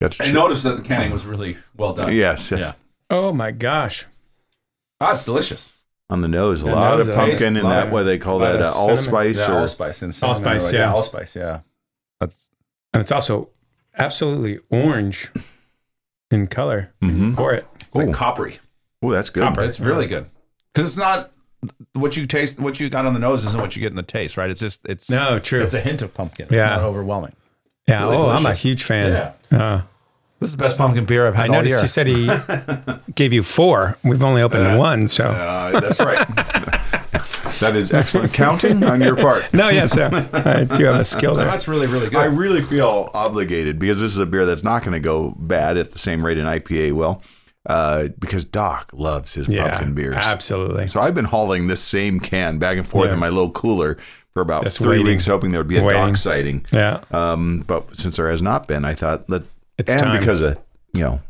Got 0.00 0.20
I 0.20 0.24
check- 0.24 0.34
noticed 0.34 0.62
that 0.64 0.76
the 0.76 0.82
canning 0.82 1.12
was 1.12 1.26
really 1.26 1.56
well 1.76 1.92
done. 1.92 2.12
Yes, 2.14 2.50
yes. 2.50 2.60
Yeah. 2.60 2.72
Oh 3.10 3.32
my 3.32 3.50
gosh. 3.50 4.06
Ah, 5.00 5.12
it's 5.12 5.24
delicious. 5.24 5.72
On 6.08 6.20
the 6.22 6.28
nose, 6.28 6.62
a 6.62 6.64
The 6.64 6.70
lot 6.72 6.98
nose, 6.98 7.08
of 7.08 7.14
uh, 7.14 7.18
pumpkin 7.18 7.56
and 7.56 7.64
lot 7.64 7.70
that 7.70 7.86
of- 7.88 7.92
what 7.92 8.02
they 8.04 8.18
call 8.18 8.38
that 8.40 8.56
of 8.56 8.60
uh, 8.62 8.70
cinnamon. 8.72 8.90
allspice 8.90 9.38
Yeah, 9.38 9.52
or 9.52 9.58
allspice 9.60 10.02
and 10.02 10.14
cinnamon 10.14 10.36
Allspice, 10.44 10.72
or- 10.72 10.76
yeah. 10.76 10.92
allspice, 10.92 11.36
yeah. 11.36 11.60
That's 12.18 12.48
And 12.92 13.00
it's 13.00 13.12
also 13.12 13.50
absolutely 13.96 14.58
orange 14.70 15.30
in 16.30 16.46
color 16.48 16.92
Mhm. 17.02 17.36
for 17.36 17.52
it. 17.54 17.66
it's 17.80 17.94
like 17.94 18.12
coppery. 18.12 18.58
Oh, 19.02 19.10
that's 19.10 19.30
good. 19.30 19.56
It's 19.58 19.80
really 19.80 20.06
good 20.06 20.26
because 20.74 20.90
it's 20.90 20.96
not 20.96 21.30
what 21.92 22.16
you 22.16 22.26
taste. 22.26 22.58
What 22.58 22.80
you 22.80 22.88
got 22.90 23.06
on 23.06 23.12
the 23.14 23.20
nose 23.20 23.44
isn't 23.44 23.60
what 23.60 23.76
you 23.76 23.80
get 23.82 23.90
in 23.90 23.96
the 23.96 24.02
taste, 24.02 24.36
right? 24.36 24.50
It's 24.50 24.60
just 24.60 24.80
it's 24.86 25.10
No, 25.10 25.38
true. 25.38 25.62
It's 25.62 25.74
a 25.74 25.80
hint 25.80 26.02
of 26.02 26.14
pumpkin. 26.14 26.44
It's 26.46 26.54
Yeah. 26.54 26.70
not 26.76 26.80
overwhelming. 26.80 27.34
yeah. 27.86 28.02
really 28.04 28.16
oh, 28.16 28.28
I'm 28.28 28.46
a 28.46 28.54
huge 28.54 28.84
fan. 28.84 29.32
Yeah. 29.50 29.58
Uh, 29.58 29.82
This 30.40 30.50
is 30.50 30.56
the 30.56 30.62
best 30.62 30.78
pumpkin 30.78 31.04
beer 31.04 31.26
I've 31.26 31.34
I 31.34 31.38
had 31.42 31.50
all 31.50 31.56
year. 31.66 31.76
noticed 31.76 31.82
you 31.82 31.88
said 31.88 32.06
he 32.06 33.12
gave 33.14 33.32
you 33.32 33.42
four. 33.42 33.98
We've 34.02 34.22
only 34.22 34.40
opened 34.42 34.78
one, 34.78 35.06
so 35.08 35.26
Uh, 35.26 35.80
that's 35.80 36.00
right. 36.00 36.26
that 37.60 37.76
is 37.76 37.92
excellent 37.92 38.32
counting 38.32 38.82
on 38.84 39.02
your 39.02 39.16
part. 39.16 39.52
no, 39.52 39.68
yes, 39.68 39.92
sir. 39.92 40.08
I 40.32 40.64
do 40.64 40.84
have 40.84 40.98
a 41.00 41.04
skill 41.04 41.34
there. 41.34 41.44
That's 41.44 41.68
really, 41.68 41.86
really 41.88 42.08
good. 42.08 42.18
I 42.18 42.24
really 42.24 42.62
feel 42.62 43.10
obligated 43.12 43.78
because 43.78 44.00
this 44.00 44.12
is 44.12 44.18
a 44.18 44.24
beer 44.24 44.46
that's 44.46 44.62
not 44.64 44.80
going 44.82 44.92
to 44.94 45.00
go 45.00 45.34
bad 45.38 45.76
at 45.76 45.92
the 45.92 45.98
same 45.98 46.24
rate 46.24 46.38
an 46.38 46.46
IPA 46.46 46.92
will, 46.92 47.22
uh, 47.66 48.08
because 48.18 48.44
Doc 48.44 48.90
loves 48.92 49.34
his 49.34 49.48
Yeah, 49.48 49.68
pumpkin 49.70 49.94
beers. 49.94 50.16
absolutely. 50.16 50.86
So 50.88 51.00
I've 51.00 51.14
been 51.14 51.26
hauling 51.26 51.66
this 51.66 51.82
same 51.82 52.18
can 52.20 52.58
back 52.58 52.78
and 52.78 52.86
forth 52.86 53.08
Yeah. 53.08 53.14
in 53.14 53.20
my 53.20 53.28
little 53.28 53.50
cooler 53.50 53.96
for 54.32 54.40
about 54.42 54.64
Just 54.64 54.78
three 54.78 54.88
waiting. 54.98 55.06
weeks, 55.06 55.26
hoping 55.26 55.50
there 55.52 55.60
would 55.60 55.68
be 55.68 55.76
a 55.78 55.82
Waiting. 55.82 56.06
Doc 56.06 56.16
sighting. 56.16 56.64
Yeah, 56.72 57.00
Um, 57.10 57.64
but 57.66 57.96
since 57.96 58.16
there 58.16 58.30
has 58.30 58.40
not 58.42 58.66
been, 58.68 58.84
I 58.84 58.94
thought 58.94 59.28
let 59.28 59.42
It's 59.78 59.92
and 59.92 60.00
time. 60.00 60.18
because 60.18 60.40
of 60.40 60.58
you 60.92 61.00
know 61.02 61.20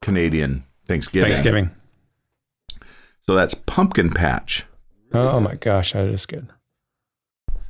Canadian 0.00 0.64
Thanksgiving. 0.86 1.26
Thanksgiving. 1.28 1.70
So 3.26 3.34
that's 3.34 3.54
pumpkin 3.54 4.10
patch. 4.10 4.64
Oh 5.14 5.38
my 5.40 5.54
gosh, 5.54 5.92
that 5.92 6.06
is 6.06 6.26
good. 6.26 6.48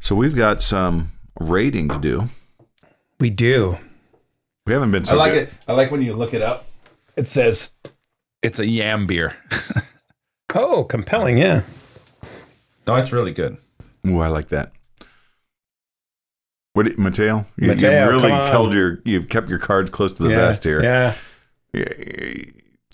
So 0.00 0.14
we've 0.14 0.34
got 0.36 0.62
some 0.62 1.12
rating 1.40 1.88
to 1.88 1.98
do. 1.98 2.28
We 3.20 3.30
do. 3.30 3.78
We 4.66 4.72
haven't 4.72 4.92
been 4.92 5.04
I 5.08 5.14
like 5.14 5.32
good. 5.34 5.42
it. 5.48 5.52
I 5.68 5.72
like 5.72 5.90
when 5.90 6.02
you 6.02 6.14
look 6.14 6.34
it 6.34 6.42
up. 6.42 6.66
It 7.16 7.28
says 7.28 7.72
it's 8.42 8.58
a 8.58 8.66
yam 8.66 9.06
beer. 9.06 9.36
Oh, 10.54 10.84
compelling. 10.84 11.38
Yeah. 11.38 11.62
No, 12.86 12.96
it's 12.96 13.12
really 13.12 13.32
good. 13.32 13.56
Ooh, 14.06 14.20
I 14.20 14.28
like 14.28 14.48
that. 14.48 14.72
What, 16.74 16.98
Mateo? 16.98 17.46
You, 17.56 17.68
Mateo, 17.68 17.90
you've 17.90 18.08
really 18.08 18.28
come 18.28 18.40
on. 18.40 18.48
held 18.48 18.74
your, 18.74 19.00
you've 19.04 19.28
kept 19.28 19.48
your 19.48 19.58
cards 19.58 19.90
close 19.90 20.12
to 20.12 20.22
the 20.22 20.30
yeah. 20.30 20.36
vest 20.36 20.64
here. 20.64 20.82
Yeah. 20.82 21.14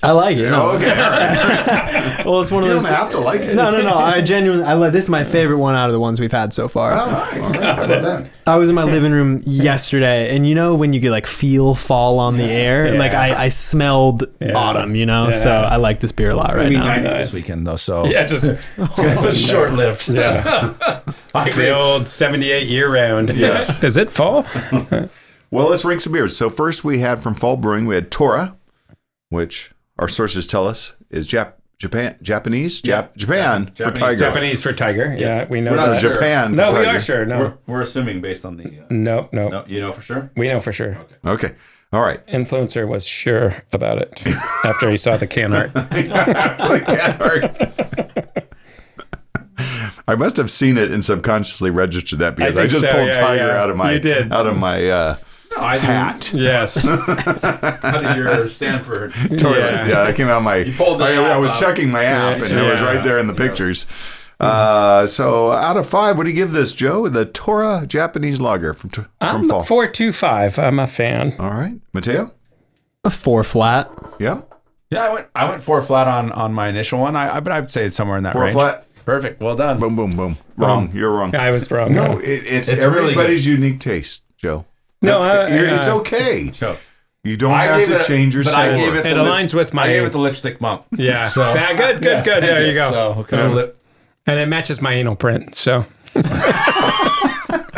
I 0.02 0.12
like 0.12 0.36
it. 0.36 0.50
No. 0.50 0.70
Okay, 0.72 0.90
all 0.90 1.10
right. 1.10 2.04
Well, 2.28 2.42
it's 2.42 2.50
one 2.50 2.62
of 2.62 2.68
you 2.68 2.74
those. 2.74 2.84
don't 2.84 2.94
have 2.94 3.10
to 3.12 3.20
like 3.20 3.40
it. 3.40 3.54
No, 3.54 3.70
no, 3.70 3.80
no. 3.80 3.94
I 3.94 4.20
genuinely, 4.20 4.64
I 4.64 4.74
like 4.74 4.92
this 4.92 5.04
is 5.04 5.10
my 5.10 5.24
favorite 5.24 5.56
one 5.58 5.74
out 5.74 5.86
of 5.86 5.92
the 5.92 6.00
ones 6.00 6.20
we've 6.20 6.30
had 6.32 6.52
so 6.52 6.68
far. 6.68 6.92
Oh, 6.92 6.98
all 6.98 7.10
right. 7.10 7.42
How 7.56 7.84
about 7.84 8.02
that? 8.02 8.30
I 8.46 8.56
was 8.56 8.68
in 8.68 8.74
my 8.74 8.82
living 8.84 9.12
room 9.12 9.42
yesterday, 9.46 10.34
and 10.34 10.46
you 10.46 10.54
know 10.54 10.74
when 10.74 10.92
you 10.92 11.00
get 11.00 11.10
like 11.10 11.26
feel 11.26 11.74
fall 11.74 12.18
on 12.18 12.36
the 12.36 12.44
air, 12.44 12.92
Yeah. 12.92 12.98
like 12.98 13.14
I, 13.14 13.44
I 13.44 13.48
smelled 13.48 14.24
Yeah. 14.40 14.52
autumn, 14.58 14.94
you 14.94 15.06
know. 15.06 15.28
Yeah. 15.28 15.34
So 15.36 15.50
I 15.50 15.76
like 15.76 16.00
this 16.00 16.12
beer 16.12 16.30
a 16.30 16.34
lot 16.34 16.54
right 16.54 16.70
now. 16.70 17.00
this 17.18 17.32
weekend 17.32 17.66
though, 17.66 17.76
so 17.76 18.04
Yeah, 18.06 18.26
just 18.26 18.44
it 18.76 19.22
was 19.22 19.40
short 19.40 19.72
lived. 19.72 20.08
yeah. 20.08 21.00
the 21.32 21.74
old 21.74 22.08
seventy-eight 22.08 22.68
year 22.68 22.92
round. 22.92 23.30
Yes. 23.34 23.82
Is 23.82 23.96
it 23.96 24.10
fall? 24.10 24.44
Well, 25.50 25.68
let's 25.68 25.84
rank 25.84 26.02
some 26.02 26.12
beers. 26.12 26.36
So 26.36 26.50
first 26.50 26.84
we 26.84 26.98
had 26.98 27.22
from 27.22 27.32
Fall 27.34 27.56
Brewing, 27.56 27.86
we 27.86 27.94
had 27.94 28.10
Tora, 28.10 28.56
which 29.30 29.72
our 29.98 30.08
sources 30.08 30.46
tell 30.46 30.66
us 30.66 30.94
is 31.10 31.28
Jap- 31.28 31.54
Japan, 31.78 32.16
Japanese, 32.22 32.82
Jap- 32.82 33.16
Japan 33.16 33.66
for 33.66 33.72
Japanese- 33.74 33.98
Tiger. 34.00 34.18
Japanese 34.18 34.62
for 34.62 34.72
tiger. 34.72 35.14
Yeah, 35.16 35.46
we 35.48 35.60
know 35.60 35.70
We're 35.72 35.76
not 35.76 35.86
that. 35.90 36.00
sure. 36.00 36.14
Japan. 36.14 36.56
No, 36.56 36.70
for 36.70 36.78
we 36.80 36.84
tiger. 36.86 36.96
are 36.96 37.00
sure. 37.00 37.24
No, 37.24 37.38
We're, 37.38 37.54
we're 37.66 37.80
assuming 37.82 38.20
based 38.20 38.44
on 38.44 38.56
the. 38.56 38.64
Uh, 38.80 38.86
no, 38.90 39.28
no, 39.32 39.48
no, 39.48 39.64
you 39.68 39.78
know 39.80 39.92
for 39.92 40.02
sure. 40.02 40.30
We 40.36 40.48
know 40.48 40.58
for 40.60 40.72
sure. 40.72 40.96
Okay. 41.24 41.46
Okay. 41.46 41.54
All 41.92 42.02
right. 42.02 42.24
Influencer 42.26 42.86
was 42.86 43.06
sure 43.06 43.62
about 43.72 43.98
it 43.98 44.22
after 44.64 44.90
he 44.90 44.96
saw 44.96 45.16
the 45.16 45.26
can 45.26 45.52
art. 45.54 45.70
I 50.06 50.14
must 50.16 50.36
have 50.36 50.50
seen 50.50 50.78
it 50.78 50.90
and 50.90 51.04
subconsciously 51.04 51.70
registered 51.70 52.20
that 52.20 52.36
because 52.36 52.52
I, 52.52 52.60
think 52.60 52.70
just 52.70 52.80
so, 52.82 52.90
pulled 52.92 53.06
yeah, 53.08 53.12
Tiger 53.14 53.46
yeah. 53.48 53.62
out 53.62 53.70
of 53.70 53.76
my 53.76 53.92
You 53.92 54.00
did. 54.00 54.32
out 54.32 54.46
of 54.46 54.56
my 54.56 54.88
uh, 54.88 55.16
I 55.58 55.78
hat. 55.78 56.32
Yes. 56.32 56.84
How 56.86 57.98
did 57.98 58.16
your 58.16 58.48
Stanford? 58.48 59.12
toilet. 59.38 59.58
Yeah. 59.58 59.88
Yeah, 59.88 60.02
I 60.02 60.12
came 60.12 60.28
out 60.28 60.42
my. 60.42 60.64
pulled 60.76 61.02
I, 61.02 61.14
I 61.14 61.36
was 61.38 61.50
out. 61.50 61.58
checking 61.58 61.90
my 61.90 62.04
app, 62.04 62.34
and 62.34 62.52
it 62.52 62.62
was 62.72 62.80
right 62.82 63.02
there 63.02 63.18
in 63.18 63.26
the 63.26 63.34
pictures. 63.34 63.86
Uh, 64.40 65.06
so 65.06 65.50
out 65.50 65.76
of 65.76 65.88
five, 65.88 66.16
what 66.16 66.22
do 66.24 66.30
you 66.30 66.36
give 66.36 66.52
this, 66.52 66.72
Joe? 66.72 67.08
The 67.08 67.24
Tora 67.26 67.84
Japanese 67.86 68.40
lager 68.40 68.72
from 68.72 68.90
from 68.90 69.06
I'm 69.20 69.48
fall. 69.48 69.64
four 69.64 69.88
two 69.88 70.12
five. 70.12 70.58
I'm 70.58 70.78
a 70.78 70.86
fan. 70.86 71.34
All 71.40 71.50
right, 71.50 71.74
Mateo. 71.92 72.32
A 73.04 73.10
four 73.10 73.42
flat. 73.42 73.90
Yeah, 74.20 74.42
Yeah, 74.90 75.04
I 75.06 75.12
went. 75.12 75.26
I 75.34 75.48
went 75.48 75.62
four 75.62 75.82
flat 75.82 76.06
on 76.06 76.30
on 76.32 76.52
my 76.54 76.68
initial 76.68 77.00
one. 77.00 77.16
I, 77.16 77.36
I 77.36 77.40
but 77.40 77.52
I'd 77.52 77.70
say 77.70 77.84
it's 77.86 77.96
somewhere 77.96 78.16
in 78.16 78.22
that 78.24 78.32
four 78.34 78.42
range. 78.42 78.54
flat. 78.54 78.84
Perfect. 79.04 79.40
Well 79.40 79.56
done. 79.56 79.80
Boom, 79.80 79.96
boom, 79.96 80.10
boom. 80.10 80.36
Wrong. 80.56 80.90
You're 80.94 81.10
wrong. 81.10 81.34
I 81.34 81.50
was 81.50 81.70
wrong. 81.70 81.92
No, 81.94 82.18
it, 82.18 82.24
it's, 82.28 82.68
It's 82.68 82.84
really 82.84 83.12
everybody's 83.12 83.46
unique 83.46 83.80
taste, 83.80 84.22
Joe. 84.36 84.66
No, 85.02 85.22
I, 85.22 85.48
You're- 85.48 85.70
I- 85.70 85.78
it's 85.78 85.88
okay. 85.88 86.52
So, 86.52 86.76
You 87.24 87.36
don't 87.36 87.52
I 87.52 87.64
have 87.64 87.78
gave 87.78 87.88
to 87.88 88.00
it, 88.00 88.06
change 88.06 88.34
your 88.34 88.44
but 88.44 88.54
I 88.54 88.74
gave 88.76 88.94
it. 88.94 89.06
It 89.06 89.14
the 89.14 89.22
aligns 89.22 89.52
with 89.54 89.74
my- 89.74 89.84
I 89.84 89.88
gave 89.88 90.04
it 90.04 90.12
the 90.12 90.18
lipstick 90.18 90.58
bump. 90.58 90.84
Yeah. 90.96 91.28
So- 91.28 91.54
yeah. 91.54 91.74
Good. 91.74 92.02
Good. 92.02 92.24
Good. 92.24 92.42
There 92.42 92.66
you 92.66 92.74
go. 92.74 92.90
So, 92.90 93.14
'cause 93.24 93.40
the 93.40 93.48
lip. 93.48 93.74
And 94.26 94.38
it 94.38 94.46
matches 94.48 94.80
my 94.82 94.92
anal 94.92 95.16
print. 95.16 95.54
So 95.54 95.84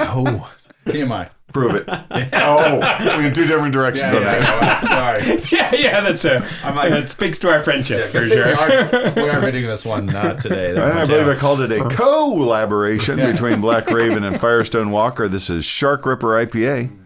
Oh, 0.03 0.51
TMI. 0.87 1.31
Prove 1.53 1.75
it. 1.75 1.85
oh, 1.89 3.17
we 3.19 3.27
in 3.27 3.35
two 3.35 3.45
different 3.47 3.73
directions 3.73 4.15
on 4.15 4.23
that. 4.23 4.81
Sorry. 4.83 5.41
yeah, 5.51 5.75
yeah, 5.75 6.01
that's 6.01 6.25
a. 6.25 6.47
I'm 6.63 6.77
like- 6.77 6.93
it 6.93 7.11
speaks 7.11 7.39
to 7.41 7.51
our 7.51 7.61
friendship 7.63 8.09
for 8.11 8.21
We 8.21 8.29
sure. 8.31 8.55
are, 8.57 8.69
we 9.17 9.29
are 9.29 9.41
hitting 9.41 9.67
this 9.67 9.85
one 9.85 10.15
uh, 10.15 10.35
today. 10.35 10.73
though, 10.73 10.85
I 10.85 11.05
believe 11.07 11.27
I 11.27 11.35
called 11.35 11.61
it 11.61 11.73
a 11.73 11.89
collaboration 11.89 13.17
between 13.17 13.61
Black 13.61 13.91
Raven 13.91 14.23
and 14.23 14.41
Firestone 14.41 14.91
Walker. 14.93 15.27
This 15.27 15.51
is 15.51 15.65
Shark 15.65 16.07
Ripper 16.07 16.29
IPA. 16.47 16.97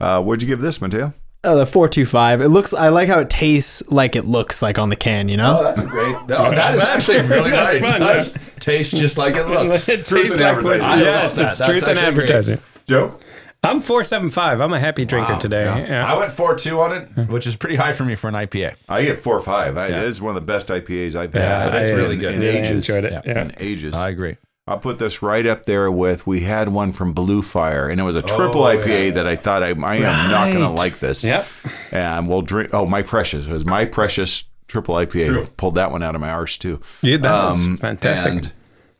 Uh, 0.00 0.22
what'd 0.22 0.42
you 0.42 0.48
give 0.48 0.60
this, 0.60 0.80
Mateo? 0.80 1.12
Uh, 1.44 1.54
the 1.54 1.66
four 1.66 1.88
two 1.88 2.04
five. 2.04 2.40
It 2.40 2.48
looks. 2.48 2.74
I 2.74 2.88
like 2.88 3.08
how 3.08 3.20
it 3.20 3.30
tastes 3.30 3.88
like 3.90 4.16
it 4.16 4.24
looks 4.24 4.60
like 4.60 4.78
on 4.78 4.88
the 4.88 4.96
can. 4.96 5.28
You 5.28 5.36
know. 5.36 5.58
Oh, 5.60 5.62
that's 5.62 5.78
a 5.78 5.86
great. 5.86 6.12
No, 6.28 6.50
that 6.50 6.74
is 6.74 6.80
actually 6.82 7.20
really 7.28 7.50
That's 7.50 7.74
nice. 7.80 7.90
fun, 7.92 8.02
It 8.02 8.04
does 8.06 8.38
taste 8.60 8.90
just 8.96 9.16
like 9.18 9.36
it 9.36 9.46
looks. 9.48 9.88
it 9.88 10.04
Truth 10.04 10.24
tastes 10.24 10.40
like 10.40 10.56
what, 10.64 10.80
advertising. 10.80 11.04
Yes, 11.04 11.36
love 11.38 11.44
that. 11.46 11.48
it's 11.50 11.58
truth 11.58 11.82
in 11.84 11.88
actually 11.90 11.94
great. 11.94 12.06
advertising. 12.30 12.58
Joe? 12.86 13.18
I'm 13.62 13.80
four 13.80 14.02
seven 14.04 14.30
five. 14.30 14.60
I'm 14.60 14.72
a 14.72 14.80
happy 14.80 15.04
drinker 15.04 15.32
Wow. 15.34 15.38
today. 15.38 15.64
Yeah. 15.64 15.78
Yeah. 15.86 16.12
I 16.12 16.16
went 16.18 16.32
four 16.32 16.56
two 16.56 16.80
on 16.80 16.92
it, 16.92 17.28
which 17.28 17.46
is 17.46 17.54
pretty 17.56 17.76
high 17.76 17.92
for 17.92 18.04
me 18.04 18.14
for 18.16 18.26
an 18.28 18.34
IPA. 18.34 18.74
I 18.88 19.04
get 19.04 19.20
four 19.22 19.38
five. 19.40 19.76
I, 19.78 19.88
It 19.88 19.94
is 19.94 20.20
one 20.20 20.30
of 20.30 20.34
the 20.36 20.46
best 20.46 20.68
IPAs 20.68 21.14
I've 21.14 21.34
Yeah, 21.34 21.64
had. 21.70 21.74
it's 21.82 21.90
in- 21.90 21.96
really 21.96 22.16
good. 22.16 22.34
In 22.34 22.40
really 22.40 22.58
ages. 22.58 22.70
enjoyed 22.88 23.04
it. 23.04 23.12
Yeah. 23.12 23.22
Yeah. 23.24 23.42
In 23.42 23.54
ages. 23.58 23.94
I 23.94 24.08
agree. 24.10 24.36
I'll 24.68 24.78
put 24.78 24.98
this 24.98 25.22
right 25.22 25.46
up 25.46 25.64
there 25.64 25.90
with 25.90 26.26
we 26.26 26.40
had 26.40 26.68
one 26.68 26.92
from 26.92 27.12
Blue 27.12 27.42
Fire, 27.42 27.88
and 27.88 28.00
it 28.00 28.04
was 28.04 28.14
a 28.16 28.22
triple 28.22 28.62
Oh, 28.64 28.76
IPA 28.76 29.06
yeah. 29.06 29.10
that 29.12 29.26
I 29.26 29.34
thought 29.36 29.62
I, 29.62 29.68
I 29.70 29.96
am 29.96 30.30
not 30.30 30.52
going 30.52 30.64
to 30.64 30.68
like 30.68 30.98
this. 30.98 31.24
Yep. 31.24 31.46
And 31.90 32.28
we'll 32.28 32.42
drink. 32.42 32.70
Oh, 32.74 32.84
my 32.86 33.02
precious 33.02 33.46
it 33.46 33.52
was 33.52 33.64
my 33.66 33.84
precious 33.84 34.44
triple 34.66 34.94
IPA. 34.96 35.26
True. 35.28 35.46
Pulled 35.56 35.74
that 35.76 35.90
one 35.90 36.02
out 36.02 36.14
of 36.14 36.20
my 36.20 36.30
arse 36.30 36.56
too. 36.58 36.80
Yeah, 37.02 37.16
that 37.16 37.48
was 37.50 37.66
Um, 37.66 37.76
fantastic. 37.78 38.32
And, 38.32 38.52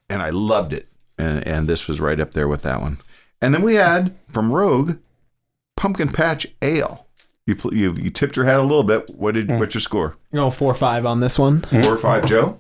and 0.09 0.23
I 0.23 0.31
loved 0.31 0.73
it. 0.73 0.89
And 1.19 1.47
and 1.47 1.69
this 1.69 1.87
was 1.89 2.01
right 2.01 2.19
up 2.21 2.33
there 2.33 2.49
with 2.49 2.63
that 2.63 2.81
one. 2.81 2.99
And 3.43 3.53
then 3.55 3.63
we 3.63 3.75
had 3.75 4.15
from 4.31 4.53
Rogue, 4.53 4.97
Pumpkin 5.77 6.09
Patch 6.13 6.47
Ale. 6.63 7.07
You 7.47 7.57
you 7.73 7.95
you 7.95 8.11
tipped 8.11 8.37
your 8.37 8.45
hat 8.45 8.59
a 8.61 8.63
little 8.63 8.83
bit. 8.85 9.11
What 9.17 9.35
did 9.35 9.49
what's 9.59 9.75
your 9.75 9.81
score? 9.81 10.17
Go 10.35 10.51
four 10.51 10.75
five 10.75 11.05
on 11.07 11.21
this 11.21 11.39
one. 11.39 11.61
Four 11.61 11.95
or 11.95 11.97
five, 11.97 12.27
Joe. 12.27 12.59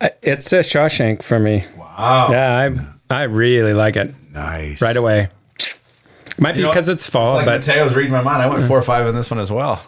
Uh, 0.00 0.08
It's 0.22 0.52
a 0.52 0.56
Shawshank 0.60 1.22
for 1.22 1.38
me. 1.38 1.64
Wow. 1.76 2.28
Yeah, 2.30 2.70
I 3.10 3.14
I 3.14 3.22
really 3.24 3.72
like 3.72 3.96
it 3.96 4.14
Nice. 4.32 4.82
right 4.82 4.96
away. 4.96 5.28
Might 6.38 6.52
be 6.52 6.58
You 6.58 6.64
know, 6.66 6.70
because 6.70 6.88
it's 6.90 7.08
fall, 7.08 7.38
It's 7.38 7.46
like 7.46 7.60
but 7.62 7.66
Mateo's 7.66 7.94
reading 7.94 8.12
my 8.12 8.20
mind. 8.22 8.42
I 8.42 8.46
went 8.46 8.62
four 8.64 8.78
or 8.78 8.82
five 8.82 9.06
on 9.06 9.14
this 9.14 9.30
one 9.30 9.40
as 9.40 9.50
well. 9.50 9.80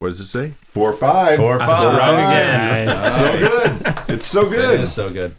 What 0.00 0.10
does 0.10 0.20
it 0.20 0.26
say? 0.26 0.52
Four 0.64 0.90
or 0.90 0.96
five. 0.96 1.36
Four 1.38 1.56
or 1.56 1.58
five. 1.60 1.78
Four 1.78 1.98
five. 1.98 2.18
again. 2.18 2.94
So 2.94 3.38
good. 3.38 3.94
It's 4.08 4.26
so 4.26 4.48
good. 4.50 4.80
is 4.80 4.92
so 4.92 5.08
good. 5.10 5.34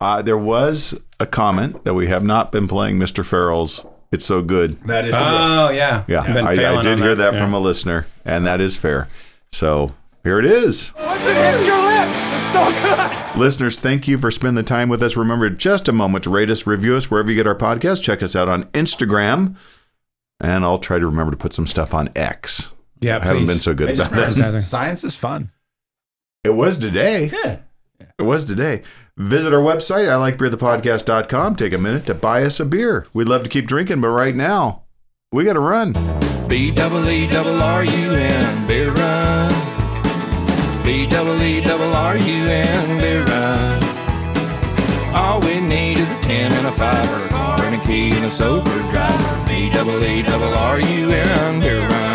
Uh, 0.00 0.20
there 0.22 0.38
was 0.38 0.98
a 1.20 1.26
comment 1.26 1.84
that 1.84 1.94
we 1.94 2.08
have 2.08 2.24
not 2.24 2.50
been 2.50 2.66
playing 2.66 2.96
Mr. 2.98 3.24
Farrell's 3.24 3.84
It's 4.10 4.24
So 4.24 4.42
Good. 4.42 4.82
That 4.86 5.04
is 5.04 5.14
true. 5.14 5.22
oh 5.22 5.68
yeah, 5.70 6.04
Yeah, 6.08 6.22
I've 6.22 6.36
I, 6.36 6.50
I 6.50 6.54
did 6.82 6.92
on 6.92 6.98
hear 6.98 7.14
that 7.14 7.34
Yeah. 7.34 7.38
from 7.40 7.54
a 7.54 7.60
listener, 7.60 8.06
and 8.24 8.46
that 8.46 8.60
is 8.60 8.76
fair. 8.76 9.06
So 9.52 9.92
here 10.22 10.38
it 10.38 10.44
is. 10.44 10.92
Once 10.94 11.22
it 11.26 11.36
hits 11.36 11.64
your 11.64 11.80
lips, 11.80 12.18
it's 12.32 12.52
so 12.52 12.70
good. 12.70 13.38
Listeners, 13.38 13.78
thank 13.78 14.06
you 14.08 14.18
for 14.18 14.30
spending 14.30 14.62
the 14.62 14.68
time 14.68 14.88
with 14.88 15.02
us. 15.02 15.16
Remember, 15.16 15.48
just 15.48 15.88
a 15.88 15.92
moment 15.92 16.24
to 16.24 16.30
rate 16.30 16.50
us, 16.50 16.66
review 16.66 16.96
us 16.96 17.10
wherever 17.10 17.30
you 17.30 17.36
get 17.36 17.46
our 17.46 17.54
podcast. 17.54 18.02
Check 18.02 18.22
us 18.22 18.36
out 18.36 18.48
on 18.48 18.64
Instagram, 18.66 19.56
and 20.40 20.64
I'll 20.64 20.78
try 20.78 20.98
to 20.98 21.06
remember 21.06 21.30
to 21.30 21.36
put 21.38 21.54
some 21.54 21.66
stuff 21.66 21.94
on 21.94 22.10
X. 22.14 22.72
Yeah, 23.00 23.16
I 23.18 23.24
haven't 23.24 23.44
please. 23.44 23.54
been 23.54 23.60
so 23.60 23.74
good 23.74 23.90
about 23.98 24.10
that. 24.10 24.62
Science 24.62 25.04
is 25.04 25.16
fun. 25.16 25.50
It 26.44 26.50
was 26.50 26.78
today. 26.78 27.30
Yeah. 27.44 27.60
It 28.18 28.22
was 28.22 28.44
today. 28.44 28.82
Visit 29.16 29.52
our 29.52 29.60
website, 29.60 30.08
I 30.08 30.16
like 30.16 30.36
beerthepodcast.com. 30.38 31.56
Take 31.56 31.72
a 31.74 31.78
minute 31.78 32.04
to 32.06 32.14
buy 32.14 32.42
us 32.44 32.60
a 32.60 32.64
beer. 32.64 33.06
We'd 33.12 33.28
love 33.28 33.42
to 33.44 33.48
keep 33.50 33.66
drinking, 33.66 34.00
but 34.00 34.08
right 34.08 34.34
now, 34.34 34.82
we 35.32 35.44
got 35.44 35.54
to 35.54 35.60
run. 35.60 35.92
B 36.48 36.70
double 36.70 37.08
E 37.08 37.26
double 37.28 37.62
R 37.62 37.84
U 37.84 38.12
N 38.12 38.66
beer 38.66 38.90
run. 38.92 39.19
B 40.84 41.06
double 41.06 41.40
E 41.42 41.60
double 41.60 41.92
R 41.92 42.16
U 42.16 42.46
N 42.46 42.98
beer 43.00 43.24
run. 43.24 43.82
All 45.14 45.40
we 45.40 45.60
need 45.60 45.98
is 45.98 46.10
a 46.10 46.20
ten 46.20 46.52
and 46.52 46.66
a 46.66 46.72
five 46.72 47.12
or 47.12 47.26
a 47.26 47.28
car 47.28 47.60
and 47.62 47.74
a 47.80 47.84
key 47.86 48.10
and 48.12 48.24
a 48.24 48.30
sober 48.30 48.78
driver. 48.90 49.44
B 49.46 49.70
double 49.70 50.02
E 50.02 50.22
double 50.22 50.54
R 50.54 50.80
U 50.80 51.10
N 51.10 51.60
beer 51.60 51.80
run. 51.80 52.09